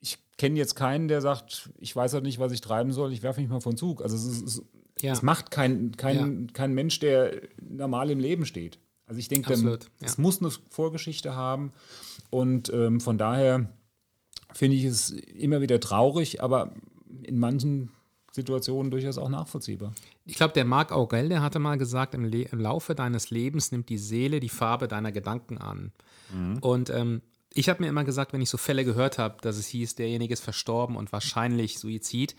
ich 0.00 0.18
kenne 0.38 0.58
jetzt 0.58 0.74
keinen, 0.74 1.06
der 1.06 1.20
sagt, 1.20 1.70
ich 1.78 1.94
weiß 1.94 2.14
halt 2.14 2.24
nicht, 2.24 2.40
was 2.40 2.50
ich 2.50 2.60
treiben 2.60 2.92
soll, 2.92 3.12
ich 3.12 3.22
werfe 3.22 3.40
mich 3.40 3.48
mal 3.48 3.60
von 3.60 3.76
Zug. 3.76 4.02
Also 4.02 4.16
es, 4.16 4.42
ist, 4.42 4.62
ja. 5.02 5.12
es 5.12 5.22
macht 5.22 5.52
kein, 5.52 5.92
kein, 5.92 6.46
ja. 6.46 6.52
kein 6.52 6.74
Mensch, 6.74 6.98
der 6.98 7.42
normal 7.60 8.10
im 8.10 8.18
Leben 8.18 8.44
steht. 8.44 8.78
Also 9.10 9.18
ich 9.18 9.26
denke, 9.26 9.52
es 9.52 9.60
ja. 9.60 10.08
muss 10.18 10.40
eine 10.40 10.52
Vorgeschichte 10.68 11.34
haben 11.34 11.72
und 12.30 12.72
ähm, 12.72 13.00
von 13.00 13.18
daher 13.18 13.68
finde 14.52 14.76
ich 14.76 14.84
es 14.84 15.10
immer 15.10 15.60
wieder 15.60 15.80
traurig, 15.80 16.40
aber 16.44 16.72
in 17.24 17.40
manchen 17.40 17.90
Situationen 18.30 18.92
durchaus 18.92 19.18
auch 19.18 19.28
nachvollziehbar. 19.28 19.94
Ich 20.26 20.36
glaube, 20.36 20.54
der 20.54 20.64
Marc 20.64 20.92
Aurel, 20.92 21.28
der 21.28 21.42
hatte 21.42 21.58
mal 21.58 21.76
gesagt, 21.76 22.14
im, 22.14 22.32
im, 22.32 22.60
Laufe 22.60 22.94
deines 22.94 23.30
Lebens 23.30 23.72
nimmt 23.72 23.88
die 23.88 23.98
Seele 23.98 24.38
die 24.38 24.48
Farbe 24.48 24.86
deiner 24.86 25.10
Gedanken 25.10 25.58
an. 25.58 25.90
Mhm. 26.32 26.58
Und 26.58 26.90
ähm, 26.90 27.20
ich 27.52 27.68
habe 27.68 27.82
mir 27.82 27.88
immer 27.88 28.04
gesagt, 28.04 28.32
wenn 28.32 28.40
ich 28.40 28.50
so 28.50 28.58
Fälle 28.58 28.84
gehört 28.84 29.18
habe, 29.18 29.38
dass 29.40 29.56
es 29.56 29.66
hieß, 29.66 29.96
derjenige 29.96 30.34
ist 30.34 30.44
verstorben 30.44 30.94
und 30.94 31.10
wahrscheinlich 31.10 31.80
Suizid, 31.80 32.36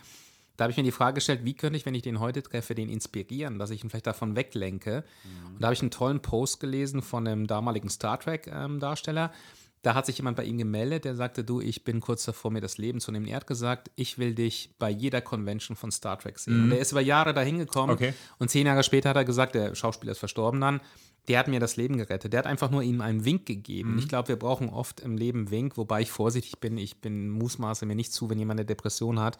da 0.57 0.65
habe 0.65 0.71
ich 0.71 0.77
mir 0.77 0.83
die 0.83 0.91
Frage 0.91 1.15
gestellt, 1.15 1.41
wie 1.43 1.53
könnte 1.53 1.77
ich, 1.77 1.85
wenn 1.85 1.95
ich 1.95 2.01
den 2.01 2.19
heute 2.19 2.43
treffe, 2.43 2.75
den 2.75 2.89
inspirieren, 2.89 3.57
dass 3.59 3.71
ich 3.71 3.83
ihn 3.83 3.89
vielleicht 3.89 4.07
davon 4.07 4.35
weglenke. 4.35 5.03
Mhm. 5.23 5.53
Und 5.53 5.61
da 5.61 5.67
habe 5.67 5.73
ich 5.73 5.81
einen 5.81 5.91
tollen 5.91 6.21
Post 6.21 6.59
gelesen 6.59 7.01
von 7.01 7.27
einem 7.27 7.47
damaligen 7.47 7.89
Star 7.89 8.19
Trek-Darsteller. 8.19 9.25
Ähm, 9.25 9.61
da 9.81 9.95
hat 9.95 10.05
sich 10.05 10.17
jemand 10.17 10.37
bei 10.37 10.43
ihm 10.43 10.59
gemeldet, 10.59 11.05
der 11.05 11.15
sagte, 11.15 11.43
du, 11.43 11.59
ich 11.59 11.83
bin 11.83 12.01
kurz 12.01 12.23
davor, 12.25 12.51
mir 12.51 12.61
das 12.61 12.77
Leben 12.77 12.99
zu 12.99 13.11
nehmen. 13.11 13.25
Er 13.25 13.37
hat 13.37 13.47
gesagt, 13.47 13.89
ich 13.95 14.19
will 14.19 14.35
dich 14.35 14.75
bei 14.77 14.91
jeder 14.91 15.21
Convention 15.21 15.75
von 15.75 15.91
Star 15.91 16.19
Trek 16.19 16.37
sehen. 16.37 16.57
Mhm. 16.57 16.63
Und 16.65 16.71
er 16.73 16.79
ist 16.79 16.91
über 16.91 17.01
Jahre 17.01 17.33
dahin 17.33 17.57
gekommen 17.57 17.93
okay. 17.93 18.13
und 18.37 18.49
zehn 18.49 18.67
Jahre 18.67 18.83
später 18.83 19.09
hat 19.09 19.15
er 19.15 19.25
gesagt, 19.25 19.55
der 19.55 19.73
Schauspieler 19.73 20.11
ist 20.11 20.19
verstorben 20.19 20.61
dann, 20.61 20.81
der 21.27 21.39
hat 21.39 21.47
mir 21.47 21.59
das 21.59 21.77
Leben 21.77 21.97
gerettet. 21.97 22.33
Der 22.33 22.39
hat 22.39 22.47
einfach 22.47 22.69
nur 22.69 22.83
ihm 22.83 23.01
einen 23.01 23.25
Wink 23.25 23.45
gegeben. 23.45 23.93
Mhm. 23.93 23.99
Ich 23.99 24.07
glaube, 24.07 24.29
wir 24.29 24.37
brauchen 24.37 24.69
oft 24.69 24.99
im 24.99 25.17
Leben 25.17 25.49
Wink, 25.49 25.77
wobei 25.77 26.01
ich 26.01 26.11
vorsichtig 26.11 26.59
bin. 26.59 26.77
Ich 26.77 27.01
bin 27.01 27.29
Mußmaße 27.29 27.85
mir 27.85 27.95
nicht 27.95 28.13
zu, 28.13 28.29
wenn 28.29 28.39
jemand 28.39 28.59
eine 28.59 28.65
Depression 28.65 29.19
hat. 29.19 29.37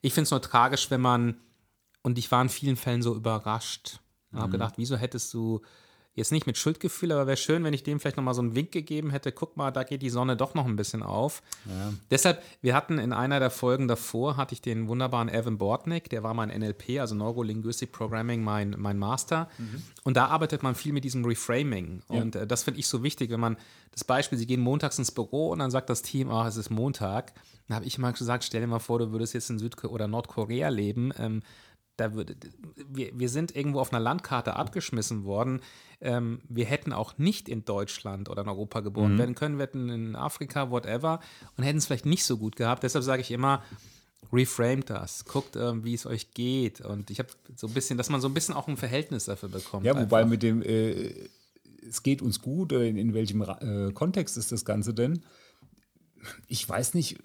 Ich 0.00 0.14
finde 0.14 0.24
es 0.24 0.30
nur 0.30 0.42
tragisch, 0.42 0.90
wenn 0.90 1.00
man, 1.00 1.40
und 2.02 2.18
ich 2.18 2.30
war 2.30 2.42
in 2.42 2.48
vielen 2.48 2.76
Fällen 2.76 3.02
so 3.02 3.14
überrascht. 3.14 4.00
Ich 4.28 4.34
mhm. 4.34 4.40
habe 4.40 4.52
gedacht, 4.52 4.74
wieso 4.76 4.96
hättest 4.96 5.32
du 5.34 5.60
jetzt 6.14 6.32
nicht 6.32 6.46
mit 6.46 6.58
Schuldgefühl, 6.58 7.12
aber 7.12 7.26
wäre 7.26 7.36
schön, 7.36 7.62
wenn 7.64 7.72
ich 7.72 7.82
dem 7.82 8.00
vielleicht 8.00 8.16
nochmal 8.16 8.34
so 8.34 8.42
einen 8.42 8.54
Wink 8.54 8.72
gegeben 8.72 9.10
hätte, 9.10 9.32
guck 9.32 9.56
mal, 9.56 9.70
da 9.70 9.84
geht 9.84 10.02
die 10.02 10.10
Sonne 10.10 10.36
doch 10.36 10.54
noch 10.54 10.66
ein 10.66 10.76
bisschen 10.76 11.02
auf. 11.02 11.42
Ja. 11.66 11.92
Deshalb, 12.10 12.42
wir 12.62 12.74
hatten 12.74 12.98
in 12.98 13.12
einer 13.12 13.38
der 13.38 13.50
Folgen 13.50 13.86
davor, 13.86 14.36
hatte 14.36 14.54
ich 14.54 14.60
den 14.60 14.88
wunderbaren 14.88 15.28
Evan 15.28 15.58
Bortnick, 15.58 16.10
der 16.10 16.22
war 16.22 16.34
mein 16.34 16.48
NLP, 16.48 17.00
also 17.00 17.14
Neurolinguistic 17.14 17.92
Programming, 17.92 18.42
mein, 18.42 18.74
mein 18.76 18.98
Master. 18.98 19.48
Mhm. 19.58 19.82
Und 20.02 20.16
da 20.16 20.26
arbeitet 20.26 20.62
man 20.62 20.74
viel 20.74 20.92
mit 20.92 21.04
diesem 21.04 21.24
Reframing. 21.24 22.02
Und 22.08 22.36
äh, 22.36 22.46
das 22.46 22.64
finde 22.64 22.80
ich 22.80 22.88
so 22.88 23.02
wichtig, 23.02 23.30
wenn 23.30 23.40
man 23.40 23.56
das 23.92 24.04
Beispiel, 24.04 24.38
Sie 24.38 24.46
gehen 24.46 24.60
montags 24.60 24.98
ins 24.98 25.10
Büro 25.10 25.50
und 25.50 25.60
dann 25.60 25.70
sagt 25.70 25.90
das 25.90 26.02
Team, 26.02 26.30
ach, 26.30 26.46
es 26.46 26.56
ist 26.56 26.70
Montag. 26.70 27.32
Dann 27.68 27.76
habe 27.76 27.86
ich 27.86 27.98
mal 27.98 28.12
gesagt, 28.12 28.44
stell 28.44 28.60
dir 28.60 28.66
mal 28.66 28.78
vor, 28.80 28.98
du 28.98 29.12
würdest 29.12 29.34
jetzt 29.34 29.50
in 29.50 29.58
Süd- 29.58 29.84
oder 29.84 30.08
Nordkorea 30.08 30.68
leben. 30.68 31.12
Ähm, 31.18 31.42
da 32.00 32.14
würde, 32.14 32.34
wir, 32.88 33.10
wir 33.18 33.28
sind 33.28 33.54
irgendwo 33.54 33.80
auf 33.80 33.92
einer 33.92 34.00
Landkarte 34.00 34.56
abgeschmissen 34.56 35.24
worden. 35.24 35.60
Ähm, 36.00 36.40
wir 36.48 36.64
hätten 36.64 36.92
auch 36.92 37.18
nicht 37.18 37.48
in 37.48 37.64
Deutschland 37.64 38.30
oder 38.30 38.42
in 38.42 38.48
Europa 38.48 38.80
geboren 38.80 39.14
mhm. 39.14 39.18
werden 39.18 39.34
können. 39.34 39.58
Wir 39.58 39.64
hätten 39.64 39.88
in 39.90 40.16
Afrika, 40.16 40.70
whatever, 40.70 41.20
und 41.56 41.64
hätten 41.64 41.78
es 41.78 41.86
vielleicht 41.86 42.06
nicht 42.06 42.24
so 42.24 42.38
gut 42.38 42.56
gehabt. 42.56 42.82
Deshalb 42.82 43.04
sage 43.04 43.20
ich 43.20 43.30
immer, 43.30 43.62
reframed 44.32 44.88
das, 44.88 45.24
guckt, 45.24 45.56
ähm, 45.56 45.84
wie 45.84 45.94
es 45.94 46.06
euch 46.06 46.32
geht. 46.32 46.80
Und 46.80 47.10
ich 47.10 47.18
habe 47.18 47.28
so 47.56 47.66
ein 47.66 47.74
bisschen, 47.74 47.98
dass 47.98 48.08
man 48.08 48.20
so 48.20 48.28
ein 48.28 48.34
bisschen 48.34 48.54
auch 48.54 48.68
ein 48.68 48.76
Verhältnis 48.76 49.26
dafür 49.26 49.48
bekommt. 49.48 49.84
Ja, 49.84 49.94
wobei 49.94 50.20
einfach. 50.20 50.30
mit 50.30 50.42
dem, 50.42 50.62
äh, 50.62 51.12
es 51.86 52.02
geht 52.02 52.22
uns 52.22 52.40
gut, 52.40 52.72
in, 52.72 52.96
in 52.96 53.12
welchem 53.14 53.42
äh, 53.42 53.92
Kontext 53.92 54.36
ist 54.38 54.52
das 54.52 54.64
Ganze 54.64 54.94
denn? 54.94 55.22
Ich 56.48 56.66
weiß 56.68 56.94
nicht, 56.94 57.18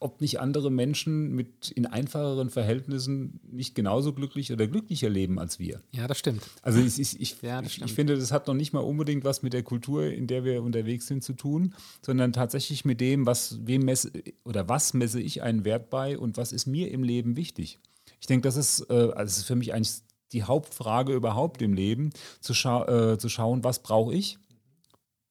ob 0.00 0.20
nicht 0.20 0.38
andere 0.40 0.70
Menschen 0.70 1.34
mit 1.34 1.70
in 1.70 1.86
einfacheren 1.86 2.50
Verhältnissen 2.50 3.40
nicht 3.50 3.74
genauso 3.74 4.12
glücklich 4.12 4.52
oder 4.52 4.68
glücklicher 4.68 5.08
leben 5.08 5.38
als 5.38 5.58
wir. 5.58 5.82
Ja, 5.90 6.06
das 6.06 6.18
stimmt. 6.18 6.42
Also 6.62 6.80
ich, 6.80 6.98
ich, 6.98 7.20
ich, 7.20 7.42
ja, 7.42 7.60
ich, 7.62 7.82
ich 7.82 7.92
finde, 7.92 8.16
das 8.16 8.30
hat 8.30 8.46
noch 8.46 8.54
nicht 8.54 8.72
mal 8.72 8.80
unbedingt 8.80 9.24
was 9.24 9.42
mit 9.42 9.52
der 9.52 9.64
Kultur, 9.64 10.06
in 10.06 10.26
der 10.26 10.44
wir 10.44 10.62
unterwegs 10.62 11.06
sind, 11.06 11.24
zu 11.24 11.32
tun, 11.32 11.74
sondern 12.04 12.32
tatsächlich 12.32 12.84
mit 12.84 13.00
dem, 13.00 13.26
was 13.26 13.58
wem 13.66 13.84
messe 13.84 14.12
oder 14.44 14.68
was 14.68 14.94
messe 14.94 15.20
ich 15.20 15.42
einen 15.42 15.64
Wert 15.64 15.90
bei 15.90 16.16
und 16.16 16.36
was 16.36 16.52
ist 16.52 16.66
mir 16.66 16.90
im 16.92 17.02
Leben 17.02 17.36
wichtig. 17.36 17.80
Ich 18.20 18.26
denke, 18.26 18.46
das 18.46 18.56
ist, 18.56 18.86
äh, 18.90 18.92
also 18.92 19.14
das 19.14 19.38
ist 19.38 19.44
für 19.44 19.56
mich 19.56 19.74
eigentlich 19.74 20.02
die 20.32 20.44
Hauptfrage 20.44 21.14
überhaupt 21.14 21.60
im 21.62 21.72
Leben, 21.72 22.10
zu, 22.40 22.54
scha 22.54 23.12
äh, 23.12 23.18
zu 23.18 23.28
schauen, 23.28 23.64
was 23.64 23.82
brauche 23.82 24.14
ich, 24.14 24.38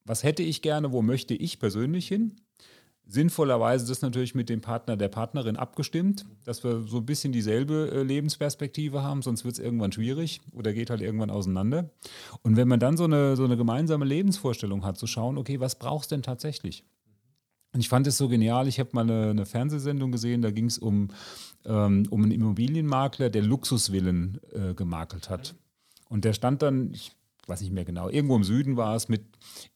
was 0.04 0.24
hätte 0.24 0.44
ich 0.44 0.62
gerne, 0.62 0.92
wo 0.92 1.02
möchte 1.02 1.36
ich 1.36 1.60
persönlich 1.60 2.08
hin 2.08 2.36
sinnvollerweise 3.08 3.88
das 3.88 4.02
natürlich 4.02 4.36
mit 4.36 4.50
dem 4.50 4.62
Partner, 4.62 4.98
der 4.98 5.08
Partnerin 5.08 5.56
abgestimmt, 5.56 6.26
dass 6.44 6.64
wir 6.64 6.82
so 6.82 6.98
ein 6.98 7.06
bisschen 7.06 7.32
dieselbe 7.32 7.90
äh, 7.92 8.04
Lebensperspektive 8.04 9.02
haben, 9.02 9.22
sonst 9.22 9.46
wird 9.46 9.54
es 9.54 9.60
irgendwann 9.60 9.92
schwierig 9.92 10.42
oder 10.52 10.74
geht 10.74 10.90
halt 10.90 11.02
irgendwann 11.02 11.30
auseinander. 11.30 11.90
Und 12.44 12.58
wenn 12.58 12.68
man 12.68 12.80
dann 12.80 12.98
so 12.98 13.06
eine, 13.06 13.36
so 13.36 13.46
eine 13.46 13.58
gemeinsame 13.58 14.06
Lebensvorstellung 14.06 14.84
hat, 14.86 14.98
zu 14.98 15.08
schauen, 15.08 15.38
okay, 15.38 15.60
was 15.60 15.76
brauchst 15.76 16.12
denn 16.12 16.22
tatsächlich? 16.22 16.84
Und 17.74 17.82
ich 17.82 17.90
fand 17.90 18.08
es 18.08 18.18
so 18.18 18.28
genial. 18.28 18.68
Ich 18.68 18.80
habe 18.80 18.90
mal 18.94 19.02
eine, 19.02 19.30
eine, 19.30 19.46
Fernsehsendung 19.46 20.12
gesehen, 20.12 20.42
da 20.42 20.52
ging 20.52 20.66
es 20.66 20.78
um, 20.78 21.10
ähm, 21.66 22.08
um 22.10 22.24
einen 22.24 22.32
Immobilienmakler, 22.32 23.30
der 23.30 23.44
Luxusvillen 23.44 24.40
äh, 24.52 24.74
gemakelt 24.74 25.30
hat. 25.30 25.56
Und 26.10 26.26
der 26.26 26.34
stand 26.34 26.62
dann, 26.62 26.92
ich 26.94 27.12
weiß 27.48 27.62
nicht 27.62 27.72
mehr 27.72 27.86
genau, 27.86 28.10
irgendwo 28.10 28.36
im 28.36 28.44
Süden 28.44 28.78
war 28.78 28.96
es, 28.96 29.08
mit 29.08 29.24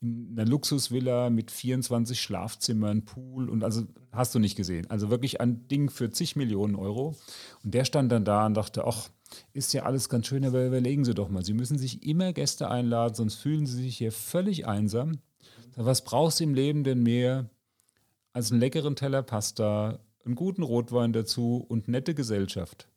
einer 0.02 0.44
Luxusvilla 0.44 1.30
mit 1.30 1.50
24 1.50 2.20
Schlafzimmern, 2.20 3.04
Pool 3.04 3.48
und 3.48 3.64
also 3.64 3.84
hast 4.12 4.34
du 4.34 4.38
nicht 4.38 4.56
gesehen. 4.56 4.88
Also 4.90 5.10
wirklich 5.10 5.40
ein 5.40 5.66
Ding 5.68 5.88
für 5.90 6.10
zig 6.10 6.36
Millionen 6.36 6.74
Euro. 6.74 7.16
Und 7.64 7.74
der 7.74 7.84
stand 7.84 8.12
dann 8.12 8.24
da 8.24 8.46
und 8.46 8.54
dachte, 8.54 8.86
ach, 8.86 9.08
ist 9.54 9.72
ja 9.72 9.84
alles 9.84 10.08
ganz 10.08 10.26
schön, 10.26 10.44
aber 10.44 10.66
überlegen 10.66 11.04
Sie 11.04 11.14
doch 11.14 11.30
mal, 11.30 11.44
Sie 11.44 11.54
müssen 11.54 11.78
sich 11.78 12.06
immer 12.06 12.32
Gäste 12.32 12.68
einladen, 12.68 13.14
sonst 13.14 13.36
fühlen 13.36 13.66
Sie 13.66 13.82
sich 13.82 13.96
hier 13.96 14.12
völlig 14.12 14.66
einsam. 14.66 15.20
Was 15.74 16.04
brauchst 16.04 16.40
du 16.40 16.44
im 16.44 16.54
Leben 16.54 16.84
denn 16.84 17.02
mehr 17.02 17.48
als 18.34 18.50
einen 18.50 18.60
leckeren 18.60 18.96
Teller 18.96 19.22
Pasta, 19.22 20.00
einen 20.24 20.34
guten 20.34 20.62
Rotwein 20.62 21.14
dazu 21.14 21.64
und 21.66 21.88
nette 21.88 22.14
Gesellschaft? 22.14 22.88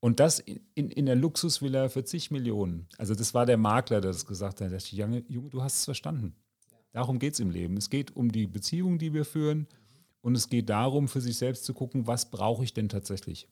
Und 0.00 0.18
das 0.18 0.38
in, 0.38 0.60
in, 0.74 0.90
in 0.90 1.06
der 1.06 1.14
Luxusvilla 1.14 1.90
für 1.90 2.04
zig 2.04 2.30
Millionen. 2.30 2.88
Also 2.96 3.14
das 3.14 3.34
war 3.34 3.44
der 3.44 3.58
Makler, 3.58 4.00
der 4.00 4.12
das 4.12 4.26
gesagt 4.26 4.60
hat. 4.60 4.70
Der 4.70 4.78
dachte, 4.78 4.96
Junge, 4.96 5.22
Junge, 5.28 5.50
du 5.50 5.62
hast 5.62 5.78
es 5.78 5.84
verstanden. 5.84 6.34
Darum 6.92 7.18
geht 7.18 7.34
es 7.34 7.40
im 7.40 7.50
Leben. 7.50 7.76
Es 7.76 7.90
geht 7.90 8.16
um 8.16 8.32
die 8.32 8.46
Beziehung, 8.46 8.98
die 8.98 9.12
wir 9.12 9.24
führen. 9.24 9.68
Und 10.22 10.36
es 10.36 10.48
geht 10.48 10.68
darum, 10.68 11.08
für 11.08 11.20
sich 11.20 11.36
selbst 11.36 11.64
zu 11.64 11.74
gucken, 11.74 12.06
was 12.06 12.30
brauche 12.30 12.64
ich 12.64 12.74
denn 12.74 12.88
tatsächlich. 12.88 13.48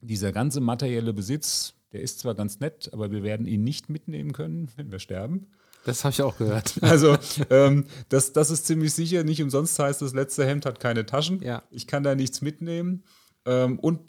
Dieser 0.00 0.32
ganze 0.32 0.60
materielle 0.60 1.12
Besitz, 1.12 1.74
der 1.92 2.00
ist 2.00 2.18
zwar 2.20 2.34
ganz 2.34 2.60
nett, 2.60 2.90
aber 2.92 3.10
wir 3.10 3.22
werden 3.22 3.46
ihn 3.46 3.64
nicht 3.64 3.88
mitnehmen 3.88 4.32
können, 4.32 4.70
wenn 4.76 4.92
wir 4.92 4.98
sterben. 4.98 5.48
Das 5.84 6.04
habe 6.04 6.12
ich 6.12 6.22
auch 6.22 6.36
gehört. 6.36 6.74
Also 6.82 7.16
ähm, 7.50 7.86
das, 8.08 8.32
das 8.32 8.50
ist 8.50 8.66
ziemlich 8.66 8.92
sicher. 8.92 9.24
Nicht 9.24 9.42
umsonst 9.42 9.78
heißt, 9.78 10.02
das 10.02 10.12
letzte 10.12 10.46
Hemd 10.46 10.66
hat 10.66 10.80
keine 10.80 11.06
Taschen. 11.06 11.42
Ja. 11.42 11.62
Ich 11.70 11.86
kann 11.86 12.02
da 12.02 12.14
nichts 12.14 12.40
mitnehmen. 12.40 13.04
Ähm, 13.44 13.78
und 13.80 14.00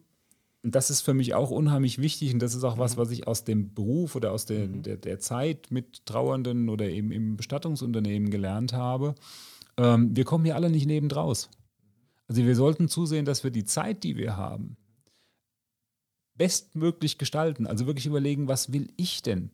und 0.63 0.75
das 0.75 0.89
ist 0.89 1.01
für 1.01 1.13
mich 1.13 1.33
auch 1.33 1.51
unheimlich 1.51 1.99
wichtig 1.99 2.33
und 2.33 2.39
das 2.39 2.55
ist 2.55 2.63
auch 2.63 2.77
was, 2.77 2.95
mhm. 2.95 3.01
was 3.01 3.11
ich 3.11 3.27
aus 3.27 3.43
dem 3.43 3.73
Beruf 3.73 4.15
oder 4.15 4.31
aus 4.31 4.45
der, 4.45 4.67
mhm. 4.67 4.81
der, 4.81 4.97
der, 4.97 5.19
Zeit 5.19 5.67
mit 5.71 6.05
Trauernden 6.05 6.69
oder 6.69 6.89
eben 6.89 7.11
im 7.11 7.35
Bestattungsunternehmen 7.35 8.29
gelernt 8.29 8.71
habe. 8.71 9.13
Ähm, 9.77 10.15
wir 10.15 10.23
kommen 10.23 10.45
hier 10.45 10.55
alle 10.55 10.69
nicht 10.69 10.85
nebendraus. 10.85 11.49
Also 12.27 12.45
wir 12.45 12.55
sollten 12.55 12.87
zusehen, 12.87 13.25
dass 13.25 13.43
wir 13.43 13.51
die 13.51 13.65
Zeit, 13.65 14.03
die 14.03 14.15
wir 14.15 14.37
haben, 14.37 14.77
bestmöglich 16.35 17.17
gestalten. 17.17 17.67
Also 17.67 17.85
wirklich 17.85 18.05
überlegen, 18.05 18.47
was 18.47 18.71
will 18.71 18.87
ich 18.95 19.21
denn? 19.21 19.51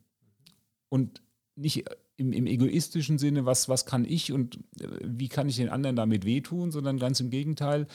Und 0.88 1.22
nicht 1.56 1.84
im, 2.16 2.32
im, 2.32 2.46
egoistischen 2.46 3.18
Sinne, 3.18 3.46
was, 3.46 3.68
was 3.68 3.84
kann 3.84 4.04
ich 4.04 4.30
und 4.30 4.58
äh, 4.78 4.88
wie 5.02 5.28
kann 5.28 5.48
ich 5.48 5.56
den 5.56 5.70
anderen 5.70 5.96
damit 5.96 6.24
wehtun, 6.24 6.70
sondern 6.70 6.98
ganz 6.98 7.18
im 7.18 7.30
Gegenteil, 7.30 7.88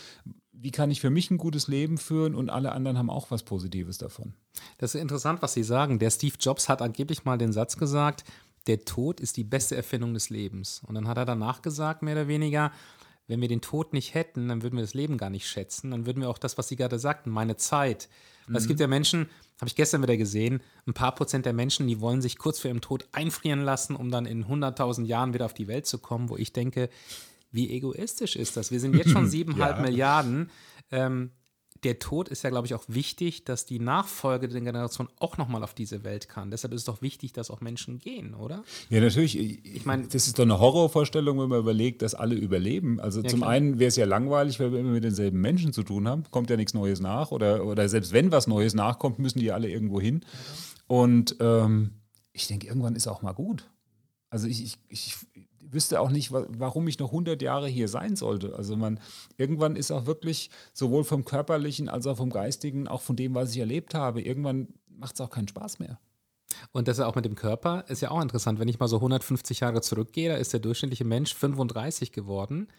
wie 0.61 0.71
kann 0.71 0.91
ich 0.91 1.01
für 1.01 1.09
mich 1.09 1.31
ein 1.31 1.37
gutes 1.37 1.67
Leben 1.67 1.97
führen 1.97 2.35
und 2.35 2.49
alle 2.49 2.71
anderen 2.71 2.97
haben 2.97 3.09
auch 3.09 3.31
was 3.31 3.43
Positives 3.43 3.97
davon. 3.97 4.33
Das 4.77 4.95
ist 4.95 5.01
interessant, 5.01 5.41
was 5.41 5.53
Sie 5.53 5.63
sagen. 5.63 5.99
Der 5.99 6.09
Steve 6.09 6.35
Jobs 6.39 6.69
hat 6.69 6.81
angeblich 6.81 7.25
mal 7.25 7.37
den 7.37 7.53
Satz 7.53 7.77
gesagt, 7.77 8.23
der 8.67 8.83
Tod 8.85 9.19
ist 9.19 9.37
die 9.37 9.43
beste 9.43 9.75
Erfindung 9.75 10.13
des 10.13 10.29
Lebens. 10.29 10.81
Und 10.85 10.95
dann 10.95 11.07
hat 11.07 11.17
er 11.17 11.25
danach 11.25 11.61
gesagt, 11.61 12.01
mehr 12.01 12.15
oder 12.15 12.27
weniger, 12.27 12.71
wenn 13.27 13.41
wir 13.41 13.47
den 13.47 13.61
Tod 13.61 13.93
nicht 13.93 14.13
hätten, 14.13 14.47
dann 14.47 14.61
würden 14.61 14.75
wir 14.75 14.83
das 14.83 14.93
Leben 14.93 15.17
gar 15.17 15.29
nicht 15.29 15.47
schätzen. 15.47 15.91
Dann 15.91 16.05
würden 16.05 16.21
wir 16.21 16.29
auch 16.29 16.37
das, 16.37 16.57
was 16.57 16.67
Sie 16.67 16.75
gerade 16.75 16.99
sagten, 16.99 17.29
meine 17.29 17.57
Zeit. 17.57 18.09
Mhm. 18.47 18.55
Es 18.55 18.67
gibt 18.67 18.79
ja 18.79 18.87
Menschen, 18.87 19.29
habe 19.59 19.67
ich 19.67 19.75
gestern 19.75 20.01
wieder 20.01 20.17
gesehen, 20.17 20.61
ein 20.85 20.93
paar 20.93 21.15
Prozent 21.15 21.45
der 21.45 21.53
Menschen, 21.53 21.87
die 21.87 22.01
wollen 22.01 22.21
sich 22.21 22.37
kurz 22.37 22.59
vor 22.59 22.69
ihrem 22.69 22.81
Tod 22.81 23.07
einfrieren 23.11 23.61
lassen, 23.61 23.95
um 23.95 24.11
dann 24.11 24.25
in 24.25 24.45
100.000 24.45 25.05
Jahren 25.05 25.33
wieder 25.33 25.45
auf 25.45 25.53
die 25.53 25.67
Welt 25.67 25.85
zu 25.85 25.97
kommen, 25.97 26.29
wo 26.29 26.37
ich 26.37 26.53
denke, 26.53 26.89
wie 27.55 27.71
egoistisch 27.71 28.35
ist 28.35 28.57
das? 28.57 28.71
Wir 28.71 28.79
sind 28.79 28.95
jetzt 28.97 29.11
schon 29.11 29.27
siebeneinhalb 29.27 29.77
ja. 29.77 29.83
Milliarden. 29.83 30.49
Ähm, 30.91 31.31
der 31.83 31.99
Tod 31.99 32.29
ist 32.29 32.43
ja, 32.43 32.49
glaube 32.49 32.65
ich, 32.65 32.73
auch 32.73 32.83
wichtig, 32.87 33.45
dass 33.45 33.65
die 33.65 33.79
Nachfolge 33.79 34.47
der 34.47 34.61
Generation 34.61 35.07
auch 35.19 35.37
nochmal 35.37 35.63
auf 35.63 35.73
diese 35.73 36.03
Welt 36.03 36.27
kann. 36.27 36.49
Deshalb 36.49 36.73
ist 36.73 36.81
es 36.81 36.85
doch 36.85 37.01
wichtig, 37.01 37.31
dass 37.33 37.51
auch 37.51 37.61
Menschen 37.61 37.99
gehen, 37.99 38.33
oder? 38.33 38.63
Ja, 38.89 39.01
natürlich. 39.01 39.37
Ich 39.37 39.85
meine, 39.85 40.07
das 40.07 40.25
ist 40.25 40.39
doch 40.39 40.43
eine 40.43 40.59
Horrorvorstellung, 40.59 41.39
wenn 41.39 41.49
man 41.49 41.59
überlegt, 41.59 42.01
dass 42.01 42.15
alle 42.15 42.35
überleben. 42.35 42.99
Also 42.99 43.21
ja, 43.21 43.29
zum 43.29 43.41
klar. 43.41 43.51
einen 43.51 43.77
wäre 43.77 43.89
es 43.89 43.97
ja 43.97 44.05
langweilig, 44.05 44.59
weil 44.59 44.71
wir 44.71 44.79
immer 44.79 44.91
mit 44.91 45.03
denselben 45.03 45.39
Menschen 45.41 45.73
zu 45.73 45.83
tun 45.83 46.07
haben. 46.07 46.23
Kommt 46.31 46.49
ja 46.49 46.57
nichts 46.57 46.73
Neues 46.73 47.01
nach. 47.01 47.31
Oder, 47.31 47.65
oder 47.65 47.87
selbst 47.87 48.13
wenn 48.13 48.31
was 48.31 48.47
Neues 48.47 48.73
nachkommt, 48.73 49.19
müssen 49.19 49.39
die 49.39 49.51
alle 49.51 49.69
irgendwo 49.69 50.01
hin. 50.01 50.21
Und 50.87 51.35
ähm, 51.39 51.91
ich 52.31 52.47
denke, 52.47 52.67
irgendwann 52.67 52.95
ist 52.95 53.07
auch 53.07 53.21
mal 53.21 53.33
gut. 53.33 53.69
Also 54.29 54.47
ich, 54.47 54.63
ich, 54.63 54.77
ich 54.89 55.15
wüsste 55.75 55.99
auch 55.99 56.09
nicht, 56.09 56.31
warum 56.31 56.87
ich 56.87 56.97
noch 56.97 57.09
100 57.09 57.41
Jahre 57.41 57.67
hier 57.67 57.87
sein 57.87 58.15
sollte. 58.15 58.55
Also 58.55 58.75
man, 58.75 58.99
irgendwann 59.37 59.75
ist 59.75 59.91
auch 59.91 60.07
wirklich 60.07 60.49
sowohl 60.73 61.03
vom 61.03 61.25
körperlichen 61.25 61.89
als 61.89 62.07
auch 62.07 62.17
vom 62.17 62.31
geistigen, 62.31 62.87
auch 62.87 63.01
von 63.01 63.15
dem, 63.15 63.35
was 63.35 63.51
ich 63.51 63.59
erlebt 63.59 63.93
habe, 63.93 64.21
irgendwann 64.21 64.69
macht 64.87 65.13
es 65.15 65.21
auch 65.21 65.29
keinen 65.29 65.47
Spaß 65.47 65.77
mehr. 65.77 65.99
Und 66.71 66.87
das 66.87 66.97
ist 66.97 67.03
auch 67.03 67.15
mit 67.15 67.25
dem 67.25 67.35
Körper 67.35 67.85
ist 67.89 68.01
ja 68.01 68.11
auch 68.11 68.21
interessant. 68.21 68.59
Wenn 68.59 68.67
ich 68.67 68.79
mal 68.79 68.87
so 68.87 68.97
150 68.97 69.59
Jahre 69.59 69.81
zurückgehe, 69.81 70.29
da 70.29 70.35
ist 70.35 70.53
der 70.53 70.61
durchschnittliche 70.61 71.05
Mensch 71.05 71.35
35 71.35 72.11
geworden. 72.11 72.69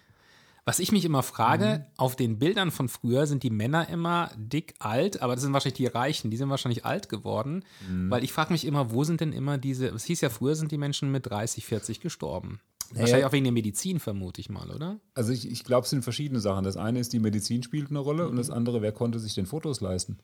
Was 0.68 0.80
ich 0.80 0.90
mich 0.90 1.04
immer 1.04 1.22
frage, 1.22 1.78
mhm. 1.78 1.92
auf 1.96 2.16
den 2.16 2.40
Bildern 2.40 2.72
von 2.72 2.88
früher 2.88 3.28
sind 3.28 3.44
die 3.44 3.50
Männer 3.50 3.88
immer 3.88 4.32
dick 4.36 4.74
alt, 4.80 5.22
aber 5.22 5.34
das 5.34 5.44
sind 5.44 5.52
wahrscheinlich 5.52 5.76
die 5.76 5.86
Reichen, 5.86 6.32
die 6.32 6.36
sind 6.36 6.50
wahrscheinlich 6.50 6.84
alt 6.84 7.08
geworden, 7.08 7.64
mhm. 7.88 8.10
weil 8.10 8.24
ich 8.24 8.32
frage 8.32 8.52
mich 8.52 8.64
immer, 8.64 8.90
wo 8.90 9.04
sind 9.04 9.20
denn 9.20 9.32
immer 9.32 9.58
diese, 9.58 9.86
es 9.86 10.04
hieß 10.04 10.22
ja 10.22 10.28
früher 10.28 10.56
sind 10.56 10.72
die 10.72 10.76
Menschen 10.76 11.12
mit 11.12 11.30
30, 11.30 11.64
40 11.64 12.00
gestorben. 12.00 12.60
Naja. 12.90 13.02
Wahrscheinlich 13.02 13.26
auch 13.26 13.32
wegen 13.32 13.44
der 13.44 13.52
Medizin, 13.52 14.00
vermute 14.00 14.40
ich 14.40 14.48
mal, 14.48 14.70
oder? 14.70 15.00
Also 15.14 15.32
ich, 15.32 15.50
ich 15.50 15.64
glaube, 15.64 15.84
es 15.84 15.90
sind 15.90 16.02
verschiedene 16.02 16.40
Sachen. 16.40 16.64
Das 16.64 16.76
eine 16.76 17.00
ist, 17.00 17.12
die 17.12 17.18
Medizin 17.18 17.62
spielt 17.62 17.90
eine 17.90 17.98
Rolle 17.98 18.24
mhm. 18.24 18.30
und 18.30 18.36
das 18.36 18.50
andere, 18.50 18.82
wer 18.82 18.92
konnte 18.92 19.18
sich 19.18 19.34
denn 19.34 19.46
Fotos 19.46 19.80
leisten? 19.80 20.18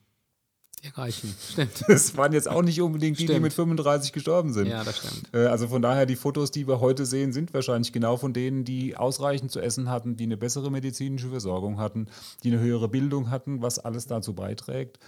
Die 0.83 0.89
reichen, 0.89 1.33
stimmt. 1.51 1.83
Das 1.87 2.17
waren 2.17 2.33
jetzt 2.33 2.49
auch 2.49 2.61
nicht 2.61 2.81
unbedingt 2.81 3.17
die, 3.17 3.23
stimmt. 3.23 3.37
die 3.37 3.41
mit 3.41 3.53
35 3.53 4.11
gestorben 4.11 4.51
sind. 4.51 4.67
Ja, 4.67 4.83
das 4.83 4.97
stimmt. 4.97 5.33
Äh, 5.33 5.45
also 5.45 5.67
von 5.67 5.81
daher, 5.81 6.05
die 6.05 6.15
Fotos, 6.15 6.51
die 6.51 6.67
wir 6.67 6.79
heute 6.81 7.05
sehen, 7.05 7.31
sind 7.31 7.53
wahrscheinlich 7.53 7.93
genau 7.93 8.17
von 8.17 8.33
denen, 8.33 8.65
die 8.65 8.97
ausreichend 8.97 9.51
zu 9.51 9.61
essen 9.61 9.89
hatten, 9.89 10.17
die 10.17 10.25
eine 10.25 10.37
bessere 10.37 10.71
medizinische 10.71 11.29
Versorgung 11.29 11.79
hatten, 11.79 12.07
die 12.43 12.51
eine 12.51 12.59
höhere 12.59 12.89
Bildung 12.89 13.29
hatten, 13.29 13.61
was 13.61 13.79
alles 13.79 14.07
dazu 14.07 14.33
beiträgt. 14.33 14.99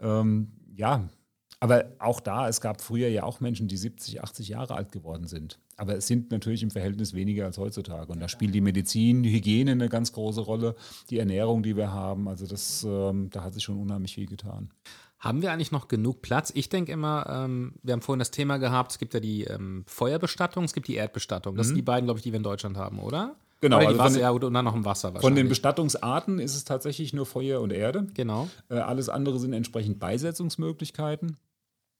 Ähm, 0.00 0.52
ja, 0.76 1.08
aber 1.64 1.86
auch 1.98 2.20
da, 2.20 2.46
es 2.46 2.60
gab 2.60 2.82
früher 2.82 3.08
ja 3.08 3.22
auch 3.22 3.40
Menschen, 3.40 3.68
die 3.68 3.78
70, 3.78 4.22
80 4.22 4.48
Jahre 4.48 4.74
alt 4.74 4.92
geworden 4.92 5.26
sind. 5.26 5.58
Aber 5.78 5.96
es 5.96 6.06
sind 6.06 6.30
natürlich 6.30 6.62
im 6.62 6.70
Verhältnis 6.70 7.14
weniger 7.14 7.46
als 7.46 7.56
heutzutage. 7.56 8.12
Und 8.12 8.20
da 8.20 8.28
spielt 8.28 8.54
die 8.54 8.60
Medizin, 8.60 9.22
die 9.22 9.32
Hygiene 9.32 9.70
eine 9.70 9.88
ganz 9.88 10.12
große 10.12 10.42
Rolle, 10.42 10.74
die 11.08 11.18
Ernährung, 11.18 11.62
die 11.62 11.74
wir 11.74 11.90
haben. 11.90 12.28
Also 12.28 12.46
das, 12.46 12.84
ähm, 12.86 13.30
da 13.30 13.44
hat 13.44 13.54
sich 13.54 13.64
schon 13.64 13.78
unheimlich 13.78 14.14
viel 14.14 14.26
getan. 14.26 14.74
Haben 15.18 15.40
wir 15.40 15.52
eigentlich 15.52 15.72
noch 15.72 15.88
genug 15.88 16.20
Platz? 16.20 16.52
Ich 16.54 16.68
denke 16.68 16.92
immer, 16.92 17.24
ähm, 17.30 17.76
wir 17.82 17.94
haben 17.94 18.02
vorhin 18.02 18.18
das 18.18 18.30
Thema 18.30 18.58
gehabt, 18.58 18.92
es 18.92 18.98
gibt 18.98 19.14
ja 19.14 19.20
die 19.20 19.44
ähm, 19.44 19.84
Feuerbestattung, 19.86 20.64
es 20.64 20.74
gibt 20.74 20.86
die 20.86 20.96
Erdbestattung. 20.96 21.56
Das 21.56 21.68
mhm. 21.68 21.68
sind 21.68 21.76
die 21.76 21.82
beiden, 21.82 22.04
glaube 22.04 22.18
ich, 22.18 22.24
die 22.24 22.32
wir 22.32 22.36
in 22.36 22.42
Deutschland 22.42 22.76
haben, 22.76 22.98
oder? 22.98 23.36
Genau. 23.62 23.78
Oder 23.78 23.86
die 23.86 23.92
also 23.92 24.00
Wasser, 24.00 24.20
ja, 24.20 24.28
und 24.28 24.52
dann 24.52 24.66
noch 24.66 24.74
im 24.74 24.84
Wasser 24.84 25.14
Von 25.18 25.34
den 25.34 25.48
Bestattungsarten 25.48 26.40
ist 26.40 26.56
es 26.56 26.64
tatsächlich 26.64 27.14
nur 27.14 27.24
Feuer 27.24 27.62
und 27.62 27.72
Erde. 27.72 28.06
Genau. 28.12 28.50
Äh, 28.68 28.74
alles 28.74 29.08
andere 29.08 29.38
sind 29.38 29.54
entsprechend 29.54 29.98
Beisetzungsmöglichkeiten. 29.98 31.38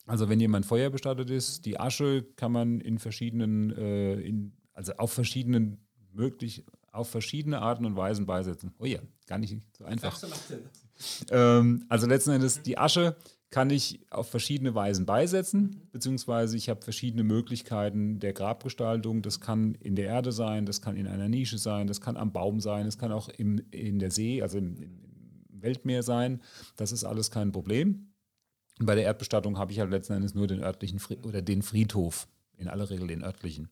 Also 0.07 0.29
wenn 0.29 0.41
jemand 0.41 0.67
Feuer 0.67 0.91
bestattet 0.91 1.31
ist, 1.31 1.65
die 1.65 1.81
Asche 1.81 2.25
kann 2.37 2.53
man 2.53 2.81
in 2.81 2.99
verschiedenen, 2.99 3.71
äh, 3.77 4.15
in, 4.21 4.53
also 4.73 4.93
auf 4.95 5.13
verschiedenen 5.13 5.79
möglich, 6.13 6.65
auf 6.93 7.09
verschiedene 7.09 7.61
Arten 7.61 7.85
und 7.87 7.97
Weisen 7.97 8.27
beisetzen. 8.27 8.75
Oh 8.79 8.85
ja, 8.85 9.01
gar 9.27 9.39
nicht 9.39 9.57
so 9.77 9.85
einfach. 9.85 10.19
Ähm, 11.31 11.85
also 11.89 12.07
letzten 12.07 12.31
Endes 12.31 12.63
die 12.63 12.79
Asche 12.79 13.17
kann 13.51 13.71
ich 13.71 14.01
auf 14.11 14.29
verschiedene 14.31 14.75
Weisen 14.75 15.07
beisetzen, 15.07 15.89
beziehungsweise 15.93 16.57
ich 16.57 16.69
habe 16.69 16.83
verschiedene 16.83 17.25
Möglichkeiten 17.25 18.19
der 18.19 18.33
Grabgestaltung. 18.33 19.23
Das 19.23 19.41
kann 19.41 19.75
in 19.77 19.97
der 19.97 20.07
Erde 20.07 20.33
sein, 20.33 20.67
das 20.67 20.83
kann 20.83 20.97
in 20.97 21.07
einer 21.07 21.29
Nische 21.29 21.59
sein, 21.59 21.87
das 21.87 22.01
kann 22.01 22.17
am 22.17 22.33
Baum 22.33 22.61
sein, 22.61 22.85
das 22.85 22.99
kann 22.99 23.13
auch 23.13 23.29
im, 23.29 23.61
in 23.71 23.99
der 23.99 24.11
See, 24.11 24.43
also 24.43 24.59
im, 24.59 24.77
im 24.77 24.99
Weltmeer 25.51 26.03
sein. 26.03 26.43
Das 26.77 26.93
ist 26.93 27.05
alles 27.05 27.31
kein 27.31 27.53
Problem. 27.53 28.14
Bei 28.81 28.95
der 28.95 29.05
Erdbestattung 29.05 29.59
habe 29.59 29.73
ich 29.73 29.81
halt 29.81 29.91
letzten 29.91 30.15
Endes 30.15 30.35
nur 30.35 30.47
den 30.47 30.63
örtlichen 30.63 30.99
Fried 30.99 31.25
oder 31.25 31.43
den 31.43 31.63
Friedhof, 31.63 32.27
in 32.57 32.69
aller 32.69 32.91
Regel 32.91 33.07
den 33.07 33.23
örtlichen. 33.23 33.69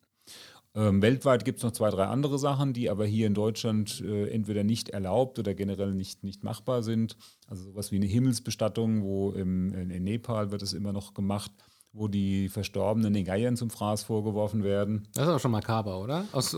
Ähm, 0.75 1.03
weltweit 1.03 1.45
gibt 1.45 1.59
es 1.59 1.65
noch 1.65 1.73
zwei, 1.73 1.91
drei 1.91 2.07
andere 2.07 2.39
Sachen, 2.39 2.73
die 2.73 2.89
aber 2.89 3.05
hier 3.05 3.27
in 3.27 3.35
Deutschland 3.35 4.01
äh, 4.01 4.31
entweder 4.31 4.65
nicht 4.65 4.89
erlaubt 4.89 5.39
oder 5.39 5.55
generell 5.55 5.93
nicht, 5.93 6.25
nicht 6.25 6.45
machbar 6.45 6.83
sind. 6.83 7.17
Also 7.47 7.65
sowas 7.65 7.93
wie 7.93 7.97
eine 7.97 8.07
Himmelsbestattung, 8.07 9.03
wo 9.03 9.33
im, 9.33 9.75
in, 9.75 9.91
in 9.91 10.05
Nepal 10.05 10.51
wird 10.51 10.63
es 10.63 10.73
immer 10.73 10.93
noch 10.95 11.13
gemacht, 11.13 11.51
wo 11.93 12.09
die 12.09 12.49
Verstorbenen 12.49 13.13
den 13.13 13.27
Geiern 13.27 13.57
zum 13.57 13.69
Fraß 13.69 14.05
vorgeworfen 14.05 14.65
werden. 14.65 15.09
Das 15.13 15.25
ist 15.25 15.29
aber 15.29 15.41
schon 15.41 15.51
makaber, 15.51 16.01
oder? 16.01 16.25
Aus 16.33 16.51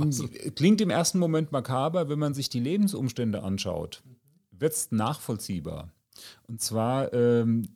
aus 0.00 0.16
so. 0.16 0.28
Klingt 0.54 0.80
im 0.80 0.90
ersten 0.90 1.18
Moment 1.18 1.52
makaber, 1.52 2.08
wenn 2.08 2.18
man 2.18 2.34
sich 2.34 2.48
die 2.48 2.60
Lebensumstände 2.60 3.42
anschaut, 3.42 4.02
wird 4.50 4.72
es 4.72 4.92
nachvollziehbar. 4.92 5.92
Und 6.46 6.60
zwar 6.60 7.12
ähm, 7.12 7.68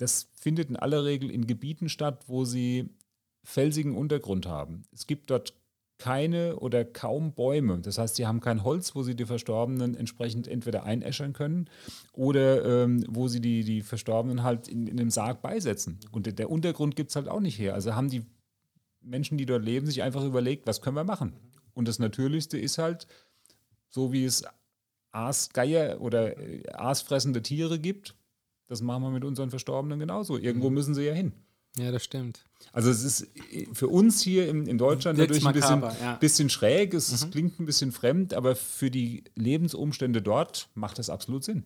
das 0.00 0.30
findet 0.32 0.70
in 0.70 0.76
aller 0.76 1.04
Regel 1.04 1.30
in 1.30 1.46
Gebieten 1.46 1.88
statt, 1.88 2.24
wo 2.26 2.44
sie 2.44 2.88
felsigen 3.44 3.94
Untergrund 3.94 4.46
haben. 4.46 4.82
Es 4.92 5.06
gibt 5.06 5.30
dort 5.30 5.54
keine 5.98 6.56
oder 6.56 6.84
kaum 6.84 7.34
Bäume. 7.34 7.78
Das 7.80 7.98
heißt, 7.98 8.16
sie 8.16 8.26
haben 8.26 8.40
kein 8.40 8.64
Holz, 8.64 8.94
wo 8.94 9.02
sie 9.02 9.14
die 9.14 9.26
Verstorbenen 9.26 9.94
entsprechend 9.94 10.48
entweder 10.48 10.84
einäschern 10.84 11.34
können 11.34 11.68
oder 12.12 12.84
ähm, 12.84 13.04
wo 13.08 13.28
sie 13.28 13.40
die, 13.40 13.64
die 13.64 13.82
Verstorbenen 13.82 14.42
halt 14.42 14.66
in, 14.66 14.86
in 14.86 14.98
einem 14.98 15.10
Sarg 15.10 15.42
beisetzen. 15.42 16.00
Und 16.10 16.38
der 16.38 16.50
Untergrund 16.50 16.96
gibt 16.96 17.10
es 17.10 17.16
halt 17.16 17.28
auch 17.28 17.40
nicht 17.40 17.58
her. 17.58 17.74
Also 17.74 17.94
haben 17.94 18.08
die 18.08 18.24
Menschen, 19.02 19.36
die 19.36 19.46
dort 19.46 19.64
leben, 19.64 19.86
sich 19.86 20.02
einfach 20.02 20.24
überlegt, 20.24 20.66
was 20.66 20.80
können 20.80 20.96
wir 20.96 21.04
machen? 21.04 21.34
Und 21.74 21.86
das 21.86 21.98
Natürlichste 21.98 22.58
ist 22.58 22.78
halt, 22.78 23.06
so 23.90 24.12
wie 24.12 24.24
es 24.24 24.44
Aasgeier 25.12 26.00
oder 26.00 26.38
äh, 26.38 26.62
aasfressende 26.72 27.42
Tiere 27.42 27.78
gibt, 27.78 28.14
das 28.70 28.82
machen 28.82 29.02
wir 29.02 29.10
mit 29.10 29.24
unseren 29.24 29.50
Verstorbenen 29.50 29.98
genauso. 29.98 30.38
Irgendwo 30.38 30.68
mhm. 30.68 30.74
müssen 30.74 30.94
sie 30.94 31.02
ja 31.02 31.12
hin. 31.12 31.32
Ja, 31.76 31.90
das 31.90 32.04
stimmt. 32.04 32.44
Also 32.72 32.88
es 32.88 33.02
ist 33.02 33.28
für 33.72 33.88
uns 33.88 34.22
hier 34.22 34.48
in, 34.48 34.66
in 34.66 34.78
Deutschland 34.78 35.18
Wirkt's 35.18 35.42
natürlich 35.42 35.72
ein 35.72 35.80
bisschen, 35.80 36.00
ja. 36.00 36.14
bisschen 36.14 36.50
schräg, 36.50 36.94
es, 36.94 37.08
mhm. 37.08 37.14
es 37.14 37.30
klingt 37.30 37.60
ein 37.60 37.66
bisschen 37.66 37.90
fremd, 37.90 38.32
aber 38.32 38.54
für 38.54 38.90
die 38.90 39.24
Lebensumstände 39.34 40.22
dort 40.22 40.68
macht 40.74 41.00
das 41.00 41.10
absolut 41.10 41.42
Sinn. 41.42 41.64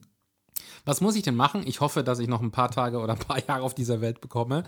Was 0.85 1.01
muss 1.01 1.17
ich 1.17 1.23
denn 1.23 1.35
machen? 1.35 1.63
Ich 1.67 1.81
hoffe, 1.81 2.05
dass 2.05 2.19
ich 2.19 2.29
noch 2.29 2.43
ein 2.43 2.51
paar 2.51 2.71
Tage 2.71 2.99
oder 2.99 3.15
ein 3.15 3.19
paar 3.19 3.45
Jahre 3.47 3.63
auf 3.63 3.75
dieser 3.75 4.01
Welt 4.01 4.21
bekomme. 4.21 4.65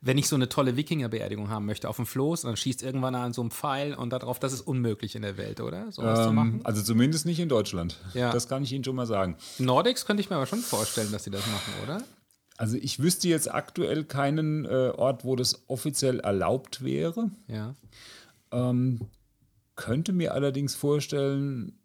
Wenn 0.00 0.18
ich 0.18 0.28
so 0.28 0.36
eine 0.36 0.48
tolle 0.48 0.76
Wikingerbeerdigung 0.76 1.48
haben 1.48 1.66
möchte 1.66 1.88
auf 1.88 1.96
dem 1.96 2.06
Floß, 2.06 2.42
dann 2.42 2.56
schießt 2.56 2.82
irgendwann 2.82 3.14
an 3.14 3.32
so 3.32 3.40
einem 3.40 3.50
Pfeil 3.50 3.94
und 3.94 4.10
darauf, 4.10 4.38
das 4.38 4.52
ist 4.52 4.62
unmöglich 4.62 5.14
in 5.14 5.22
der 5.22 5.36
Welt, 5.36 5.60
oder? 5.60 5.90
Sowas 5.92 6.20
ähm, 6.20 6.24
zu 6.24 6.32
machen? 6.32 6.60
Also 6.64 6.82
zumindest 6.82 7.26
nicht 7.26 7.40
in 7.40 7.48
Deutschland. 7.48 7.98
Ja. 8.14 8.32
Das 8.32 8.48
kann 8.48 8.62
ich 8.62 8.72
Ihnen 8.72 8.84
schon 8.84 8.96
mal 8.96 9.06
sagen. 9.06 9.36
Nordics 9.58 10.06
könnte 10.06 10.20
ich 10.20 10.30
mir 10.30 10.36
aber 10.36 10.46
schon 10.46 10.60
vorstellen, 10.60 11.12
dass 11.12 11.24
sie 11.24 11.30
das 11.30 11.46
machen, 11.46 11.72
oder? 11.84 12.02
Also 12.56 12.76
ich 12.76 13.00
wüsste 13.00 13.28
jetzt 13.28 13.52
aktuell 13.52 14.04
keinen 14.04 14.66
äh, 14.66 14.92
Ort, 14.94 15.24
wo 15.24 15.34
das 15.34 15.62
offiziell 15.68 16.20
erlaubt 16.20 16.84
wäre. 16.84 17.30
Ja. 17.46 17.74
Ähm, 18.52 19.00
könnte 19.76 20.12
mir 20.12 20.34
allerdings 20.34 20.74
vorstellen, 20.74 21.79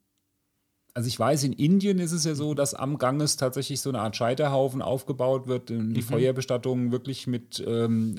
also 0.96 1.10
ich 1.10 1.20
weiß, 1.20 1.44
in 1.44 1.54
Indien 1.54 2.00
ist 2.00 2.14
es 2.14 2.24
ja 2.24 2.36
so, 2.36 2.54
dass 2.54 2.74
am 2.74 2.98
Ganges 2.98 3.36
tatsächlich 3.36 3.82
so 3.82 3.90
eine 3.90 4.00
Art 4.00 4.16
Scheiterhaufen 4.16 4.82
aufgebaut 4.82 5.46
wird, 5.46 5.70
die 5.70 5.76
mhm. 5.76 6.02
Feuerbestattungen 6.02 6.94
wirklich 6.94 7.28
mit, 7.28 7.62
ähm, 7.68 8.16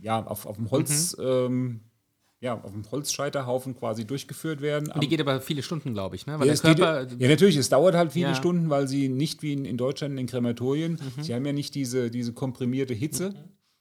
ja, 0.00 0.24
auf, 0.24 0.46
auf 0.46 0.56
dem 0.56 0.70
Holz, 0.70 1.16
mhm. 1.18 1.24
ähm, 1.24 1.80
ja, 2.38 2.54
auf 2.54 2.70
dem 2.70 2.88
Holzscheiterhaufen 2.88 3.76
quasi 3.76 4.06
durchgeführt 4.06 4.60
werden. 4.60 4.92
Und 4.92 5.02
die 5.02 5.08
geht 5.08 5.20
aber 5.20 5.40
viele 5.40 5.64
Stunden, 5.64 5.92
glaube 5.92 6.14
ich, 6.14 6.26
ne? 6.26 6.38
Weil 6.38 6.46
ja, 6.46 6.54
der 6.54 6.74
Körper 6.74 7.06
geht, 7.06 7.20
ja, 7.20 7.28
natürlich, 7.28 7.56
es 7.56 7.68
dauert 7.68 7.96
halt 7.96 8.12
viele 8.12 8.28
ja. 8.28 8.34
Stunden, 8.36 8.70
weil 8.70 8.86
sie 8.86 9.08
nicht 9.08 9.42
wie 9.42 9.52
in, 9.52 9.64
in 9.64 9.76
Deutschland 9.76 10.18
in 10.18 10.26
Krematorien, 10.28 10.92
mhm. 10.92 11.22
sie 11.22 11.34
haben 11.34 11.44
ja 11.44 11.52
nicht 11.52 11.74
diese, 11.74 12.12
diese 12.12 12.32
komprimierte 12.32 12.94
Hitze, 12.94 13.30
mhm. 13.30 13.34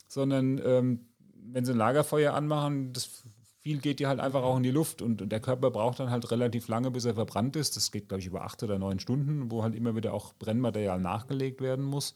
sondern 0.07 0.61
ähm, 0.65 0.99
wenn 1.35 1.65
sie 1.65 1.71
ein 1.71 1.77
Lagerfeuer 1.77 2.33
anmachen, 2.33 2.93
das 2.93 3.25
viel 3.61 3.79
geht 3.79 3.99
ja 3.99 4.07
halt 4.09 4.19
einfach 4.19 4.43
auch 4.43 4.57
in 4.57 4.63
die 4.63 4.71
Luft 4.71 5.01
und, 5.01 5.21
und, 5.21 5.31
der 5.31 5.39
Körper 5.39 5.69
braucht 5.71 5.99
dann 5.99 6.09
halt 6.09 6.31
relativ 6.31 6.67
lange, 6.67 6.91
bis 6.91 7.05
er 7.05 7.15
verbrannt 7.15 7.55
ist. 7.55 7.75
Das 7.75 7.91
geht, 7.91 8.07
glaube 8.07 8.21
ich, 8.21 8.27
über 8.27 8.43
acht 8.43 8.63
oder 8.63 8.79
neun 8.79 8.99
Stunden, 8.99 9.51
wo 9.51 9.63
halt 9.63 9.75
immer 9.75 9.95
wieder 9.95 10.13
auch 10.13 10.33
Brennmaterial 10.33 10.99
nachgelegt 10.99 11.61
werden 11.61 11.83
muss. 11.85 12.13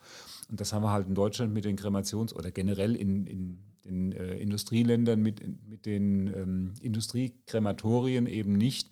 Und 0.50 0.62
das 0.62 0.74
haben 0.74 0.84
wir 0.84 0.92
halt 0.92 1.08
in 1.08 1.16
Deutschland 1.16 1.54
mit 1.54 1.66
den 1.66 1.78
Kremations- 1.78 2.34
oder 2.34 2.52
generell 2.52 2.96
in, 2.96 3.26
in 3.28 3.60
den 3.84 4.12
äh, 4.14 4.38
Industrieländern 4.38 5.22
mit, 5.22 5.42
mit 5.68 5.86
den 5.86 6.28
ähm, 6.28 6.74
Industriekrematorien 6.82 8.28
eben 8.28 8.54
nicht 8.54 8.90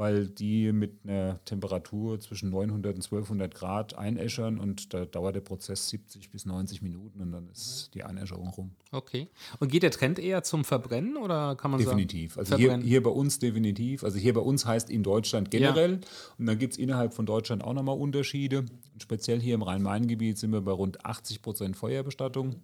weil 0.00 0.28
die 0.28 0.72
mit 0.72 1.04
einer 1.04 1.44
Temperatur 1.44 2.18
zwischen 2.20 2.48
900 2.48 2.94
und 2.94 3.04
1200 3.04 3.54
Grad 3.54 3.98
einäschern 3.98 4.58
und 4.58 4.94
da 4.94 5.04
dauert 5.04 5.36
der 5.36 5.42
Prozess 5.42 5.90
70 5.90 6.30
bis 6.30 6.46
90 6.46 6.80
Minuten 6.80 7.20
und 7.20 7.32
dann 7.32 7.50
ist 7.50 7.90
die 7.92 8.02
Einäscherung 8.02 8.48
rum. 8.48 8.70
Okay. 8.92 9.28
Und 9.58 9.70
geht 9.70 9.82
der 9.82 9.90
Trend 9.90 10.18
eher 10.18 10.42
zum 10.42 10.64
Verbrennen 10.64 11.18
oder 11.18 11.54
kann 11.54 11.70
man 11.70 11.80
definitiv. 11.80 12.32
sagen? 12.32 12.46
Definitiv. 12.46 12.56
Also 12.56 12.56
hier, 12.56 12.78
hier, 12.78 13.02
bei 13.02 13.10
uns 13.10 13.40
definitiv. 13.40 14.02
Also 14.02 14.18
hier 14.18 14.32
bei 14.32 14.40
uns 14.40 14.64
heißt 14.64 14.88
in 14.88 15.02
Deutschland 15.02 15.50
generell 15.50 15.92
ja. 15.92 16.08
und 16.38 16.46
dann 16.46 16.58
gibt 16.58 16.72
es 16.72 16.78
innerhalb 16.78 17.12
von 17.12 17.26
Deutschland 17.26 17.62
auch 17.62 17.74
nochmal 17.74 17.98
Unterschiede. 17.98 18.64
Speziell 19.02 19.38
hier 19.38 19.54
im 19.54 19.62
Rhein-Main-Gebiet 19.62 20.38
sind 20.38 20.50
wir 20.52 20.62
bei 20.62 20.72
rund 20.72 21.04
80 21.04 21.42
Prozent 21.42 21.76
Feuerbestattung 21.76 22.56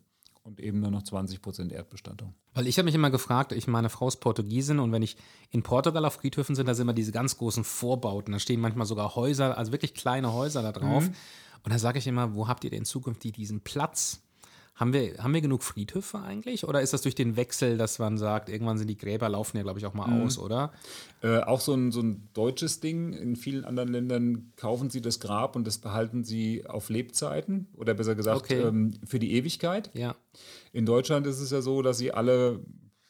und 0.47 0.61
eben 0.61 0.80
nur 0.80 0.90
noch 0.90 1.03
20 1.03 1.42
Prozent 1.42 1.72
Erdbestattung. 1.72 2.34
Weil 2.55 2.68
ich 2.68 2.78
habe 2.78 2.86
mich 2.86 2.94
immer 2.94 3.11
gefragt, 3.11 3.53
ich 3.53 3.66
meine 3.66 3.88
Frau 3.88 4.07
ist 4.09 4.18
Portugiesin 4.18 4.78
und 4.78 4.92
wenn 4.92 5.03
ich 5.03 5.16
in 5.51 5.62
Portugal 5.62 6.05
auf 6.05 6.14
Friedhöfen 6.14 6.55
sind, 6.55 6.66
da 6.66 6.74
sind 6.74 6.84
immer 6.84 6.92
diese 6.92 7.12
ganz 7.12 7.36
großen 7.36 7.64
Vorbauten, 7.64 8.32
da 8.32 8.38
stehen 8.38 8.61
manchmal 8.61 8.86
sogar 8.86 9.16
Häuser, 9.16 9.59
also 9.59 9.72
wirklich 9.72 9.94
kleine 9.94 10.32
Häuser 10.32 10.62
da 10.62 10.72
drauf. 10.72 11.09
Mhm. 11.09 11.14
Und 11.64 11.72
da 11.72 11.78
sage 11.80 11.99
ich 11.99 12.07
immer, 12.07 12.34
wo 12.34 12.47
habt 12.47 12.62
ihr 12.62 12.70
denn 12.70 12.84
zukünftig 12.84 13.32
diesen 13.32 13.61
Platz? 13.61 14.22
Haben 14.77 14.93
wir, 14.93 15.16
haben 15.22 15.33
wir 15.33 15.41
genug 15.41 15.62
Friedhöfe 15.62 16.20
eigentlich? 16.20 16.68
Oder 16.68 16.83
ist 16.83 16.93
das 16.93 17.01
durch 17.01 17.14
den 17.14 17.37
Wechsel, 17.37 17.79
dass 17.79 17.99
man 17.99 18.18
sagt, 18.18 18.51
irgendwann 18.51 18.77
sind 18.77 18.89
die 18.89 18.99
Gräber, 18.99 19.27
laufen 19.31 19.57
ja, 19.57 19.62
glaube 19.62 19.79
ich, 19.79 19.87
auch 19.87 19.95
mal 19.95 20.07
mhm. 20.07 20.27
aus, 20.27 20.39
oder? 20.39 20.70
Äh, 21.22 21.39
auch 21.39 21.61
so 21.61 21.72
ein, 21.72 21.93
so 21.93 22.03
ein 22.03 22.29
deutsches 22.35 22.81
Ding. 22.81 23.14
In 23.14 23.37
vielen 23.37 23.64
anderen 23.64 23.89
Ländern 23.89 24.53
kaufen 24.57 24.91
sie 24.91 25.01
das 25.01 25.18
Grab 25.18 25.57
und 25.57 25.66
das 25.66 25.79
behalten 25.79 26.24
sie 26.24 26.66
auf 26.66 26.91
Lebzeiten 26.91 27.68
oder 27.74 27.95
besser 27.95 28.14
gesagt 28.14 28.43
okay. 28.43 28.61
ähm, 28.61 28.93
für 29.03 29.18
die 29.18 29.33
Ewigkeit. 29.33 29.91
Ja. 29.95 30.14
In 30.74 30.85
Deutschland 30.85 31.27
ist 31.27 31.41
es 31.41 31.51
ja 31.51 31.62
so, 31.62 31.81
dass 31.81 31.97
sie 31.97 32.12
alle 32.12 32.61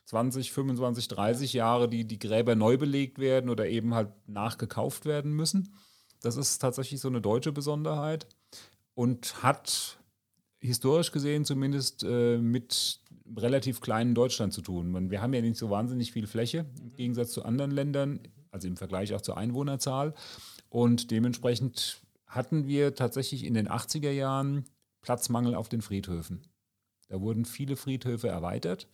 20, 0.05 0.53
25, 0.53 1.09
30 1.09 1.53
Jahre 1.53 1.89
die, 1.89 2.05
die 2.07 2.21
Gräber 2.21 2.55
neu 2.55 2.79
belegt 2.79 3.19
werden 3.19 3.51
oder 3.51 3.67
eben 3.67 3.93
halt 3.93 4.11
nachgekauft 4.29 5.05
werden 5.05 5.33
müssen. 5.33 5.75
Das 6.23 6.37
ist 6.37 6.59
tatsächlich 6.59 7.01
so 7.01 7.09
eine 7.09 7.21
deutsche 7.21 7.51
Besonderheit 7.51 8.29
und 8.95 9.43
hat 9.43 9.99
historisch 10.67 11.13
gesehen 11.13 11.45
zumindest 11.45 12.05
äh, 12.05 12.39
mit 12.39 13.01
relativ 13.37 13.81
kleinen 13.81 14.15
Deutschland 14.15 14.53
zu 14.53 14.63
tun. 14.63 15.11
Wir 15.11 15.21
haben 15.21 15.35
ja 15.35 15.41
nicht 15.41 15.57
so 15.57 15.71
wahnsinnig 15.71 16.13
viel 16.13 16.27
Fläche 16.27 16.67
im 16.81 16.93
Gegensatz 16.95 17.33
zu 17.33 17.45
anderen 17.45 17.71
Ländern, 17.71 18.21
also 18.51 18.69
im 18.69 18.77
Vergleich 18.77 19.15
auch 19.15 19.21
zur 19.21 19.37
Einwohnerzahl. 19.37 20.15
Und 20.69 21.11
dementsprechend 21.11 22.03
hatten 22.27 22.67
wir 22.67 22.95
tatsächlich 22.95 23.45
in 23.45 23.55
den 23.55 23.69
80er 23.69 24.11
Jahren 24.11 24.65
Platzmangel 25.01 25.55
auf 25.55 25.69
den 25.69 25.83
Friedhöfen. 25.83 26.43
Da 27.09 27.21
wurden 27.21 27.45
viele 27.45 27.77
Friedhöfe 27.77 28.29
erweitert. 28.29 28.89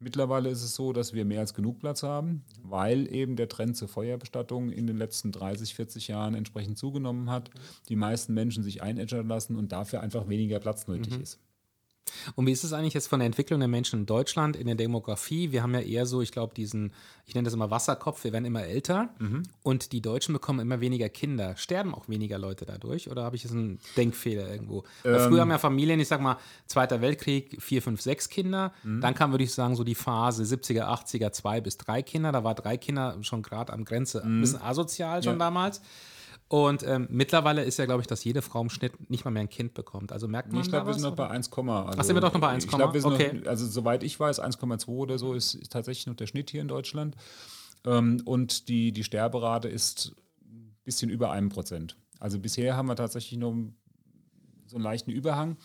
Mittlerweile 0.00 0.48
ist 0.48 0.62
es 0.62 0.76
so, 0.76 0.92
dass 0.92 1.12
wir 1.12 1.24
mehr 1.24 1.40
als 1.40 1.54
genug 1.54 1.80
Platz 1.80 2.04
haben, 2.04 2.44
weil 2.62 3.12
eben 3.12 3.34
der 3.34 3.48
Trend 3.48 3.76
zur 3.76 3.88
Feuerbestattung 3.88 4.70
in 4.70 4.86
den 4.86 4.96
letzten 4.96 5.32
30, 5.32 5.74
40 5.74 6.06
Jahren 6.08 6.34
entsprechend 6.34 6.78
zugenommen 6.78 7.30
hat. 7.30 7.50
Die 7.88 7.96
meisten 7.96 8.32
Menschen 8.32 8.62
sich 8.62 8.80
einäschern 8.80 9.26
lassen 9.26 9.56
und 9.56 9.72
dafür 9.72 10.00
einfach 10.00 10.28
weniger 10.28 10.60
Platz 10.60 10.86
nötig 10.86 11.16
mhm. 11.16 11.22
ist. 11.22 11.40
Und 12.34 12.46
wie 12.46 12.52
ist 12.52 12.64
es 12.64 12.72
eigentlich 12.72 12.94
jetzt 12.94 13.08
von 13.08 13.20
der 13.20 13.26
Entwicklung 13.26 13.60
der 13.60 13.68
Menschen 13.68 14.00
in 14.00 14.06
Deutschland, 14.06 14.56
in 14.56 14.66
der 14.66 14.76
Demografie? 14.76 15.52
Wir 15.52 15.62
haben 15.62 15.74
ja 15.74 15.80
eher 15.80 16.06
so, 16.06 16.22
ich 16.22 16.32
glaube, 16.32 16.54
diesen, 16.54 16.92
ich 17.26 17.34
nenne 17.34 17.44
das 17.44 17.54
immer 17.54 17.70
Wasserkopf, 17.70 18.24
wir 18.24 18.32
werden 18.32 18.44
immer 18.44 18.64
älter 18.64 19.10
mhm. 19.18 19.42
und 19.62 19.92
die 19.92 20.00
Deutschen 20.00 20.32
bekommen 20.32 20.60
immer 20.60 20.80
weniger 20.80 21.08
Kinder. 21.08 21.56
Sterben 21.56 21.94
auch 21.94 22.08
weniger 22.08 22.38
Leute 22.38 22.64
dadurch 22.66 23.10
oder 23.10 23.24
habe 23.24 23.36
ich 23.36 23.44
jetzt 23.44 23.52
einen 23.52 23.78
Denkfehler 23.96 24.50
irgendwo? 24.50 24.84
Ähm. 25.04 25.18
Früher 25.28 25.40
haben 25.40 25.50
ja 25.50 25.58
Familien, 25.58 26.00
ich 26.00 26.08
sag 26.08 26.20
mal, 26.20 26.38
Zweiter 26.66 27.00
Weltkrieg, 27.00 27.60
vier, 27.60 27.82
fünf, 27.82 28.00
sechs 28.00 28.28
Kinder. 28.28 28.72
Mhm. 28.82 29.00
Dann 29.00 29.14
kam, 29.14 29.30
würde 29.30 29.44
ich 29.44 29.52
sagen, 29.52 29.76
so 29.76 29.84
die 29.84 29.94
Phase 29.94 30.42
70er, 30.42 30.84
80er, 30.84 31.32
zwei 31.32 31.60
bis 31.60 31.76
drei 31.78 32.02
Kinder. 32.02 32.32
Da 32.32 32.44
war 32.44 32.54
drei 32.54 32.76
Kinder 32.76 33.16
schon 33.22 33.42
gerade 33.42 33.72
an 33.72 33.84
Grenze, 33.84 34.22
mhm. 34.24 34.38
ein 34.38 34.40
bisschen 34.40 34.62
asozial 34.62 35.22
schon 35.22 35.34
ja. 35.34 35.38
damals. 35.38 35.80
Und 36.48 36.82
ähm, 36.82 37.06
mittlerweile 37.10 37.62
ist 37.62 37.78
ja, 37.78 37.84
glaube 37.84 38.00
ich, 38.00 38.06
dass 38.06 38.24
jede 38.24 38.40
Frau 38.40 38.62
im 38.62 38.70
Schnitt 38.70 39.10
nicht 39.10 39.24
mal 39.24 39.30
mehr 39.30 39.42
ein 39.42 39.50
Kind 39.50 39.74
bekommt. 39.74 40.12
Also 40.12 40.28
merkt 40.28 40.50
man 40.50 40.62
Ich 40.62 40.68
glaube, 40.68 40.86
wir 40.86 40.94
sind 40.94 41.02
noch 41.02 41.14
bei 41.14 41.28
1, 41.28 41.50
also, 41.52 41.70
Ach, 41.70 42.02
sind 42.02 42.16
wir 42.16 42.22
doch 42.22 42.32
noch 42.32 42.40
bei 42.40 42.48
1, 42.48 42.64
ich 42.64 42.70
glaube, 42.70 42.94
wir 42.94 43.02
sind 43.02 43.12
okay. 43.12 43.32
noch, 43.34 43.46
also 43.46 43.66
soweit 43.66 44.02
ich 44.02 44.18
weiß, 44.18 44.40
1,2 44.40 44.88
oder 44.88 45.18
so 45.18 45.34
ist, 45.34 45.54
ist, 45.54 45.70
tatsächlich 45.70 46.06
noch 46.06 46.16
der 46.16 46.26
Schnitt 46.26 46.50
hier 46.50 46.62
in 46.62 46.68
Deutschland. 46.68 47.16
Ähm, 47.84 48.22
und 48.24 48.68
die, 48.68 48.92
die 48.92 49.04
Sterberate 49.04 49.68
ist 49.68 50.14
ein 50.42 50.74
bisschen 50.84 51.10
über 51.10 51.32
einem 51.32 51.50
Prozent. 51.50 51.98
Also 52.18 52.38
bisher 52.38 52.76
haben 52.76 52.88
wir 52.88 52.96
tatsächlich 52.96 53.38
noch 53.38 53.54
so 54.66 54.76
einen 54.76 54.84
leichten 54.84 55.10
Überhang. 55.10 55.58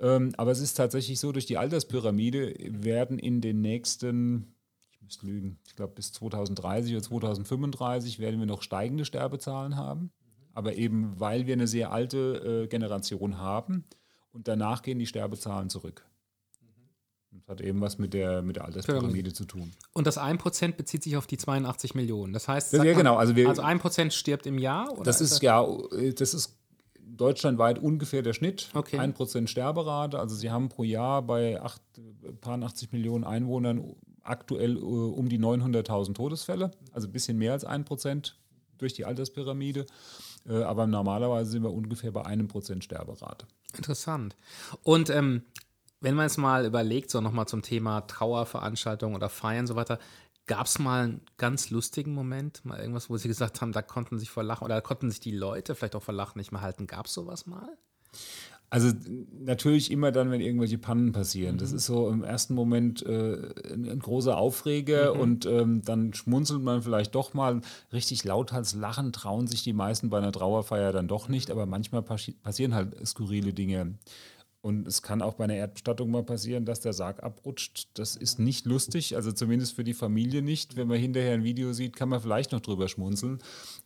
Ähm, 0.00 0.32
aber 0.36 0.50
es 0.50 0.58
ist 0.58 0.74
tatsächlich 0.74 1.20
so, 1.20 1.30
durch 1.30 1.46
die 1.46 1.58
Alterspyramide 1.58 2.56
werden 2.82 3.20
in 3.20 3.40
den 3.40 3.60
nächsten 3.60 4.52
ich 4.90 5.00
müsste 5.00 5.26
lügen, 5.26 5.58
ich 5.66 5.76
glaube 5.76 5.92
bis 5.94 6.12
2030 6.12 6.92
oder 6.92 7.02
2035 7.02 8.18
werden 8.18 8.40
wir 8.40 8.46
noch 8.46 8.62
steigende 8.62 9.04
Sterbezahlen 9.04 9.76
haben 9.76 10.10
aber 10.54 10.74
eben 10.74 11.18
weil 11.20 11.46
wir 11.46 11.52
eine 11.52 11.66
sehr 11.66 11.92
alte 11.92 12.62
äh, 12.64 12.66
Generation 12.68 13.38
haben 13.38 13.84
und 14.32 14.48
danach 14.48 14.82
gehen 14.82 14.98
die 14.98 15.06
Sterbezahlen 15.06 15.68
zurück. 15.68 16.06
Das 17.32 17.48
hat 17.48 17.60
eben 17.60 17.80
was 17.80 17.98
mit 17.98 18.14
der, 18.14 18.42
mit 18.42 18.56
der 18.56 18.64
Alterspyramide 18.64 19.32
zu 19.32 19.44
tun. 19.44 19.72
Und 19.92 20.06
das 20.06 20.18
1% 20.18 20.72
bezieht 20.72 21.02
sich 21.02 21.16
auf 21.16 21.26
die 21.26 21.36
82 21.36 21.94
Millionen. 21.94 22.32
Das 22.32 22.46
heißt, 22.46 22.72
ja, 22.74 22.92
genau. 22.94 23.16
also, 23.16 23.34
wir, 23.34 23.48
also 23.48 23.62
1% 23.62 24.12
stirbt 24.12 24.46
im 24.46 24.58
Jahr? 24.58 24.92
Oder 24.92 25.02
das 25.02 25.20
ist, 25.20 25.32
das 25.34 25.42
ja, 25.42 25.66
das 26.16 26.32
ist 26.32 26.56
deutschlandweit 27.16 27.78
ungefähr 27.78 28.22
der 28.22 28.32
Schnitt. 28.32 28.70
Okay. 28.74 28.98
1% 28.98 29.48
Sterberate. 29.48 30.18
Also 30.18 30.36
sie 30.36 30.50
haben 30.50 30.68
pro 30.68 30.84
Jahr 30.84 31.22
bei 31.22 31.60
8, 31.60 31.82
80 32.42 32.92
Millionen 32.92 33.24
Einwohnern 33.24 33.94
aktuell 34.22 34.76
uh, 34.76 35.12
um 35.12 35.28
die 35.28 35.38
900.000 35.38 36.14
Todesfälle. 36.14 36.70
Also 36.92 37.08
ein 37.08 37.12
bisschen 37.12 37.36
mehr 37.36 37.52
als 37.52 37.66
1% 37.66 38.32
durch 38.78 38.94
die 38.94 39.04
Alterspyramide. 39.04 39.86
Äh, 40.46 40.62
aber 40.62 40.86
normalerweise 40.86 41.50
sind 41.50 41.62
wir 41.62 41.72
ungefähr 41.72 42.12
bei 42.12 42.24
einem 42.24 42.48
Prozent 42.48 42.84
Sterberate. 42.84 43.46
Interessant. 43.76 44.36
Und 44.82 45.10
ähm, 45.10 45.42
wenn 46.00 46.14
man 46.14 46.26
es 46.26 46.36
mal 46.36 46.66
überlegt, 46.66 47.10
so 47.10 47.20
nochmal 47.20 47.46
zum 47.46 47.62
Thema 47.62 48.02
Trauerveranstaltungen 48.02 49.16
oder 49.16 49.28
Feiern 49.28 49.60
und 49.60 49.66
so 49.68 49.76
weiter, 49.76 49.98
Gab 50.46 50.66
es 50.66 50.78
mal 50.78 51.04
einen 51.04 51.20
ganz 51.38 51.70
lustigen 51.70 52.12
Moment, 52.12 52.64
mal 52.66 52.78
irgendwas, 52.78 53.08
wo 53.08 53.16
Sie 53.16 53.28
gesagt 53.28 53.62
haben, 53.62 53.72
da 53.72 53.80
konnten 53.80 54.18
sich 54.18 54.28
vor 54.28 54.42
Lachen 54.42 54.64
oder 54.64 54.82
konnten 54.82 55.10
sich 55.10 55.20
die 55.20 55.30
Leute 55.30 55.74
vielleicht 55.74 55.96
auch 55.96 56.02
vor 56.02 56.12
Lachen 56.12 56.38
nicht 56.38 56.52
mehr 56.52 56.60
halten? 56.60 56.86
Gab 56.86 57.06
es 57.06 57.14
sowas 57.14 57.46
mal? 57.46 57.78
Also 58.74 58.90
natürlich 59.38 59.92
immer 59.92 60.10
dann, 60.10 60.32
wenn 60.32 60.40
irgendwelche 60.40 60.78
Pannen 60.78 61.12
passieren. 61.12 61.54
Mhm. 61.54 61.58
Das 61.58 61.70
ist 61.70 61.86
so 61.86 62.08
im 62.10 62.24
ersten 62.24 62.54
Moment 62.54 63.06
äh, 63.06 63.36
ein, 63.72 63.88
ein, 63.88 64.00
großer 64.00 64.36
Aufreger 64.36 65.14
mhm. 65.14 65.20
und 65.20 65.46
ähm, 65.46 65.82
dann 65.84 66.12
schmunzelt 66.12 66.60
man 66.60 66.82
vielleicht 66.82 67.14
doch 67.14 67.34
mal. 67.34 67.60
Richtig 67.92 68.24
lauthals 68.24 68.74
lachen 68.74 69.12
trauen 69.12 69.46
sich 69.46 69.62
die 69.62 69.72
meisten 69.72 70.10
bei 70.10 70.18
einer 70.18 70.32
Trauerfeier 70.32 70.90
dann 70.90 71.06
doch 71.06 71.28
nicht, 71.28 71.52
aber 71.52 71.66
manchmal 71.66 72.02
passieren 72.02 72.74
halt 72.74 73.06
skurrile 73.06 73.52
Dinge. 73.52 73.94
Und 74.64 74.88
es 74.88 75.02
kann 75.02 75.20
auch 75.20 75.34
bei 75.34 75.44
einer 75.44 75.56
Erdbestattung 75.56 76.10
mal 76.10 76.22
passieren, 76.22 76.64
dass 76.64 76.80
der 76.80 76.94
Sarg 76.94 77.22
abrutscht. 77.22 77.88
Das 77.92 78.16
ist 78.16 78.38
nicht 78.38 78.64
lustig, 78.64 79.14
also 79.14 79.30
zumindest 79.30 79.76
für 79.76 79.84
die 79.84 79.92
Familie 79.92 80.40
nicht. 80.40 80.74
Wenn 80.74 80.88
man 80.88 80.96
hinterher 80.96 81.34
ein 81.34 81.44
Video 81.44 81.74
sieht, 81.74 81.94
kann 81.96 82.08
man 82.08 82.22
vielleicht 82.22 82.50
noch 82.52 82.60
drüber 82.60 82.88
schmunzeln. 82.88 83.40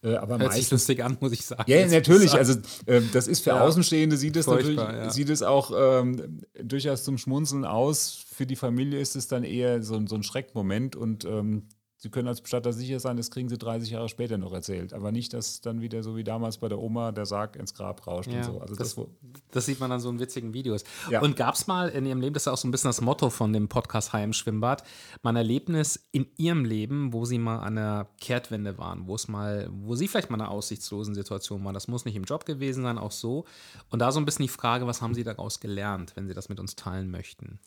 Äh, 0.05 0.15
aber 0.15 0.39
Hört 0.39 0.51
meistens, 0.51 0.57
sich 0.57 0.71
lustig 0.71 1.03
an, 1.03 1.17
muss 1.19 1.33
ich 1.33 1.45
sagen. 1.45 1.65
Ja, 1.67 1.85
natürlich. 1.85 2.33
Also 2.33 2.61
äh, 2.87 3.01
das 3.13 3.27
ist 3.27 3.43
für 3.43 3.51
ja, 3.51 3.61
Außenstehende, 3.61 4.17
sieht 4.17 4.37
es 4.37 4.47
natürlich, 4.47 4.79
ja. 4.79 5.11
sieht 5.11 5.31
es 5.31 5.43
auch 5.43 5.73
ähm, 5.77 6.43
durchaus 6.63 7.03
zum 7.03 7.19
Schmunzeln 7.19 7.65
aus. 7.65 8.25
Für 8.33 8.47
die 8.47 8.55
Familie 8.55 9.01
ist 9.01 9.17
es 9.17 9.27
dann 9.27 9.43
eher 9.43 9.83
so, 9.83 10.01
so 10.07 10.15
ein 10.15 10.23
Schreckmoment 10.23 10.95
und 10.95 11.25
ähm, 11.25 11.65
Sie 12.01 12.11
können 12.11 12.29
als 12.29 12.41
Bestatter 12.41 12.73
sicher 12.73 13.01
sein, 13.01 13.17
das 13.17 13.33
kriegen 13.33 13.49
Sie 13.49 13.59
30 13.59 13.91
Jahre 13.91 14.09
später 14.09 14.39
noch 14.39 14.53
erzählt. 14.53 14.93
Aber 14.93 15.11
nicht, 15.11 15.35
dass 15.35 15.61
dann 15.61 15.81
wieder 15.81 16.05
so 16.05 16.15
wie 16.15 16.23
damals 16.23 16.59
bei 16.59 16.69
der 16.69 16.79
Oma 16.79 17.11
der 17.11 17.27
Sarg 17.27 17.57
ins 17.57 17.75
Grab 17.75 18.07
rauscht 18.07 18.31
ja, 18.31 18.39
und 18.39 18.45
so. 18.45 18.61
Also 18.61 18.77
das, 18.77 18.95
das, 18.95 19.07
das, 19.51 19.67
sieht 19.67 19.81
man 19.81 19.91
dann 19.91 19.99
so 19.99 20.09
in 20.09 20.21
witzigen 20.21 20.55
Videos. 20.55 20.85
Ja. 21.11 21.21
Und 21.21 21.35
gab 21.35 21.57
es 21.57 21.67
mal 21.67 21.89
in 21.89 22.07
Ihrem 22.07 22.21
Leben, 22.21 22.35
das 22.35 22.45
ist 22.45 22.49
auch 22.49 22.57
so 22.57 22.69
ein 22.69 22.71
bisschen 22.71 22.91
das 22.91 23.01
Motto 23.01 23.31
von 23.31 23.53
dem 23.53 23.69
Podcast 23.69 24.13
Heim 24.13 24.33
Schwimmbad, 24.33 24.85
mal 25.23 25.31
ein 25.31 25.37
Erlebnis 25.37 26.09
in 26.13 26.29
Ihrem 26.37 26.65
Leben, 26.65 27.13
wo 27.13 27.25
Sie 27.25 27.39
mal 27.39 27.59
an 27.59 27.75
der 27.75 28.07
Kehrtwende 28.21 28.79
waren, 28.79 29.09
wo 29.09 29.17
es 29.17 29.27
mal, 29.27 29.69
wo 29.73 29.97
Sie 29.97 30.07
vielleicht 30.07 30.31
mal 30.31 30.37
in 30.37 30.43
einer 30.43 30.53
aussichtslosen 30.53 31.17
Situation 31.17 31.65
waren. 31.65 31.75
Das 31.75 31.89
muss 31.89 32.05
nicht 32.05 32.15
im 32.15 32.25
Job 32.25 32.45
gewesen 32.45 32.85
sein, 32.85 32.99
auch 32.99 33.11
so. 33.11 33.45
Und 33.91 33.99
da 33.99 34.13
so 34.13 34.21
ein 34.21 34.25
bisschen 34.25 34.45
die 34.45 34.49
Frage, 34.53 34.87
was 34.87 35.03
haben 35.03 35.15
Sie 35.15 35.25
daraus 35.25 35.59
gelernt, 35.59 36.13
wenn 36.15 36.29
Sie 36.29 36.35
das 36.35 36.49
mit 36.49 36.61
uns 36.61 36.77
teilen 36.77 37.11
möchten? 37.11 37.59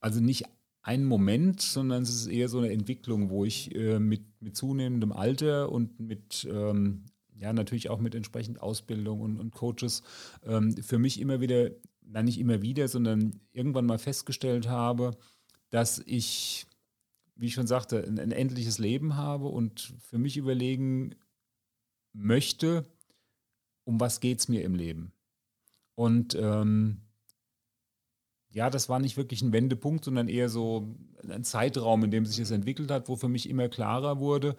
Also 0.00 0.20
nicht 0.20 0.46
ein 0.82 1.04
Moment, 1.04 1.60
sondern 1.60 2.02
es 2.02 2.10
ist 2.10 2.26
eher 2.26 2.48
so 2.48 2.58
eine 2.58 2.72
Entwicklung, 2.72 3.30
wo 3.30 3.44
ich 3.44 3.74
äh, 3.74 3.98
mit, 3.98 4.22
mit 4.40 4.56
zunehmendem 4.56 5.12
Alter 5.12 5.70
und 5.70 6.00
mit, 6.00 6.48
ähm, 6.50 7.04
ja, 7.34 7.52
natürlich 7.52 7.90
auch 7.90 8.00
mit 8.00 8.14
entsprechend 8.14 8.60
Ausbildung 8.62 9.20
und, 9.20 9.38
und 9.38 9.54
Coaches 9.54 10.02
ähm, 10.44 10.76
für 10.82 10.98
mich 10.98 11.20
immer 11.20 11.40
wieder, 11.40 11.70
na 12.02 12.22
nicht 12.22 12.38
immer 12.38 12.62
wieder, 12.62 12.88
sondern 12.88 13.40
irgendwann 13.52 13.86
mal 13.86 13.98
festgestellt 13.98 14.68
habe, 14.68 15.16
dass 15.68 16.02
ich, 16.06 16.66
wie 17.36 17.46
ich 17.46 17.54
schon 17.54 17.66
sagte, 17.66 18.02
ein, 18.04 18.18
ein 18.18 18.32
endliches 18.32 18.78
Leben 18.78 19.16
habe 19.16 19.48
und 19.48 19.94
für 20.00 20.18
mich 20.18 20.36
überlegen 20.36 21.14
möchte, 22.12 22.86
um 23.84 24.00
was 24.00 24.20
geht 24.20 24.40
es 24.40 24.48
mir 24.48 24.62
im 24.62 24.74
Leben. 24.74 25.12
Und 25.94 26.34
ähm, 26.34 27.02
ja, 28.52 28.70
das 28.70 28.88
war 28.88 28.98
nicht 28.98 29.16
wirklich 29.16 29.42
ein 29.42 29.52
Wendepunkt, 29.52 30.04
sondern 30.04 30.28
eher 30.28 30.48
so 30.48 30.94
ein 31.28 31.44
Zeitraum, 31.44 32.04
in 32.04 32.10
dem 32.10 32.26
sich 32.26 32.38
das 32.38 32.50
entwickelt 32.50 32.90
hat, 32.90 33.08
wo 33.08 33.16
für 33.16 33.28
mich 33.28 33.48
immer 33.48 33.68
klarer 33.68 34.18
wurde, 34.18 34.56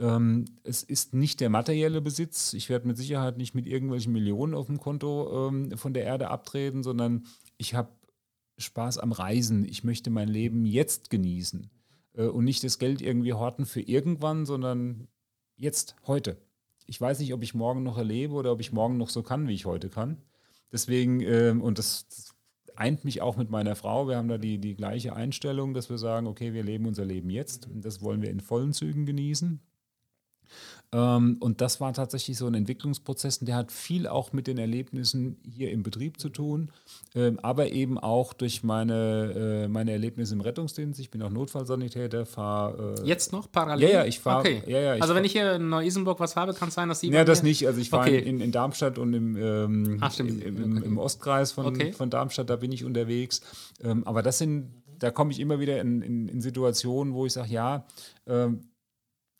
ähm, 0.00 0.46
es 0.64 0.82
ist 0.82 1.14
nicht 1.14 1.40
der 1.40 1.50
materielle 1.50 2.00
Besitz. 2.00 2.54
Ich 2.54 2.70
werde 2.70 2.88
mit 2.88 2.96
Sicherheit 2.96 3.36
nicht 3.36 3.54
mit 3.54 3.66
irgendwelchen 3.66 4.12
Millionen 4.12 4.54
auf 4.54 4.66
dem 4.66 4.80
Konto 4.80 5.48
ähm, 5.48 5.76
von 5.76 5.92
der 5.92 6.04
Erde 6.04 6.28
abtreten, 6.28 6.82
sondern 6.82 7.26
ich 7.58 7.74
habe 7.74 7.90
Spaß 8.56 8.98
am 8.98 9.12
Reisen. 9.12 9.64
Ich 9.64 9.84
möchte 9.84 10.10
mein 10.10 10.28
Leben 10.28 10.64
jetzt 10.64 11.10
genießen 11.10 11.70
äh, 12.14 12.24
und 12.24 12.44
nicht 12.44 12.64
das 12.64 12.78
Geld 12.78 13.02
irgendwie 13.02 13.34
horten 13.34 13.66
für 13.66 13.82
irgendwann, 13.82 14.46
sondern 14.46 15.08
jetzt, 15.56 15.96
heute. 16.06 16.38
Ich 16.86 17.00
weiß 17.00 17.20
nicht, 17.20 17.34
ob 17.34 17.42
ich 17.42 17.54
morgen 17.54 17.82
noch 17.82 17.98
erlebe 17.98 18.34
oder 18.34 18.52
ob 18.52 18.60
ich 18.60 18.72
morgen 18.72 18.96
noch 18.96 19.10
so 19.10 19.22
kann, 19.22 19.48
wie 19.48 19.54
ich 19.54 19.66
heute 19.66 19.90
kann. 19.90 20.22
Deswegen, 20.72 21.20
ähm, 21.20 21.60
und 21.60 21.78
das, 21.78 22.08
das 22.08 22.34
eint 22.80 23.04
mich 23.04 23.20
auch 23.20 23.36
mit 23.36 23.50
meiner 23.50 23.76
Frau. 23.76 24.08
Wir 24.08 24.16
haben 24.16 24.28
da 24.28 24.38
die, 24.38 24.58
die 24.58 24.74
gleiche 24.74 25.14
Einstellung, 25.14 25.74
dass 25.74 25.90
wir 25.90 25.98
sagen, 25.98 26.26
okay, 26.26 26.54
wir 26.54 26.62
leben 26.62 26.86
unser 26.86 27.04
Leben 27.04 27.30
jetzt 27.30 27.66
und 27.68 27.84
das 27.84 28.02
wollen 28.02 28.22
wir 28.22 28.30
in 28.30 28.40
vollen 28.40 28.72
Zügen 28.72 29.04
genießen. 29.04 29.60
Ähm, 30.92 31.36
und 31.38 31.60
das 31.60 31.80
war 31.80 31.92
tatsächlich 31.92 32.36
so 32.36 32.46
ein 32.46 32.54
Entwicklungsprozess, 32.54 33.38
der 33.38 33.54
hat 33.54 33.70
viel 33.70 34.08
auch 34.08 34.32
mit 34.32 34.48
den 34.48 34.58
Erlebnissen 34.58 35.36
hier 35.48 35.70
im 35.70 35.84
Betrieb 35.84 36.18
zu 36.18 36.30
tun, 36.30 36.72
ähm, 37.14 37.38
aber 37.40 37.70
eben 37.70 37.96
auch 37.96 38.32
durch 38.32 38.64
meine, 38.64 39.64
äh, 39.66 39.68
meine 39.68 39.92
Erlebnisse 39.92 40.34
im 40.34 40.40
Rettungsdienst. 40.40 40.98
Ich 40.98 41.10
bin 41.10 41.22
auch 41.22 41.30
Notfallsanitäter, 41.30 42.26
fahre. 42.26 42.96
Äh 43.02 43.06
Jetzt 43.06 43.32
noch 43.32 43.50
parallel? 43.52 43.88
Ja, 43.88 43.94
ja, 44.00 44.04
ich 44.04 44.18
fahre. 44.18 44.40
Okay. 44.40 44.62
Ja, 44.66 44.80
ja, 44.80 44.92
also, 45.00 45.14
wenn 45.14 45.24
ich 45.24 45.32
hier 45.32 45.54
in 45.54 45.68
Neu-Isenburg 45.68 46.18
was 46.18 46.34
habe, 46.34 46.54
kann 46.54 46.68
es 46.68 46.74
sein, 46.74 46.88
dass 46.88 47.00
Sie. 47.00 47.08
Ja, 47.10 47.24
das 47.24 47.44
nicht. 47.44 47.66
Also, 47.68 47.80
ich 47.80 47.90
fahre 47.90 48.08
okay. 48.08 48.18
in, 48.18 48.40
in, 48.40 48.50
Darmstadt 48.50 48.98
und 48.98 49.14
im, 49.14 49.36
ähm, 49.36 49.98
Ach, 50.00 50.18
im, 50.18 50.42
im, 50.42 50.76
okay. 50.76 50.86
im, 50.86 50.98
Ostkreis 50.98 51.52
von, 51.52 51.92
von 51.92 52.10
Darmstadt, 52.10 52.50
da 52.50 52.56
bin 52.56 52.72
ich 52.72 52.84
unterwegs. 52.84 53.42
Ähm, 53.82 54.04
aber 54.06 54.22
das 54.22 54.38
sind 54.38 54.70
da 55.00 55.10
komme 55.10 55.32
ich 55.32 55.40
immer 55.40 55.60
wieder 55.60 55.80
in, 55.80 56.02
in, 56.02 56.28
in 56.28 56.40
Situationen, 56.40 57.14
wo 57.14 57.26
ich 57.26 57.32
sage, 57.32 57.50
ja, 57.50 57.86
ähm, 58.26 58.69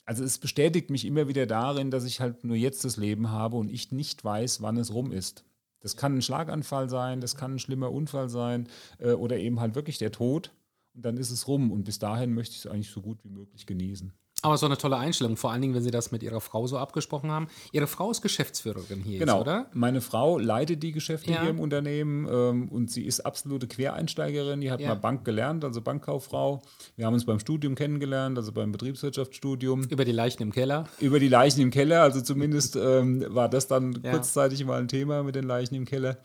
also 0.05 0.23
es 0.23 0.37
bestätigt 0.37 0.89
mich 0.89 1.05
immer 1.05 1.27
wieder 1.27 1.45
darin, 1.45 1.91
dass 1.91 2.05
ich 2.05 2.19
halt 2.19 2.43
nur 2.43 2.55
jetzt 2.55 2.83
das 2.83 2.97
Leben 2.97 3.29
habe 3.29 3.57
und 3.57 3.69
ich 3.69 3.91
nicht 3.91 4.23
weiß, 4.23 4.61
wann 4.61 4.77
es 4.77 4.93
rum 4.93 5.11
ist. 5.11 5.45
Das 5.79 5.97
kann 5.97 6.15
ein 6.17 6.21
Schlaganfall 6.21 6.89
sein, 6.89 7.21
das 7.21 7.35
kann 7.35 7.55
ein 7.55 7.59
schlimmer 7.59 7.91
Unfall 7.91 8.29
sein 8.29 8.67
äh, 8.99 9.13
oder 9.13 9.37
eben 9.37 9.59
halt 9.59 9.75
wirklich 9.75 9.97
der 9.97 10.11
Tod. 10.11 10.51
Und 10.93 11.05
dann 11.05 11.17
ist 11.17 11.31
es 11.31 11.47
rum. 11.47 11.71
Und 11.71 11.83
bis 11.83 11.99
dahin 11.99 12.33
möchte 12.33 12.53
ich 12.53 12.65
es 12.65 12.67
eigentlich 12.67 12.91
so 12.91 13.01
gut 13.01 13.23
wie 13.23 13.29
möglich 13.29 13.65
genießen. 13.65 14.13
Aber 14.43 14.57
so 14.57 14.65
eine 14.65 14.77
tolle 14.77 14.97
Einstellung, 14.97 15.37
vor 15.37 15.51
allen 15.51 15.61
Dingen, 15.61 15.75
wenn 15.75 15.83
Sie 15.83 15.91
das 15.91 16.11
mit 16.11 16.23
Ihrer 16.23 16.41
Frau 16.41 16.65
so 16.65 16.77
abgesprochen 16.77 17.29
haben. 17.29 17.47
Ihre 17.71 17.85
Frau 17.85 18.09
ist 18.09 18.21
Geschäftsführerin 18.21 19.01
hier, 19.01 19.19
genau. 19.19 19.35
Jetzt, 19.35 19.41
oder? 19.41 19.67
Meine 19.73 20.01
Frau 20.01 20.39
leitet 20.39 20.81
die 20.81 20.91
Geschäfte 20.91 21.31
ja. 21.31 21.41
hier 21.41 21.51
im 21.51 21.59
Unternehmen 21.59 22.27
ähm, 22.31 22.69
und 22.69 22.89
sie 22.89 23.05
ist 23.05 23.19
absolute 23.19 23.67
Quereinsteigerin. 23.67 24.61
Die 24.61 24.71
hat 24.71 24.79
ja. 24.79 24.89
mal 24.89 24.95
Bank 24.95 25.25
gelernt, 25.25 25.63
also 25.63 25.81
Bankkauffrau. 25.81 26.61
Wir 26.95 27.05
haben 27.05 27.13
uns 27.13 27.25
beim 27.25 27.39
Studium 27.39 27.75
kennengelernt, 27.75 28.37
also 28.37 28.51
beim 28.51 28.71
Betriebswirtschaftsstudium. 28.71 29.83
Über 29.83 30.05
die 30.05 30.11
Leichen 30.11 30.41
im 30.41 30.51
Keller? 30.51 30.87
Über 30.99 31.19
die 31.19 31.27
Leichen 31.27 31.61
im 31.61 31.69
Keller, 31.69 32.01
also 32.01 32.21
zumindest 32.21 32.75
ähm, 32.75 33.23
war 33.29 33.47
das 33.47 33.67
dann 33.67 34.01
ja. 34.03 34.11
kurzzeitig 34.11 34.65
mal 34.65 34.79
ein 34.79 34.87
Thema 34.87 35.21
mit 35.21 35.35
den 35.35 35.45
Leichen 35.45 35.75
im 35.75 35.85
Keller. 35.85 36.17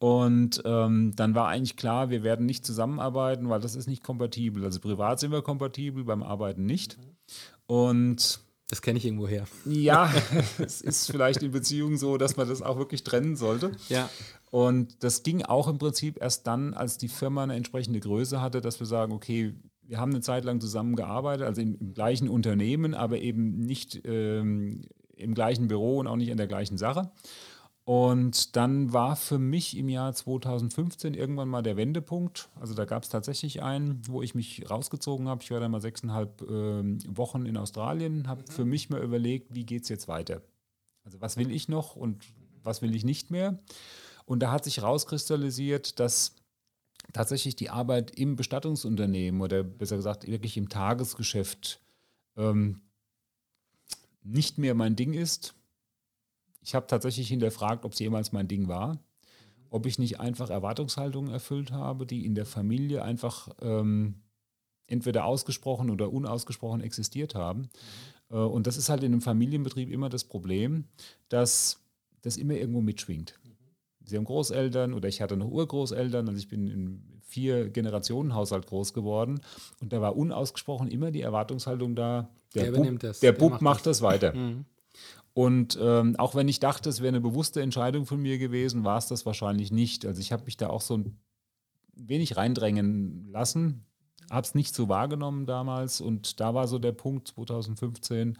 Und 0.00 0.62
ähm, 0.64 1.12
dann 1.14 1.34
war 1.34 1.48
eigentlich 1.48 1.76
klar, 1.76 2.08
wir 2.08 2.22
werden 2.22 2.46
nicht 2.46 2.64
zusammenarbeiten, 2.64 3.50
weil 3.50 3.60
das 3.60 3.74
ist 3.74 3.86
nicht 3.86 4.02
kompatibel. 4.02 4.64
Also 4.64 4.80
privat 4.80 5.20
sind 5.20 5.30
wir 5.30 5.42
kompatibel, 5.42 6.04
beim 6.04 6.22
Arbeiten 6.22 6.64
nicht. 6.64 6.96
Und 7.66 8.40
das 8.68 8.80
kenne 8.80 8.98
ich 8.98 9.04
irgendwo 9.04 9.28
her. 9.28 9.44
Ja, 9.66 10.10
es 10.58 10.80
ist 10.80 11.10
vielleicht 11.10 11.42
in 11.42 11.50
Beziehungen 11.50 11.98
so, 11.98 12.16
dass 12.16 12.38
man 12.38 12.48
das 12.48 12.62
auch 12.62 12.78
wirklich 12.78 13.04
trennen 13.04 13.36
sollte. 13.36 13.72
Ja. 13.90 14.08
Und 14.50 15.04
das 15.04 15.22
ging 15.22 15.42
auch 15.42 15.68
im 15.68 15.76
Prinzip 15.76 16.18
erst 16.18 16.46
dann, 16.46 16.72
als 16.72 16.96
die 16.96 17.08
Firma 17.08 17.42
eine 17.42 17.54
entsprechende 17.54 18.00
Größe 18.00 18.40
hatte, 18.40 18.62
dass 18.62 18.80
wir 18.80 18.86
sagen, 18.86 19.12
okay, 19.12 19.54
wir 19.82 19.98
haben 19.98 20.12
eine 20.12 20.22
Zeit 20.22 20.44
lang 20.44 20.62
zusammengearbeitet, 20.62 21.46
also 21.46 21.60
im, 21.60 21.76
im 21.78 21.92
gleichen 21.92 22.30
Unternehmen, 22.30 22.94
aber 22.94 23.18
eben 23.18 23.58
nicht 23.58 24.00
ähm, 24.06 24.80
im 25.14 25.34
gleichen 25.34 25.68
Büro 25.68 25.98
und 25.98 26.06
auch 26.06 26.16
nicht 26.16 26.30
an 26.30 26.38
der 26.38 26.46
gleichen 26.46 26.78
Sache. 26.78 27.10
Und 27.84 28.56
dann 28.56 28.92
war 28.92 29.16
für 29.16 29.38
mich 29.38 29.76
im 29.76 29.88
Jahr 29.88 30.12
2015 30.12 31.14
irgendwann 31.14 31.48
mal 31.48 31.62
der 31.62 31.76
Wendepunkt. 31.76 32.48
Also 32.60 32.74
da 32.74 32.84
gab 32.84 33.02
es 33.02 33.08
tatsächlich 33.08 33.62
einen, 33.62 34.02
wo 34.06 34.22
ich 34.22 34.34
mich 34.34 34.70
rausgezogen 34.70 35.28
habe. 35.28 35.42
Ich 35.42 35.50
war 35.50 35.60
dann 35.60 35.70
mal 35.70 35.80
sechseinhalb 35.80 36.42
äh, 36.42 36.46
Wochen 37.16 37.46
in 37.46 37.56
Australien, 37.56 38.28
habe 38.28 38.44
für 38.48 38.64
mich 38.64 38.90
mal 38.90 39.02
überlegt, 39.02 39.54
wie 39.54 39.64
geht 39.64 39.84
es 39.84 39.88
jetzt 39.88 40.08
weiter? 40.08 40.42
Also 41.04 41.20
was 41.20 41.36
will 41.36 41.50
ich 41.50 41.68
noch 41.68 41.96
und 41.96 42.22
was 42.62 42.82
will 42.82 42.94
ich 42.94 43.04
nicht 43.04 43.30
mehr? 43.30 43.58
Und 44.26 44.40
da 44.40 44.52
hat 44.52 44.64
sich 44.64 44.82
rauskristallisiert, 44.82 45.98
dass 45.98 46.36
tatsächlich 47.12 47.56
die 47.56 47.70
Arbeit 47.70 48.12
im 48.12 48.36
Bestattungsunternehmen 48.36 49.40
oder 49.40 49.64
besser 49.64 49.96
gesagt 49.96 50.26
wirklich 50.26 50.56
im 50.56 50.68
Tagesgeschäft 50.68 51.80
ähm, 52.36 52.82
nicht 54.22 54.58
mehr 54.58 54.74
mein 54.74 54.96
Ding 54.96 55.14
ist 55.14 55.54
ich 56.62 56.74
habe 56.74 56.86
tatsächlich 56.86 57.28
hinterfragt, 57.28 57.84
ob 57.84 57.92
es 57.92 57.98
jemals 57.98 58.32
mein 58.32 58.48
Ding 58.48 58.68
war. 58.68 58.98
Ob 59.70 59.86
ich 59.86 59.98
nicht 59.98 60.18
einfach 60.18 60.50
Erwartungshaltungen 60.50 61.32
erfüllt 61.32 61.70
habe, 61.70 62.04
die 62.04 62.26
in 62.26 62.34
der 62.34 62.46
Familie 62.46 63.02
einfach 63.02 63.48
ähm, 63.62 64.16
entweder 64.88 65.24
ausgesprochen 65.24 65.90
oder 65.90 66.12
unausgesprochen 66.12 66.80
existiert 66.80 67.34
haben. 67.34 67.70
Mhm. 68.30 68.36
Äh, 68.36 68.40
und 68.40 68.66
das 68.66 68.76
ist 68.76 68.88
halt 68.88 69.02
in 69.02 69.12
einem 69.12 69.22
Familienbetrieb 69.22 69.90
immer 69.90 70.08
das 70.08 70.24
Problem, 70.24 70.84
dass 71.28 71.80
das 72.22 72.36
immer 72.36 72.54
irgendwo 72.54 72.80
mitschwingt. 72.80 73.38
Mhm. 73.44 73.50
Sie 74.04 74.16
haben 74.16 74.24
Großeltern 74.24 74.92
oder 74.92 75.08
ich 75.08 75.22
hatte 75.22 75.36
noch 75.36 75.48
Urgroßeltern, 75.48 76.28
also 76.28 76.38
ich 76.38 76.48
bin 76.48 76.66
in 76.66 77.20
vier 77.22 77.70
Generationen 77.70 78.34
Haushalt 78.34 78.66
groß 78.66 78.92
geworden 78.92 79.40
und 79.80 79.92
da 79.92 80.00
war 80.00 80.16
unausgesprochen 80.16 80.88
immer 80.88 81.12
die 81.12 81.20
Erwartungshaltung 81.20 81.94
da, 81.94 82.28
der, 82.56 82.72
der 82.72 82.72
Bub, 82.72 82.98
der 82.98 83.12
der 83.12 83.32
Bub 83.32 83.52
macht, 83.52 83.62
macht 83.62 83.86
das 83.86 84.02
weiter. 84.02 84.34
Mhm. 84.34 84.64
Und 85.32 85.78
ähm, 85.80 86.16
auch 86.16 86.34
wenn 86.34 86.48
ich 86.48 86.60
dachte, 86.60 86.88
es 86.88 87.00
wäre 87.00 87.08
eine 87.08 87.20
bewusste 87.20 87.62
Entscheidung 87.62 88.06
von 88.06 88.20
mir 88.20 88.38
gewesen, 88.38 88.84
war 88.84 88.98
es 88.98 89.06
das 89.06 89.26
wahrscheinlich 89.26 89.70
nicht. 89.70 90.04
Also 90.04 90.20
ich 90.20 90.32
habe 90.32 90.44
mich 90.44 90.56
da 90.56 90.68
auch 90.68 90.80
so 90.80 90.96
ein 90.96 91.20
wenig 91.94 92.36
reindrängen 92.36 93.28
lassen. 93.30 93.86
habe 94.30 94.46
es 94.46 94.54
nicht 94.54 94.74
so 94.74 94.88
wahrgenommen 94.88 95.46
damals 95.46 96.00
und 96.00 96.40
da 96.40 96.54
war 96.54 96.66
so 96.66 96.78
der 96.78 96.92
Punkt 96.92 97.28
2015, 97.28 98.38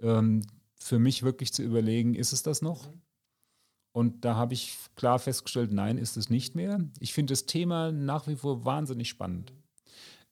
ähm, 0.00 0.42
für 0.78 0.98
mich 0.98 1.22
wirklich 1.22 1.52
zu 1.52 1.62
überlegen, 1.62 2.14
ist 2.14 2.32
es 2.32 2.42
das 2.42 2.62
noch? 2.62 2.90
Und 3.92 4.26
da 4.26 4.34
habe 4.36 4.52
ich 4.52 4.76
klar 4.94 5.18
festgestellt, 5.18 5.72
nein, 5.72 5.96
ist 5.96 6.18
es 6.18 6.28
nicht 6.28 6.54
mehr. 6.54 6.84
Ich 7.00 7.14
finde 7.14 7.32
das 7.32 7.46
Thema 7.46 7.92
nach 7.92 8.26
wie 8.26 8.36
vor 8.36 8.64
wahnsinnig 8.66 9.08
spannend. 9.08 9.54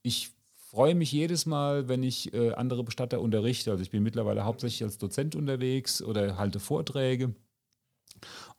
Ich 0.02 0.32
freue 0.74 0.94
mich 0.96 1.12
jedes 1.12 1.46
Mal, 1.46 1.88
wenn 1.88 2.02
ich 2.02 2.34
äh, 2.34 2.52
andere 2.52 2.82
Bestatter 2.82 3.20
unterrichte. 3.20 3.70
Also 3.70 3.82
ich 3.82 3.90
bin 3.90 4.02
mittlerweile 4.02 4.44
hauptsächlich 4.44 4.82
als 4.82 4.98
Dozent 4.98 5.36
unterwegs 5.36 6.02
oder 6.02 6.36
halte 6.36 6.58
Vorträge. 6.58 7.34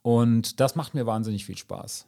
Und 0.02 0.60
das 0.60 0.76
macht 0.76 0.94
mir 0.94 1.06
wahnsinnig 1.06 1.46
viel 1.46 1.58
Spaß. 1.58 2.06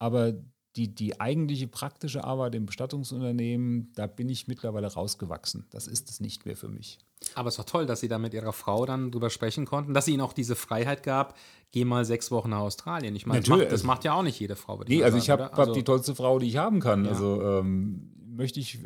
Aber 0.00 0.34
die, 0.76 0.92
die 0.92 1.20
eigentliche 1.20 1.68
praktische 1.68 2.24
Arbeit 2.24 2.56
im 2.56 2.66
Bestattungsunternehmen, 2.66 3.92
da 3.94 4.08
bin 4.08 4.28
ich 4.28 4.48
mittlerweile 4.48 4.92
rausgewachsen. 4.92 5.66
Das 5.70 5.86
ist 5.86 6.10
es 6.10 6.20
nicht 6.20 6.46
mehr 6.46 6.56
für 6.56 6.68
mich. 6.68 6.98
Aber 7.36 7.48
es 7.48 7.56
war 7.58 7.64
toll, 7.64 7.86
dass 7.86 8.00
Sie 8.00 8.08
da 8.08 8.18
mit 8.18 8.34
Ihrer 8.34 8.52
Frau 8.52 8.84
dann 8.84 9.12
drüber 9.12 9.30
sprechen 9.30 9.66
konnten, 9.66 9.94
dass 9.94 10.06
sie 10.06 10.12
Ihnen 10.12 10.20
auch 10.20 10.32
diese 10.32 10.56
Freiheit 10.56 11.04
gab, 11.04 11.38
geh 11.70 11.84
mal 11.84 12.04
sechs 12.04 12.30
Wochen 12.30 12.50
nach 12.50 12.58
Australien. 12.58 13.14
Ich 13.14 13.24
meine, 13.24 13.40
das 13.40 13.48
macht, 13.48 13.72
das 13.72 13.82
macht, 13.84 14.04
ja 14.04 14.14
auch 14.14 14.22
nicht 14.22 14.38
jede 14.40 14.56
Frau. 14.56 14.82
Nee, 14.86 15.02
also 15.04 15.16
sagen, 15.18 15.22
ich 15.22 15.30
habe 15.30 15.52
also, 15.52 15.70
hab 15.70 15.72
die 15.72 15.84
tollste 15.84 16.14
Frau, 16.14 16.38
die 16.38 16.48
ich 16.48 16.56
haben 16.56 16.80
kann. 16.80 17.04
Ja. 17.04 17.12
Also 17.12 17.40
ähm, 17.40 18.10
möchte 18.26 18.60
ich 18.60 18.80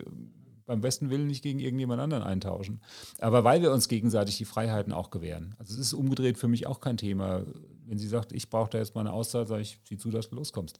beim 0.68 0.82
besten 0.82 1.08
Willen 1.08 1.26
nicht 1.26 1.42
gegen 1.42 1.58
irgendjemand 1.58 2.00
anderen 2.00 2.22
eintauschen. 2.22 2.80
Aber 3.20 3.42
weil 3.42 3.62
wir 3.62 3.72
uns 3.72 3.88
gegenseitig 3.88 4.36
die 4.36 4.44
Freiheiten 4.44 4.92
auch 4.92 5.10
gewähren. 5.10 5.54
Also 5.58 5.72
es 5.72 5.80
ist 5.80 5.94
umgedreht 5.94 6.36
für 6.36 6.46
mich 6.46 6.66
auch 6.66 6.80
kein 6.80 6.98
Thema. 6.98 7.42
Wenn 7.86 7.96
sie 7.96 8.06
sagt, 8.06 8.32
ich 8.32 8.50
brauche 8.50 8.70
da 8.70 8.78
jetzt 8.78 8.94
mal 8.94 9.00
eine 9.00 9.14
Auszeit, 9.14 9.48
sage 9.48 9.62
ich, 9.62 9.80
sieh 9.84 9.96
zu, 9.96 10.10
dass 10.10 10.28
du 10.28 10.36
loskommst. 10.36 10.78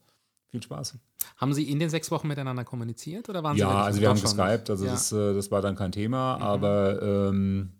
Viel 0.51 0.63
Spaß. 0.63 0.99
Haben 1.37 1.55
Sie 1.55 1.71
in 1.71 1.79
den 1.79 1.89
sechs 1.89 2.11
Wochen 2.11 2.29
miteinander 2.29 2.65
kommuniziert 2.65 3.29
oder 3.31 3.43
waren 3.43 3.57
Sie? 3.57 3.61
Ja, 3.61 3.83
also 3.83 4.01
wir 4.01 4.11
haben 4.11 4.21
geskypt, 4.21 4.71
also 4.71 4.85
ja. 4.85 4.93
das, 4.93 5.11
äh, 5.11 5.35
das 5.35 5.51
war 5.51 5.63
dann 5.63 5.75
kein 5.75 5.93
Thema, 5.93 6.37
mhm. 6.37 6.43
aber 6.43 7.03
ähm, 7.03 7.73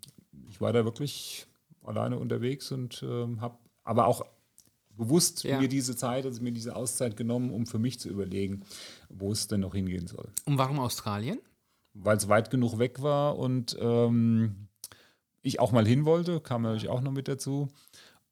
ich 0.49 0.59
war 0.59 0.73
da 0.73 0.85
wirklich 0.85 1.45
alleine 1.83 2.17
unterwegs 2.17 2.71
und 2.71 3.03
ähm, 3.03 3.39
habe 3.39 3.57
aber 3.83 4.07
auch 4.07 4.25
bewusst 4.97 5.43
ja. 5.43 5.59
mir 5.59 5.67
diese 5.67 5.95
Zeit, 5.95 6.25
also 6.25 6.41
mir 6.41 6.51
diese 6.51 6.75
Auszeit 6.75 7.17
genommen, 7.17 7.51
um 7.51 7.65
für 7.65 7.79
mich 7.79 7.99
zu 7.99 8.09
überlegen, 8.09 8.63
wo 9.09 9.31
es 9.31 9.47
denn 9.47 9.61
noch 9.61 9.73
hingehen 9.73 10.07
soll. 10.07 10.27
Und 10.45 10.57
warum 10.57 10.79
Australien? 10.79 11.39
Weil 12.01 12.17
es 12.17 12.29
weit 12.29 12.49
genug 12.49 12.79
weg 12.79 13.01
war 13.01 13.37
und 13.37 13.77
ähm, 13.79 14.67
ich 15.41 15.59
auch 15.59 15.71
mal 15.71 15.87
hin 15.87 16.05
wollte, 16.05 16.39
kam 16.39 16.61
natürlich 16.61 16.89
auch 16.89 17.01
noch 17.01 17.11
mit 17.11 17.27
dazu. 17.27 17.69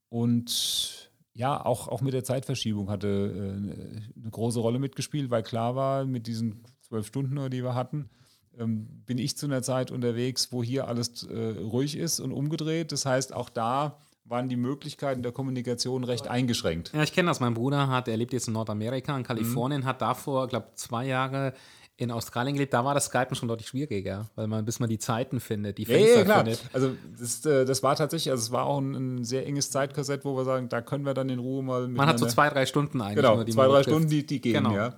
Und 0.10 1.12
ja, 1.34 1.64
auch, 1.64 1.88
auch 1.88 2.02
mit 2.02 2.14
der 2.14 2.24
Zeitverschiebung 2.24 2.90
hatte 2.90 3.08
äh, 3.08 4.20
eine 4.20 4.32
große 4.32 4.60
Rolle 4.60 4.80
mitgespielt, 4.80 5.30
weil 5.30 5.44
klar 5.44 5.76
war, 5.76 6.06
mit 6.06 6.28
diesen 6.28 6.64
zwölf 6.82 7.08
Stunden, 7.08 7.50
die 7.50 7.64
wir 7.64 7.76
hatten, 7.76 8.10
ähm, 8.58 8.88
bin 9.06 9.18
ich 9.18 9.38
zu 9.38 9.46
einer 9.46 9.62
Zeit 9.62 9.92
unterwegs, 9.92 10.52
wo 10.52 10.64
hier 10.64 10.88
alles 10.88 11.24
äh, 11.24 11.60
ruhig 11.60 11.98
ist 11.98 12.20
und 12.20 12.32
umgedreht. 12.32 12.92
Das 12.92 13.06
heißt, 13.06 13.34
auch 13.34 13.50
da 13.50 13.98
waren 14.26 14.50
die 14.50 14.58
Möglichkeiten 14.58 15.24
der 15.24 15.32
Kommunikation 15.32 16.04
recht 16.04 16.28
eingeschränkt. 16.28 16.92
Ja, 16.94 17.04
ich 17.04 17.14
kenne 17.14 17.30
das. 17.30 17.40
Mein 17.40 17.54
Bruder 17.54 17.88
hat, 17.88 18.08
er 18.08 18.18
lebt 18.18 18.34
jetzt 18.34 18.48
in 18.48 18.54
Nordamerika, 18.54 19.16
in 19.16 19.24
Kalifornien, 19.24 19.82
mhm. 19.82 19.86
hat 19.86 20.02
davor, 20.02 20.48
glaube 20.48 20.72
zwei 20.76 21.06
Jahre 21.06 21.54
in 22.00 22.12
Australien 22.12 22.54
gelebt, 22.54 22.74
da 22.74 22.86
war 22.86 22.94
das 22.94 23.06
Skypen 23.06 23.36
schon 23.36 23.48
deutlich 23.48 23.68
schwieriger, 23.68 24.30
weil 24.36 24.46
man, 24.46 24.64
bis 24.64 24.80
man 24.80 24.88
die 24.88 25.00
Zeiten 25.00 25.40
findet, 25.40 25.80
die 25.80 25.86
Fenster 25.86 26.10
ja, 26.10 26.18
ja, 26.18 26.24
klar. 26.24 26.38
findet. 26.38 26.62
Also 26.72 26.92
das, 27.20 27.46
äh, 27.46 27.66
das 27.66 27.82
war 27.82 27.96
tatsächlich, 27.96 28.30
also 28.30 28.42
es 28.42 28.52
war 28.52 28.68
auch 28.68 28.80
ein, 28.80 28.94
ein, 28.94 29.24
sehr 29.24 29.48
enges 29.48 29.72
Zeitkorsett, 29.72 30.24
wo 30.24 30.38
wir 30.38 30.46
sagen, 30.46 30.70
da 30.70 30.82
können 30.82 31.06
wir 31.06 31.16
dann 31.16 31.30
in 31.30 31.40
Ruhe 31.40 31.64
mal 31.64 31.88
Man 31.88 32.08
hat 32.08 32.20
so 32.20 32.28
zwei, 32.28 32.50
drei 32.50 32.68
Stunden 32.68 33.02
eigentlich. 33.02 33.16
Genau, 33.16 33.44
zwei, 33.44 33.68
drei 33.68 33.82
Stunden, 33.82 34.10
die, 34.10 34.26
die 34.26 34.40
gehen, 34.40 34.64
genau. 34.64 34.76
ja. 34.76 34.94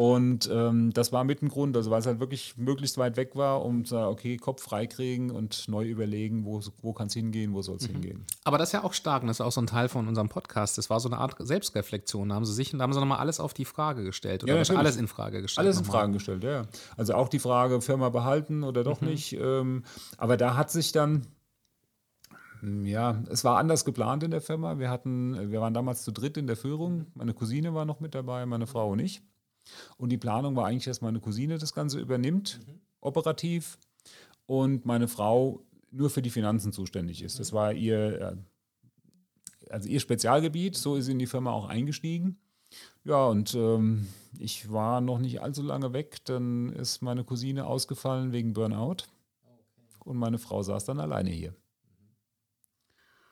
Und 0.00 0.48
ähm, 0.50 0.94
das 0.94 1.12
war 1.12 1.24
mit 1.24 1.42
ein 1.42 1.50
Grund, 1.50 1.76
also 1.76 1.90
weil 1.90 2.00
es 2.00 2.06
halt 2.06 2.20
wirklich 2.20 2.56
möglichst 2.56 2.96
weit 2.96 3.18
weg 3.18 3.36
war, 3.36 3.62
um 3.62 3.84
zu 3.84 3.96
sagen, 3.96 4.10
okay, 4.10 4.38
Kopf 4.38 4.62
freikriegen 4.62 5.30
und 5.30 5.68
neu 5.68 5.84
überlegen, 5.84 6.46
wo, 6.46 6.58
wo 6.80 6.94
kann 6.94 7.08
es 7.08 7.12
hingehen, 7.12 7.52
wo 7.52 7.60
soll 7.60 7.76
es 7.76 7.86
mhm. 7.86 7.92
hingehen. 7.92 8.24
Aber 8.44 8.56
das 8.56 8.70
ist 8.70 8.72
ja 8.72 8.82
auch 8.82 8.94
stark 8.94 9.20
und 9.20 9.28
das 9.28 9.40
ist 9.40 9.40
auch 9.42 9.52
so 9.52 9.60
ein 9.60 9.66
Teil 9.66 9.90
von 9.90 10.08
unserem 10.08 10.30
Podcast. 10.30 10.78
Das 10.78 10.88
war 10.88 11.00
so 11.00 11.10
eine 11.10 11.18
Art 11.18 11.36
Selbstreflexion. 11.38 12.30
Da 12.30 12.34
haben 12.34 12.46
sie 12.46 12.54
sich, 12.54 12.70
da 12.70 12.78
haben 12.78 12.94
sie 12.94 12.98
nochmal 12.98 13.18
alles 13.18 13.40
auf 13.40 13.52
die 13.52 13.66
Frage 13.66 14.02
gestellt 14.02 14.42
oder 14.42 14.62
ja, 14.62 14.74
alles 14.74 14.96
in 14.96 15.06
Frage 15.06 15.42
gestellt. 15.42 15.66
Alles 15.66 15.78
in 15.78 15.84
Frage 15.84 16.14
gestellt, 16.14 16.44
ja. 16.44 16.62
Also 16.96 17.12
auch 17.12 17.28
die 17.28 17.38
Frage, 17.38 17.82
Firma 17.82 18.08
behalten 18.08 18.62
oder 18.64 18.84
doch 18.84 19.02
mhm. 19.02 19.08
nicht. 19.08 19.34
Ähm, 19.34 19.84
aber 20.16 20.38
da 20.38 20.56
hat 20.56 20.70
sich 20.70 20.92
dann 20.92 21.26
ja, 22.62 23.22
es 23.30 23.44
war 23.44 23.58
anders 23.58 23.84
geplant 23.84 24.22
in 24.22 24.30
der 24.30 24.40
Firma. 24.40 24.78
Wir 24.78 24.88
hatten, 24.88 25.50
wir 25.50 25.60
waren 25.60 25.74
damals 25.74 26.04
zu 26.04 26.10
dritt 26.10 26.38
in 26.38 26.46
der 26.46 26.56
Führung. 26.56 27.04
Meine 27.12 27.34
Cousine 27.34 27.74
war 27.74 27.84
noch 27.84 28.00
mit 28.00 28.14
dabei, 28.14 28.46
meine 28.46 28.66
Frau 28.66 28.92
und 28.92 28.98
ich. 29.00 29.22
Und 29.96 30.10
die 30.10 30.18
Planung 30.18 30.56
war 30.56 30.66
eigentlich, 30.66 30.84
dass 30.84 31.00
meine 31.00 31.20
Cousine 31.20 31.58
das 31.58 31.74
Ganze 31.74 32.00
übernimmt, 32.00 32.60
mhm. 32.66 32.80
operativ, 33.00 33.78
und 34.50 34.84
meine 34.84 35.06
Frau 35.06 35.62
nur 35.92 36.10
für 36.10 36.22
die 36.22 36.30
Finanzen 36.30 36.72
zuständig 36.72 37.22
ist. 37.22 37.38
Das 37.38 37.52
war 37.52 37.72
ihr, 37.72 38.36
also 39.68 39.88
ihr 39.88 40.00
Spezialgebiet, 40.00 40.76
so 40.76 40.96
ist 40.96 41.04
sie 41.04 41.12
in 41.12 41.20
die 41.20 41.28
Firma 41.28 41.52
auch 41.52 41.68
eingestiegen. 41.68 42.36
Ja, 43.04 43.26
und 43.26 43.54
ähm, 43.54 44.08
ich 44.40 44.72
war 44.72 45.00
noch 45.00 45.18
nicht 45.18 45.40
allzu 45.40 45.62
lange 45.62 45.92
weg, 45.92 46.24
dann 46.24 46.72
ist 46.72 47.00
meine 47.00 47.22
Cousine 47.22 47.64
ausgefallen 47.64 48.32
wegen 48.32 48.52
Burnout. 48.52 49.04
Und 50.00 50.16
meine 50.16 50.38
Frau 50.38 50.64
saß 50.64 50.84
dann 50.84 50.98
alleine 50.98 51.30
hier. 51.30 51.54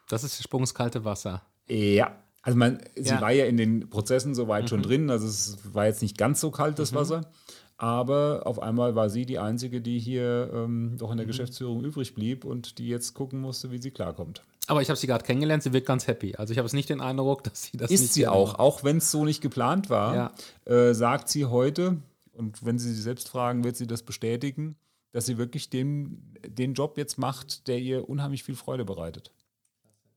Das 0.08 0.22
ist 0.22 0.40
sprungskalte 0.40 1.04
Wasser. 1.04 1.42
Ja, 1.68 2.16
also 2.48 2.56
man, 2.56 2.78
sie 2.96 3.10
ja. 3.10 3.20
war 3.20 3.30
ja 3.30 3.44
in 3.44 3.58
den 3.58 3.90
Prozessen 3.90 4.34
soweit 4.34 4.64
mhm. 4.64 4.68
schon 4.68 4.82
drin, 4.82 5.10
also 5.10 5.26
es 5.26 5.58
war 5.74 5.84
jetzt 5.84 6.00
nicht 6.00 6.16
ganz 6.16 6.40
so 6.40 6.50
kalt, 6.50 6.78
das 6.78 6.92
mhm. 6.92 6.96
Wasser. 6.96 7.30
Aber 7.76 8.46
auf 8.46 8.62
einmal 8.62 8.94
war 8.94 9.10
sie 9.10 9.26
die 9.26 9.38
Einzige, 9.38 9.82
die 9.82 9.98
hier 9.98 10.50
ähm, 10.54 10.96
doch 10.96 11.10
in 11.10 11.18
der 11.18 11.26
mhm. 11.26 11.28
Geschäftsführung 11.28 11.84
übrig 11.84 12.14
blieb 12.14 12.46
und 12.46 12.78
die 12.78 12.88
jetzt 12.88 13.12
gucken 13.12 13.42
musste, 13.42 13.70
wie 13.70 13.76
sie 13.76 13.90
klarkommt. 13.90 14.44
Aber 14.66 14.80
ich 14.80 14.88
habe 14.88 14.98
sie 14.98 15.06
gerade 15.06 15.26
kennengelernt, 15.26 15.62
sie 15.62 15.74
wird 15.74 15.84
ganz 15.84 16.06
happy. 16.06 16.36
Also 16.36 16.52
ich 16.52 16.58
habe 16.58 16.64
es 16.64 16.72
nicht 16.72 16.88
den 16.88 17.02
Eindruck, 17.02 17.44
dass 17.44 17.64
sie 17.64 17.76
das 17.76 17.90
Ist 17.90 18.00
nicht 18.00 18.12
sie 18.14 18.26
auch, 18.26 18.52
macht. 18.52 18.60
auch 18.60 18.82
wenn 18.82 18.96
es 18.96 19.10
so 19.10 19.26
nicht 19.26 19.42
geplant 19.42 19.90
war, 19.90 20.14
ja. 20.14 20.74
äh, 20.74 20.94
sagt 20.94 21.28
sie 21.28 21.44
heute, 21.44 21.98
und 22.32 22.64
wenn 22.64 22.78
Sie 22.78 22.94
sie 22.94 23.02
selbst 23.02 23.28
fragen, 23.28 23.62
wird 23.62 23.76
sie 23.76 23.86
das 23.86 24.04
bestätigen, 24.04 24.76
dass 25.12 25.26
sie 25.26 25.36
wirklich 25.36 25.68
den, 25.68 26.34
den 26.46 26.72
Job 26.72 26.96
jetzt 26.96 27.18
macht, 27.18 27.68
der 27.68 27.78
ihr 27.78 28.08
unheimlich 28.08 28.42
viel 28.42 28.54
Freude 28.54 28.86
bereitet. 28.86 29.32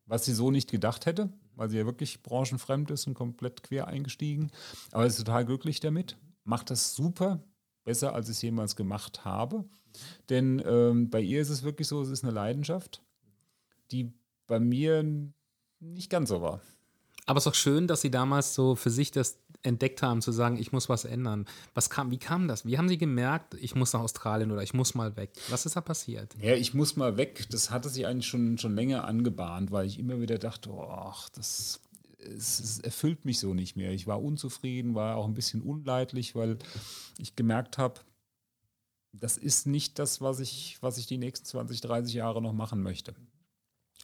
Was 0.06 0.24
sie 0.24 0.34
so 0.34 0.50
nicht 0.50 0.72
gedacht 0.72 1.06
hätte 1.06 1.34
weil 1.56 1.70
sie 1.70 1.78
ja 1.78 1.86
wirklich 1.86 2.24
branchenfremd 2.24 2.92
ist 2.92 3.08
und 3.08 3.14
komplett 3.14 3.64
quer 3.64 3.88
eingestiegen. 3.88 4.52
Aber 4.92 5.06
ist 5.06 5.18
total 5.18 5.46
glücklich 5.46 5.80
damit, 5.80 6.18
macht 6.44 6.70
das 6.70 6.96
super, 6.96 7.44
besser 7.84 8.14
als 8.14 8.30
ich 8.30 8.38
es 8.38 8.42
jemals 8.42 8.76
gemacht 8.76 9.26
habe. 9.26 9.66
Denn 10.30 10.62
ähm, 10.66 11.10
bei 11.10 11.22
ihr 11.22 11.42
ist 11.42 11.50
es 11.50 11.64
wirklich 11.64 11.88
so, 11.88 12.02
es 12.02 12.10
ist 12.10 12.24
eine 12.24 12.34
Leidenschaft, 12.34 13.02
die 13.92 14.14
bei 14.48 14.60
mir 14.60 15.04
nicht 15.80 16.10
ganz 16.10 16.30
so 16.30 16.42
war. 16.42 16.62
Aber 17.26 17.38
es 17.38 17.46
ist 17.46 17.52
auch 17.52 17.56
schön, 17.56 17.88
dass 17.88 18.02
Sie 18.02 18.12
damals 18.12 18.56
so 18.56 18.76
für 18.76 18.90
sich 18.90 19.12
das 19.12 19.40
entdeckt 19.64 20.02
haben, 20.02 20.22
zu 20.22 20.32
sagen, 20.32 20.58
ich 20.58 20.72
muss 20.72 20.90
was 20.90 21.06
ändern. 21.06 21.46
Was 21.74 21.90
kam, 21.90 22.12
wie 22.12 22.18
kam 22.18 22.48
das? 22.48 22.66
Wie 22.66 22.78
haben 22.78 22.90
Sie 22.90 22.98
gemerkt, 22.98 23.56
ich 23.56 23.76
muss 23.76 23.94
nach 23.94 24.02
Australien 24.02 24.52
oder 24.52 24.64
ich 24.64 24.74
muss 24.74 24.96
mal 24.96 25.16
weg? 25.16 25.32
Was 25.50 25.66
ist 25.66 25.76
da 25.76 25.82
passiert? 25.82 26.36
Ja, 26.42 26.56
ich 26.56 26.74
muss 26.74 26.96
mal 26.96 27.18
weg. 27.18 27.48
Das 27.52 27.72
hatte 27.72 27.90
sich 27.90 28.08
eigentlich 28.08 28.28
schon, 28.28 28.58
schon 28.58 28.76
länger 28.76 29.06
angebahnt, 29.06 29.72
weil 29.72 29.86
ich 29.86 30.00
immer 30.00 30.20
wieder 30.20 30.38
dachte, 30.38 30.70
oh, 30.72 31.14
das 31.36 31.82
es, 32.24 32.60
es, 32.60 32.80
erfüllt 32.80 33.26
mich 33.26 33.40
so 33.40 33.54
nicht 33.54 33.76
mehr. 33.76 33.92
Ich 33.92 34.08
war 34.08 34.22
unzufrieden, 34.22 34.96
war 34.96 35.18
auch 35.18 35.26
ein 35.26 35.34
bisschen 35.34 35.62
unleidlich, 35.62 36.36
weil 36.36 36.58
ich 37.18 37.36
gemerkt 37.36 37.78
habe, 37.78 38.02
das 39.14 39.38
ist 39.38 39.68
nicht 39.68 40.00
das, 40.00 40.22
was 40.22 40.40
ich, 40.40 40.78
was 40.82 40.98
ich 40.98 41.08
die 41.08 41.18
nächsten 41.18 41.46
20, 41.46 41.82
30 41.82 42.14
Jahre 42.14 42.42
noch 42.42 42.54
machen 42.54 42.82
möchte. 42.82 43.14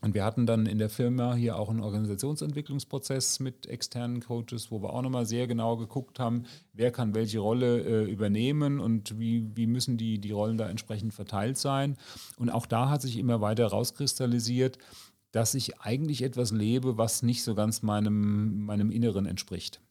Und 0.02 0.14
wir 0.14 0.24
hatten 0.24 0.46
dann 0.46 0.68
in 0.68 0.78
der 0.78 0.90
Firma 0.90 1.34
hier 1.34 1.58
auch 1.58 1.70
einen 1.70 1.80
Organisationsentwicklungsprozess 1.80 3.40
mit 3.40 3.66
externen 3.66 4.22
Coaches, 4.22 4.70
wo 4.70 4.82
wir 4.82 4.94
auch 4.94 5.02
nochmal 5.02 5.26
sehr 5.26 5.48
genau 5.48 5.76
geguckt 5.76 6.20
haben, 6.20 6.44
wer 6.74 6.92
kann 6.92 7.16
welche 7.16 7.40
Rolle 7.40 7.82
äh, 7.82 8.12
übernehmen 8.12 8.80
und 8.80 9.18
wie, 9.18 9.50
wie 9.56 9.66
müssen 9.66 9.98
die, 9.98 10.20
die 10.20 10.32
Rollen 10.32 10.58
da 10.58 10.70
entsprechend 10.70 11.16
verteilt 11.16 11.58
sein. 11.58 11.98
Und 12.38 12.52
auch 12.52 12.68
da 12.68 12.90
hat 12.90 13.02
sich 13.02 13.18
immer 13.18 13.42
weiter 13.42 13.66
rauskristallisiert, 13.68 14.78
dass 15.32 15.56
ich 15.56 15.80
eigentlich 15.80 16.22
etwas 16.22 16.52
lebe, 16.52 16.98
was 16.98 17.24
nicht 17.24 17.44
so 17.44 17.56
ganz 17.56 17.82
meinem, 17.82 18.66
meinem 18.66 18.92
Inneren 18.92 19.26
entspricht. 19.26 19.82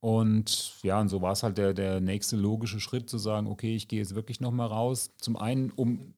Und 0.00 0.74
ja, 0.82 1.00
und 1.00 1.08
so 1.08 1.22
war 1.22 1.32
es 1.32 1.42
halt 1.42 1.58
der, 1.58 1.74
der 1.74 2.00
nächste 2.00 2.36
logische 2.36 2.80
Schritt 2.80 3.08
zu 3.08 3.18
sagen, 3.18 3.46
okay, 3.46 3.76
ich 3.76 3.88
gehe 3.88 4.00
jetzt 4.00 4.14
wirklich 4.16 4.40
nochmal 4.40 4.68
raus. 4.68 5.10
Zum 5.18 5.36
einen, 5.36 5.70
um 5.70 6.14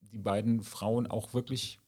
die 0.00 0.18
beiden 0.18 0.62
Frauen 0.62 1.06
auch 1.06 1.34
wirklich 1.34 1.78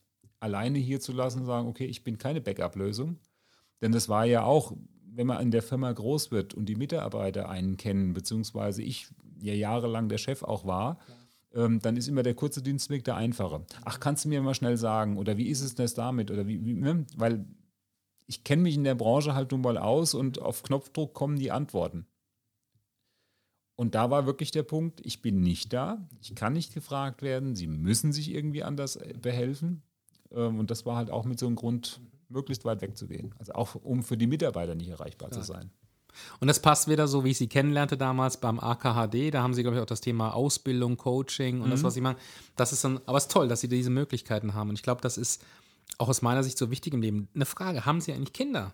alleine 0.40 0.78
hier 0.78 1.00
zu 1.00 1.12
lassen, 1.12 1.44
sagen, 1.44 1.68
okay, 1.68 1.86
ich 1.86 2.02
bin 2.02 2.18
keine 2.18 2.40
Backup-Lösung. 2.40 3.18
Denn 3.80 3.92
das 3.92 4.08
war 4.08 4.24
ja 4.24 4.42
auch, 4.42 4.72
wenn 5.04 5.26
man 5.26 5.40
in 5.42 5.50
der 5.50 5.62
Firma 5.62 5.92
groß 5.92 6.30
wird 6.30 6.54
und 6.54 6.66
die 6.66 6.76
Mitarbeiter 6.76 7.48
einen 7.48 7.76
kennen, 7.76 8.12
beziehungsweise 8.12 8.82
ich 8.82 9.08
ja 9.40 9.54
jahrelang 9.54 10.08
der 10.08 10.18
Chef 10.18 10.42
auch 10.42 10.66
war, 10.66 10.98
ja. 11.54 11.64
ähm, 11.64 11.80
dann 11.80 11.96
ist 11.96 12.08
immer 12.08 12.22
der 12.22 12.34
kurze 12.34 12.62
Dienstweg 12.62 13.04
der 13.04 13.16
einfache. 13.16 13.64
Ach, 13.84 14.00
kannst 14.00 14.24
du 14.24 14.28
mir 14.28 14.42
mal 14.42 14.54
schnell 14.54 14.76
sagen, 14.76 15.16
oder 15.16 15.36
wie 15.36 15.48
ist 15.48 15.62
es 15.62 15.74
denn 15.74 15.90
damit? 15.94 16.30
Oder 16.30 16.46
wie, 16.46 16.64
wie 16.64 16.74
ne? 16.74 17.06
weil 17.16 17.46
ich 18.26 18.44
kenne 18.44 18.62
mich 18.62 18.76
in 18.76 18.84
der 18.84 18.94
Branche 18.94 19.34
halt 19.34 19.50
nun 19.50 19.60
mal 19.60 19.76
aus 19.76 20.14
und 20.14 20.40
auf 20.40 20.62
Knopfdruck 20.62 21.14
kommen 21.14 21.38
die 21.38 21.50
Antworten. 21.50 22.06
Und 23.74 23.94
da 23.94 24.10
war 24.10 24.26
wirklich 24.26 24.50
der 24.50 24.62
Punkt, 24.62 25.00
ich 25.04 25.22
bin 25.22 25.40
nicht 25.40 25.72
da, 25.72 26.06
ich 26.20 26.34
kann 26.34 26.52
nicht 26.52 26.74
gefragt 26.74 27.22
werden, 27.22 27.56
sie 27.56 27.66
müssen 27.66 28.12
sich 28.12 28.30
irgendwie 28.30 28.62
anders 28.62 28.96
äh, 28.96 29.14
behelfen. 29.20 29.82
Ähm, 30.32 30.58
und 30.58 30.70
das 30.70 30.86
war 30.86 30.96
halt 30.96 31.10
auch 31.10 31.24
mit 31.24 31.38
so 31.38 31.46
einem 31.46 31.56
Grund, 31.56 32.00
möglichst 32.28 32.64
weit 32.64 32.80
wegzugehen. 32.80 33.34
Also 33.38 33.52
auch 33.52 33.74
um 33.74 34.02
für 34.02 34.16
die 34.16 34.26
Mitarbeiter 34.26 34.74
nicht 34.74 34.88
erreichbar 34.88 35.30
ja. 35.30 35.38
zu 35.38 35.42
sein. 35.42 35.70
Und 36.40 36.48
das 36.48 36.60
passt 36.60 36.88
wieder 36.88 37.06
so, 37.08 37.24
wie 37.24 37.30
ich 37.30 37.38
sie 37.38 37.46
kennenlernte 37.46 37.96
damals 37.96 38.38
beim 38.38 38.58
AKHD. 38.58 39.32
Da 39.32 39.42
haben 39.42 39.54
sie, 39.54 39.62
glaube 39.62 39.76
ich, 39.76 39.82
auch 39.82 39.86
das 39.86 40.00
Thema 40.00 40.34
Ausbildung, 40.34 40.96
Coaching 40.96 41.60
und 41.60 41.68
mhm. 41.68 41.70
das, 41.70 41.82
was 41.82 41.94
sie 41.94 42.00
machen. 42.00 42.16
Das 42.56 42.72
ist 42.72 42.84
dann, 42.84 43.00
aber 43.06 43.18
es 43.18 43.24
ist 43.24 43.32
toll, 43.32 43.48
dass 43.48 43.60
sie 43.60 43.68
diese 43.68 43.90
Möglichkeiten 43.90 44.54
haben. 44.54 44.70
Und 44.70 44.76
ich 44.76 44.82
glaube, 44.82 45.00
das 45.00 45.18
ist 45.18 45.42
auch 45.98 46.08
aus 46.08 46.22
meiner 46.22 46.42
Sicht 46.42 46.58
so 46.58 46.70
wichtig 46.70 46.94
im 46.94 47.02
Leben. 47.02 47.28
Eine 47.34 47.46
Frage: 47.46 47.86
Haben 47.86 48.00
Sie 48.00 48.12
eigentlich 48.12 48.32
Kinder? 48.32 48.72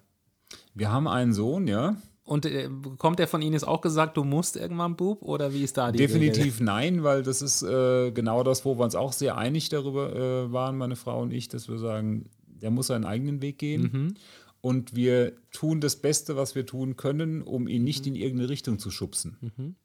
Wir 0.74 0.90
haben 0.90 1.09
einen 1.09 1.32
Sohn, 1.32 1.66
ja. 1.66 1.96
Und 2.26 2.44
äh, 2.44 2.68
kommt 2.98 3.20
der 3.20 3.28
von 3.28 3.40
Ihnen 3.40 3.52
jetzt 3.52 3.66
auch 3.66 3.80
gesagt, 3.80 4.16
du 4.16 4.24
musst 4.24 4.56
irgendwann 4.56 4.96
Bub 4.96 5.22
oder 5.22 5.54
wie 5.54 5.62
ist 5.62 5.76
da 5.76 5.92
die 5.92 5.98
Definitiv 5.98 6.54
Regel? 6.56 6.64
nein, 6.64 7.04
weil 7.04 7.22
das 7.22 7.40
ist 7.40 7.62
äh, 7.62 8.10
genau 8.10 8.42
das, 8.42 8.64
wo 8.64 8.76
wir 8.76 8.84
uns 8.84 8.96
auch 8.96 9.12
sehr 9.12 9.38
einig 9.38 9.68
darüber 9.68 10.12
äh, 10.14 10.52
waren, 10.52 10.76
meine 10.76 10.96
Frau 10.96 11.22
und 11.22 11.32
ich, 11.32 11.48
dass 11.48 11.68
wir 11.68 11.78
sagen, 11.78 12.24
der 12.46 12.72
muss 12.72 12.88
seinen 12.88 13.04
eigenen 13.04 13.42
Weg 13.42 13.58
gehen. 13.58 13.82
Mhm. 13.82 14.14
Und 14.60 14.96
wir 14.96 15.34
tun 15.52 15.80
das 15.80 15.94
Beste, 15.94 16.36
was 16.36 16.56
wir 16.56 16.66
tun 16.66 16.96
können, 16.96 17.42
um 17.42 17.68
ihn 17.68 17.84
nicht 17.84 18.06
mhm. 18.06 18.14
in 18.14 18.20
irgendeine 18.20 18.48
Richtung 18.48 18.80
zu 18.80 18.90
schubsen. 18.90 19.36
Mhm. 19.40 19.76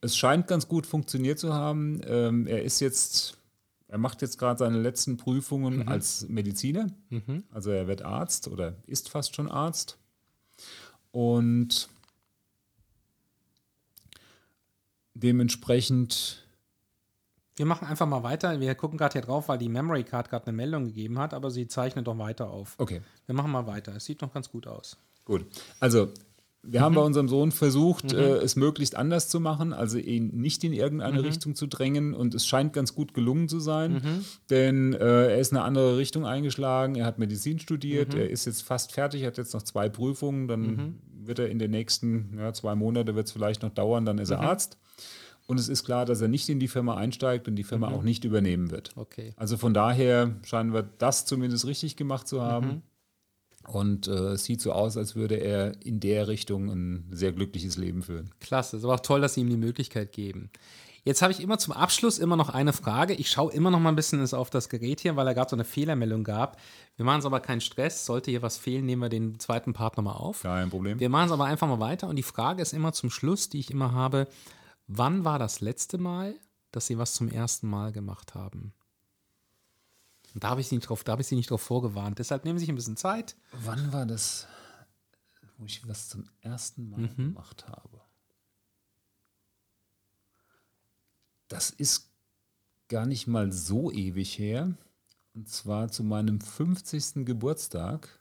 Es 0.00 0.16
scheint 0.16 0.48
ganz 0.48 0.66
gut 0.66 0.86
funktioniert 0.86 1.38
zu 1.38 1.54
haben. 1.54 2.00
Ähm, 2.08 2.48
er 2.48 2.64
ist 2.64 2.80
jetzt, 2.80 3.38
er 3.86 3.98
macht 3.98 4.20
jetzt 4.20 4.36
gerade 4.36 4.58
seine 4.58 4.80
letzten 4.80 5.16
Prüfungen 5.16 5.76
mhm. 5.76 5.88
als 5.88 6.28
Mediziner. 6.28 6.88
Mhm. 7.10 7.44
Also 7.52 7.70
er 7.70 7.86
wird 7.86 8.02
Arzt 8.02 8.48
oder 8.48 8.74
ist 8.88 9.10
fast 9.10 9.36
schon 9.36 9.48
Arzt. 9.48 9.96
Und 11.14 11.88
dementsprechend 15.14 16.44
wir 17.56 17.66
machen 17.66 17.86
einfach 17.86 18.06
mal 18.06 18.24
weiter. 18.24 18.58
Wir 18.58 18.74
gucken 18.74 18.98
gerade 18.98 19.12
hier 19.12 19.22
drauf, 19.22 19.48
weil 19.48 19.58
die 19.58 19.68
Memory 19.68 20.02
Card 20.02 20.28
gerade 20.28 20.48
eine 20.48 20.56
Meldung 20.56 20.86
gegeben 20.86 21.20
hat, 21.20 21.32
aber 21.34 21.52
sie 21.52 21.68
zeichnet 21.68 22.08
doch 22.08 22.18
weiter 22.18 22.50
auf. 22.50 22.74
Okay. 22.78 23.00
Wir 23.26 23.34
machen 23.36 23.52
mal 23.52 23.66
weiter. 23.68 23.94
Es 23.94 24.06
sieht 24.06 24.22
noch 24.22 24.32
ganz 24.32 24.50
gut 24.50 24.66
aus. 24.66 24.96
Gut. 25.24 25.46
Also, 25.78 26.08
wir 26.66 26.80
mhm. 26.80 26.84
haben 26.84 26.94
bei 26.94 27.00
unserem 27.02 27.28
Sohn 27.28 27.52
versucht, 27.52 28.12
mhm. 28.12 28.18
äh, 28.18 28.36
es 28.36 28.56
möglichst 28.56 28.96
anders 28.96 29.28
zu 29.28 29.40
machen, 29.40 29.72
also 29.72 29.98
ihn 29.98 30.28
nicht 30.28 30.64
in 30.64 30.72
irgendeine 30.72 31.18
mhm. 31.18 31.24
Richtung 31.24 31.54
zu 31.54 31.66
drängen 31.66 32.14
und 32.14 32.34
es 32.34 32.46
scheint 32.46 32.72
ganz 32.72 32.94
gut 32.94 33.14
gelungen 33.14 33.48
zu 33.48 33.60
sein, 33.60 33.94
mhm. 33.94 34.24
denn 34.50 34.92
äh, 34.94 35.32
er 35.32 35.38
ist 35.38 35.52
eine 35.52 35.62
andere 35.62 35.96
Richtung 35.96 36.26
eingeschlagen, 36.26 36.94
er 36.94 37.06
hat 37.06 37.18
Medizin 37.18 37.58
studiert, 37.58 38.14
mhm. 38.14 38.20
er 38.20 38.30
ist 38.30 38.46
jetzt 38.46 38.62
fast 38.62 38.92
fertig, 38.92 39.24
hat 39.24 39.38
jetzt 39.38 39.54
noch 39.54 39.62
zwei 39.62 39.88
Prüfungen, 39.88 40.48
dann 40.48 40.60
mhm. 40.60 40.98
wird 41.24 41.38
er 41.38 41.48
in 41.48 41.58
den 41.58 41.70
nächsten 41.70 42.36
ja, 42.38 42.52
zwei 42.52 42.74
Monate, 42.74 43.14
wird 43.14 43.26
es 43.26 43.32
vielleicht 43.32 43.62
noch 43.62 43.70
dauern, 43.70 44.04
dann 44.04 44.18
ist 44.18 44.30
er 44.30 44.40
Arzt. 44.40 44.78
Und 45.46 45.60
es 45.60 45.68
ist 45.68 45.84
klar, 45.84 46.06
dass 46.06 46.22
er 46.22 46.28
nicht 46.28 46.48
in 46.48 46.58
die 46.58 46.68
Firma 46.68 46.96
einsteigt 46.96 47.48
und 47.48 47.56
die 47.56 47.64
Firma 47.64 47.90
mhm. 47.90 47.96
auch 47.96 48.02
nicht 48.02 48.24
übernehmen 48.24 48.70
wird. 48.70 48.92
Okay. 48.96 49.34
Also 49.36 49.58
von 49.58 49.74
daher 49.74 50.36
scheinen 50.42 50.72
wir 50.72 50.82
das 50.82 51.26
zumindest 51.26 51.66
richtig 51.66 51.96
gemacht 51.96 52.26
zu 52.26 52.40
haben. 52.40 52.82
Und 53.68 54.08
äh, 54.08 54.32
es 54.32 54.44
sieht 54.44 54.60
so 54.60 54.72
aus, 54.72 54.96
als 54.96 55.16
würde 55.16 55.36
er 55.36 55.72
in 55.84 56.00
der 56.00 56.28
Richtung 56.28 56.70
ein 56.70 57.08
sehr 57.10 57.32
glückliches 57.32 57.76
Leben 57.76 58.02
führen. 58.02 58.30
Klasse, 58.40 58.76
es 58.76 58.82
ist 58.82 58.84
aber 58.84 58.94
auch 58.94 59.00
toll, 59.00 59.20
dass 59.20 59.34
Sie 59.34 59.40
ihm 59.40 59.50
die 59.50 59.56
Möglichkeit 59.56 60.12
geben. 60.12 60.50
Jetzt 61.04 61.20
habe 61.20 61.32
ich 61.32 61.40
immer 61.40 61.58
zum 61.58 61.74
Abschluss 61.74 62.18
immer 62.18 62.36
noch 62.36 62.48
eine 62.48 62.72
Frage. 62.72 63.12
Ich 63.12 63.30
schaue 63.30 63.52
immer 63.52 63.70
noch 63.70 63.78
mal 63.78 63.90
ein 63.90 63.96
bisschen 63.96 64.26
auf 64.32 64.48
das 64.48 64.70
Gerät 64.70 65.00
hier, 65.00 65.16
weil 65.16 65.26
er 65.26 65.34
gerade 65.34 65.50
so 65.50 65.56
eine 65.56 65.64
Fehlermeldung 65.64 66.24
gab. 66.24 66.58
Wir 66.96 67.04
machen 67.04 67.18
es 67.18 67.26
aber 67.26 67.40
keinen 67.40 67.60
Stress. 67.60 68.06
Sollte 68.06 68.30
hier 68.30 68.40
was 68.40 68.56
fehlen, 68.56 68.86
nehmen 68.86 69.02
wir 69.02 69.10
den 69.10 69.38
zweiten 69.38 69.74
Part 69.74 69.98
nochmal 69.98 70.16
auf. 70.16 70.42
Kein 70.42 70.70
Problem. 70.70 71.00
Wir 71.00 71.10
machen 71.10 71.26
es 71.26 71.32
aber 71.32 71.44
einfach 71.44 71.68
mal 71.68 71.80
weiter. 71.80 72.08
Und 72.08 72.16
die 72.16 72.22
Frage 72.22 72.62
ist 72.62 72.72
immer 72.72 72.94
zum 72.94 73.10
Schluss, 73.10 73.50
die 73.50 73.60
ich 73.60 73.70
immer 73.70 73.92
habe, 73.92 74.28
Wann 74.86 75.24
war 75.24 75.38
das 75.38 75.60
letzte 75.60 75.96
Mal, 75.96 76.34
dass 76.70 76.86
Sie 76.86 76.98
was 76.98 77.14
zum 77.14 77.28
ersten 77.28 77.68
Mal 77.68 77.92
gemacht 77.92 78.34
haben? 78.34 78.74
Und 80.34 80.42
da 80.42 80.50
habe 80.50 80.60
ich 80.60 80.68
Sie 80.68 80.74
nicht 80.74 80.88
drauf, 80.88 81.04
da 81.04 81.12
habe 81.12 81.22
ich 81.22 81.28
Sie 81.28 81.36
nicht 81.36 81.50
drauf 81.50 81.62
vorgewarnt. 81.62 82.18
Deshalb 82.18 82.44
nehmen 82.44 82.58
Sie 82.58 82.64
sich 82.64 82.72
ein 82.72 82.74
bisschen 82.74 82.96
Zeit. 82.96 83.36
Wann 83.52 83.92
war 83.92 84.04
das, 84.04 84.48
wo 85.56 85.64
ich 85.64 85.86
was 85.88 86.08
zum 86.08 86.28
ersten 86.40 86.90
Mal 86.90 87.00
mhm. 87.00 87.16
gemacht 87.16 87.68
habe? 87.68 88.00
Das 91.48 91.70
ist 91.70 92.10
gar 92.88 93.06
nicht 93.06 93.28
mal 93.28 93.52
so 93.52 93.92
ewig 93.92 94.38
her. 94.38 94.76
Und 95.34 95.48
zwar 95.48 95.88
zu 95.90 96.02
meinem 96.02 96.40
50. 96.40 97.24
Geburtstag. 97.24 98.18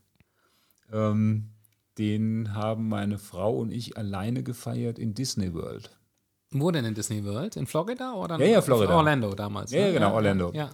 Ähm, 0.91 1.49
den 1.97 2.53
haben 2.53 2.89
meine 2.89 3.18
Frau 3.18 3.57
und 3.57 3.72
ich 3.72 3.97
alleine 3.97 4.43
gefeiert 4.43 4.99
in 4.99 5.14
Disney 5.14 5.53
World. 5.53 5.97
Wo 6.62 6.72
denn 6.72 6.86
in 6.86 6.93
Disney 6.93 7.24
World? 7.26 7.56
In 7.56 7.68
Florida 7.68 8.14
oder? 8.14 8.39
Ja, 8.39 8.45
ja, 8.45 8.62
Florida. 8.62 8.95
Orlando 8.95 9.34
damals. 9.34 9.72
Ja, 9.72 9.88
ne? 9.88 9.93
genau, 9.93 10.14
Orlando. 10.14 10.51
Ja. 10.54 10.70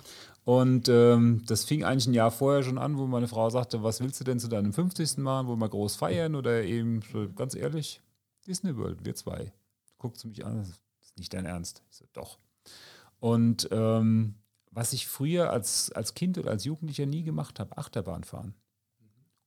Und 0.45 0.89
ähm, 0.89 1.43
das 1.45 1.65
fing 1.65 1.84
eigentlich 1.84 2.07
ein 2.07 2.13
Jahr 2.13 2.32
vorher 2.32 2.63
schon 2.63 2.77
an, 2.77 2.97
wo 2.97 3.05
meine 3.05 3.27
Frau 3.27 3.49
sagte, 3.49 3.84
was 3.84 4.01
willst 4.01 4.19
du 4.19 4.23
denn 4.23 4.39
zu 4.39 4.47
deinem 4.47 4.73
50. 4.73 5.17
machen? 5.17 5.47
Wollen 5.47 5.59
wir 5.59 5.69
groß 5.69 5.95
feiern? 5.95 6.36
Oder 6.36 6.63
eben, 6.63 7.01
ganz 7.36 7.55
ehrlich, 7.55 8.01
Disney 8.47 8.75
World, 8.75 9.05
wir 9.05 9.15
zwei. 9.15 9.53
Guckt 9.97 10.17
sie 10.17 10.27
mich 10.27 10.45
an, 10.45 10.57
das 10.57 10.69
ist 10.69 11.17
nicht 11.17 11.34
dein 11.34 11.45
Ernst. 11.45 11.84
Ich 11.91 11.97
so, 11.97 12.05
doch. 12.13 12.39
Und 13.19 13.67
ähm, 13.71 14.36
was 14.71 14.93
ich 14.93 15.07
früher 15.07 15.51
als, 15.51 15.91
als 15.91 16.13
Kind 16.13 16.38
oder 16.38 16.51
als 16.51 16.63
Jugendlicher 16.63 17.05
nie 17.05 17.23
gemacht 17.23 17.59
habe, 17.59 17.77
Achterbahn 17.77 18.23
fahren. 18.23 18.55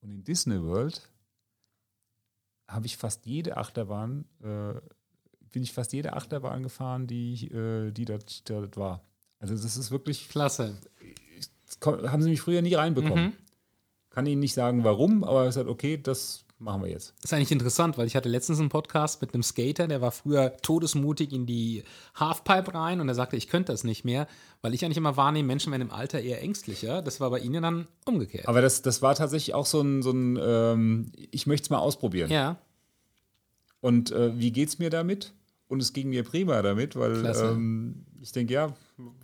Und 0.02 0.10
in 0.10 0.24
Disney 0.24 0.62
World 0.62 1.08
habe 2.68 2.86
ich 2.86 2.96
fast 2.96 3.26
jede 3.26 3.56
Achterbahn 3.56 4.24
äh, 4.42 4.74
bin 5.52 5.62
ich 5.62 5.72
fast 5.72 5.92
jede 5.92 6.14
Achterbahn 6.14 6.62
gefahren, 6.62 7.06
die, 7.06 7.46
äh, 7.48 7.90
die 7.92 8.04
dort, 8.04 8.48
dort 8.48 8.76
war. 8.76 9.02
Also 9.38 9.54
das 9.54 9.76
ist 9.76 9.90
wirklich. 9.90 10.28
Klasse. 10.28 10.76
Haben 11.84 12.22
sie 12.22 12.30
mich 12.30 12.40
früher 12.40 12.62
nie 12.62 12.74
reinbekommen. 12.74 13.26
Mhm. 13.26 13.32
Kann 14.10 14.26
Ihnen 14.26 14.40
nicht 14.40 14.54
sagen, 14.54 14.84
warum, 14.84 15.24
aber 15.24 15.46
es 15.46 15.56
halt, 15.56 15.68
okay, 15.68 15.96
das 15.96 16.44
machen 16.62 16.82
wir 16.82 16.90
jetzt. 16.90 17.14
Das 17.16 17.30
ist 17.30 17.32
eigentlich 17.34 17.50
interessant, 17.50 17.98
weil 17.98 18.06
ich 18.06 18.14
hatte 18.14 18.28
letztens 18.28 18.60
einen 18.60 18.68
Podcast 18.68 19.20
mit 19.20 19.34
einem 19.34 19.42
Skater, 19.42 19.88
der 19.88 20.00
war 20.00 20.12
früher 20.12 20.56
todesmutig 20.58 21.32
in 21.32 21.46
die 21.46 21.82
Halfpipe 22.14 22.74
rein 22.74 23.00
und 23.00 23.08
er 23.08 23.14
sagte, 23.14 23.36
ich 23.36 23.48
könnte 23.48 23.72
das 23.72 23.84
nicht 23.84 24.04
mehr, 24.04 24.26
weil 24.60 24.74
ich 24.74 24.84
eigentlich 24.84 24.98
immer 24.98 25.16
wahrnehme, 25.16 25.46
Menschen 25.46 25.72
werden 25.72 25.82
im 25.82 25.90
Alter 25.90 26.20
eher 26.20 26.42
ängstlicher. 26.42 27.02
Das 27.02 27.20
war 27.20 27.30
bei 27.30 27.40
Ihnen 27.40 27.62
dann 27.62 27.88
umgekehrt. 28.04 28.48
Aber 28.48 28.60
das, 28.62 28.82
das 28.82 29.02
war 29.02 29.14
tatsächlich 29.14 29.54
auch 29.54 29.66
so 29.66 29.80
ein, 29.80 30.02
so 30.02 30.12
ein 30.12 30.38
ähm, 30.40 31.12
ich 31.30 31.46
möchte 31.46 31.64
es 31.64 31.70
mal 31.70 31.78
ausprobieren. 31.78 32.30
Ja. 32.30 32.58
Und 33.80 34.12
äh, 34.12 34.38
wie 34.38 34.52
geht 34.52 34.68
es 34.68 34.78
mir 34.78 34.90
damit? 34.90 35.32
Und 35.72 35.80
es 35.80 35.94
ging 35.94 36.10
mir 36.10 36.22
prima 36.22 36.60
damit, 36.60 36.96
weil 36.96 37.24
ähm, 37.24 38.04
ich 38.20 38.30
denke, 38.30 38.52
ja, 38.52 38.74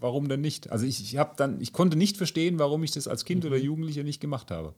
warum 0.01 0.31
denn 0.31 0.41
nicht? 0.41 0.73
Also 0.73 0.87
ich, 0.87 0.99
ich 1.03 1.19
habe 1.19 1.35
dann, 1.37 1.61
ich 1.61 1.75
konnte 1.75 1.99
nicht 1.99 2.17
verstehen, 2.17 2.59
warum 2.59 2.83
ich 2.83 2.91
das 2.91 3.07
als 3.07 3.27
Kind 3.27 3.45
mhm. 3.45 3.51
oder 3.51 3.59
Jugendlicher 3.59 4.03
nicht 4.03 4.19
gemacht 4.19 4.51
habe. 4.51 4.75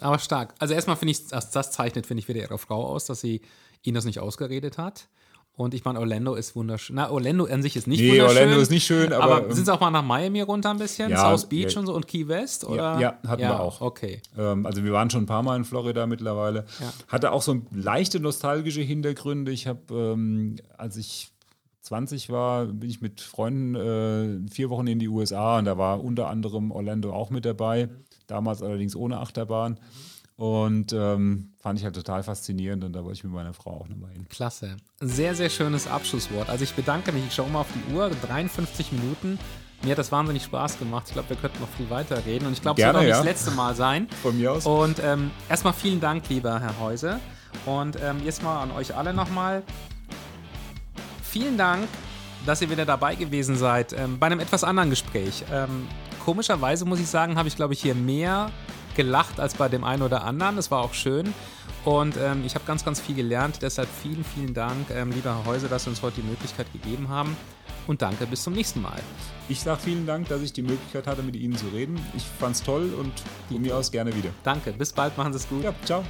Aber 0.00 0.20
stark. 0.20 0.54
Also 0.60 0.72
erstmal 0.72 0.94
finde 0.94 1.10
ich, 1.10 1.26
das, 1.26 1.50
das 1.50 1.72
zeichnet, 1.72 2.06
finde 2.06 2.20
ich, 2.20 2.28
wieder 2.28 2.42
ihre 2.42 2.58
Frau 2.58 2.86
aus, 2.86 3.06
dass 3.06 3.20
sie 3.20 3.40
ihn 3.82 3.96
das 3.96 4.04
nicht 4.04 4.20
ausgeredet 4.20 4.78
hat. 4.78 5.08
Und 5.56 5.72
ich 5.72 5.84
meine, 5.84 6.00
Orlando 6.00 6.34
ist 6.34 6.56
wunderschön. 6.56 6.96
Na, 6.96 7.10
Orlando 7.10 7.44
an 7.44 7.62
sich 7.62 7.76
ist 7.76 7.86
nicht 7.86 8.00
nee, 8.00 8.10
wunderschön. 8.10 8.38
Orlando 8.38 8.60
ist 8.60 8.70
nicht 8.70 8.84
schön, 8.84 9.12
aber. 9.12 9.36
aber 9.36 9.54
sind 9.54 9.66
Sie 9.66 9.72
auch 9.72 9.78
mal 9.78 9.92
nach 9.92 10.02
Miami 10.02 10.40
runter 10.40 10.70
ein 10.70 10.78
bisschen? 10.78 11.10
Ja, 11.10 11.18
South 11.18 11.48
Beach 11.48 11.72
ja, 11.72 11.80
und 11.80 11.86
so 11.86 11.94
und 11.94 12.08
Key 12.08 12.26
West? 12.26 12.64
Oder? 12.64 12.94
Ja, 12.94 13.00
ja 13.00 13.18
hatten 13.24 13.42
wir 13.42 13.60
auch. 13.60 13.80
Okay. 13.80 14.20
Ähm, 14.36 14.66
also 14.66 14.82
wir 14.82 14.92
waren 14.92 15.10
schon 15.10 15.22
ein 15.22 15.26
paar 15.26 15.44
Mal 15.44 15.56
in 15.56 15.64
Florida 15.64 16.08
mittlerweile. 16.08 16.64
Hatte 17.06 17.30
auch 17.30 17.42
so 17.42 17.62
leichte 17.70 18.18
nostalgische 18.18 18.80
Hintergründe. 18.80 19.52
Ich 19.52 19.68
habe, 19.68 19.80
ähm, 19.94 20.56
als 20.76 20.96
ich 20.96 21.30
20 21.82 22.30
war, 22.30 22.64
bin 22.64 22.90
ich 22.90 23.00
mit 23.00 23.20
Freunden 23.20 23.74
äh, 23.76 24.50
vier 24.50 24.70
Wochen 24.70 24.88
in 24.88 24.98
die 24.98 25.08
USA 25.08 25.58
und 25.58 25.66
da 25.66 25.78
war 25.78 26.02
unter 26.02 26.28
anderem 26.28 26.72
Orlando 26.72 27.12
auch 27.12 27.30
mit 27.30 27.44
dabei. 27.44 27.90
Damals 28.26 28.60
allerdings 28.60 28.96
ohne 28.96 29.18
Achterbahn. 29.18 29.78
Und 30.36 30.92
ähm, 30.92 31.52
fand 31.60 31.78
ich 31.78 31.84
halt 31.84 31.94
total 31.94 32.24
faszinierend 32.24 32.82
und 32.82 32.92
da 32.92 33.04
wollte 33.04 33.18
ich 33.18 33.24
mit 33.24 33.32
meiner 33.32 33.54
Frau 33.54 33.80
auch 33.80 33.88
nochmal 33.88 34.10
hin. 34.10 34.26
Klasse. 34.28 34.76
Sehr, 35.00 35.34
sehr 35.36 35.48
schönes 35.48 35.86
Abschlusswort. 35.86 36.48
Also 36.48 36.64
ich 36.64 36.74
bedanke 36.74 37.12
mich, 37.12 37.24
ich 37.26 37.34
schaue 37.34 37.48
mal 37.50 37.60
auf 37.60 37.68
die 37.72 37.94
Uhr, 37.94 38.10
53 38.10 38.90
Minuten. 38.92 39.38
Mir 39.82 39.92
hat 39.92 39.98
das 39.98 40.10
wahnsinnig 40.10 40.42
Spaß 40.42 40.78
gemacht. 40.78 41.04
Ich 41.08 41.12
glaube, 41.12 41.28
wir 41.28 41.36
könnten 41.36 41.60
noch 41.60 41.68
viel 41.68 41.88
weiter 41.88 42.24
reden. 42.26 42.46
Und 42.46 42.54
ich 42.54 42.62
glaube, 42.62 42.80
es 42.80 42.86
wird 42.86 42.96
auch 42.96 43.00
nicht 43.00 43.10
ja. 43.10 43.16
das 43.16 43.24
letzte 43.24 43.50
Mal 43.52 43.76
sein. 43.76 44.08
Von 44.22 44.36
mir 44.36 44.52
aus. 44.52 44.66
Und 44.66 44.98
ähm, 45.04 45.30
erstmal 45.48 45.72
vielen 45.72 46.00
Dank, 46.00 46.28
lieber 46.28 46.58
Herr 46.58 46.80
Heuse. 46.80 47.20
Und 47.66 47.96
ähm, 48.02 48.16
jetzt 48.24 48.42
mal 48.42 48.62
an 48.62 48.72
euch 48.72 48.96
alle 48.96 49.14
nochmal. 49.14 49.62
Vielen 51.22 51.58
Dank, 51.58 51.86
dass 52.46 52.60
ihr 52.62 52.70
wieder 52.70 52.86
dabei 52.86 53.14
gewesen 53.14 53.56
seid 53.56 53.92
ähm, 53.92 54.18
bei 54.18 54.26
einem 54.26 54.40
etwas 54.40 54.64
anderen 54.64 54.90
Gespräch. 54.90 55.44
Ähm, 55.52 55.86
komischerweise 56.24 56.84
muss 56.86 56.98
ich 56.98 57.08
sagen, 57.08 57.36
habe 57.36 57.48
ich, 57.48 57.54
glaube 57.54 57.74
ich, 57.74 57.82
hier 57.82 57.94
mehr 57.94 58.50
gelacht 58.94 59.40
als 59.40 59.54
bei 59.54 59.68
dem 59.68 59.84
einen 59.84 60.02
oder 60.02 60.24
anderen. 60.24 60.56
Das 60.56 60.70
war 60.70 60.80
auch 60.80 60.94
schön. 60.94 61.32
Und 61.84 62.16
ähm, 62.16 62.44
ich 62.44 62.54
habe 62.54 62.64
ganz, 62.64 62.84
ganz 62.84 63.00
viel 63.00 63.14
gelernt. 63.14 63.58
Deshalb 63.62 63.88
vielen, 64.02 64.24
vielen 64.24 64.54
Dank, 64.54 64.90
ähm, 64.90 65.10
lieber 65.10 65.36
Herr 65.36 65.44
Häuser, 65.44 65.68
dass 65.68 65.84
Sie 65.84 65.90
uns 65.90 66.02
heute 66.02 66.20
die 66.20 66.28
Möglichkeit 66.28 66.72
gegeben 66.72 67.08
haben. 67.08 67.36
Und 67.86 68.00
danke, 68.00 68.26
bis 68.26 68.42
zum 68.42 68.54
nächsten 68.54 68.80
Mal. 68.80 69.00
Ich 69.48 69.60
sage 69.60 69.80
vielen 69.80 70.06
Dank, 70.06 70.28
dass 70.28 70.40
ich 70.40 70.52
die 70.52 70.62
Möglichkeit 70.62 71.06
hatte, 71.06 71.22
mit 71.22 71.36
Ihnen 71.36 71.56
zu 71.56 71.66
reden. 71.66 72.00
Ich 72.16 72.24
fand 72.24 72.56
es 72.56 72.62
toll 72.62 72.94
und 72.98 73.12
von 73.48 73.60
mir 73.60 73.76
aus 73.76 73.90
gerne 73.90 74.14
wieder. 74.14 74.30
Danke, 74.42 74.72
bis 74.72 74.92
bald, 74.92 75.16
machen 75.18 75.32
Sie 75.32 75.38
es 75.38 75.48
gut. 75.48 75.64
Ja, 75.64 75.74
ciao. 75.84 76.02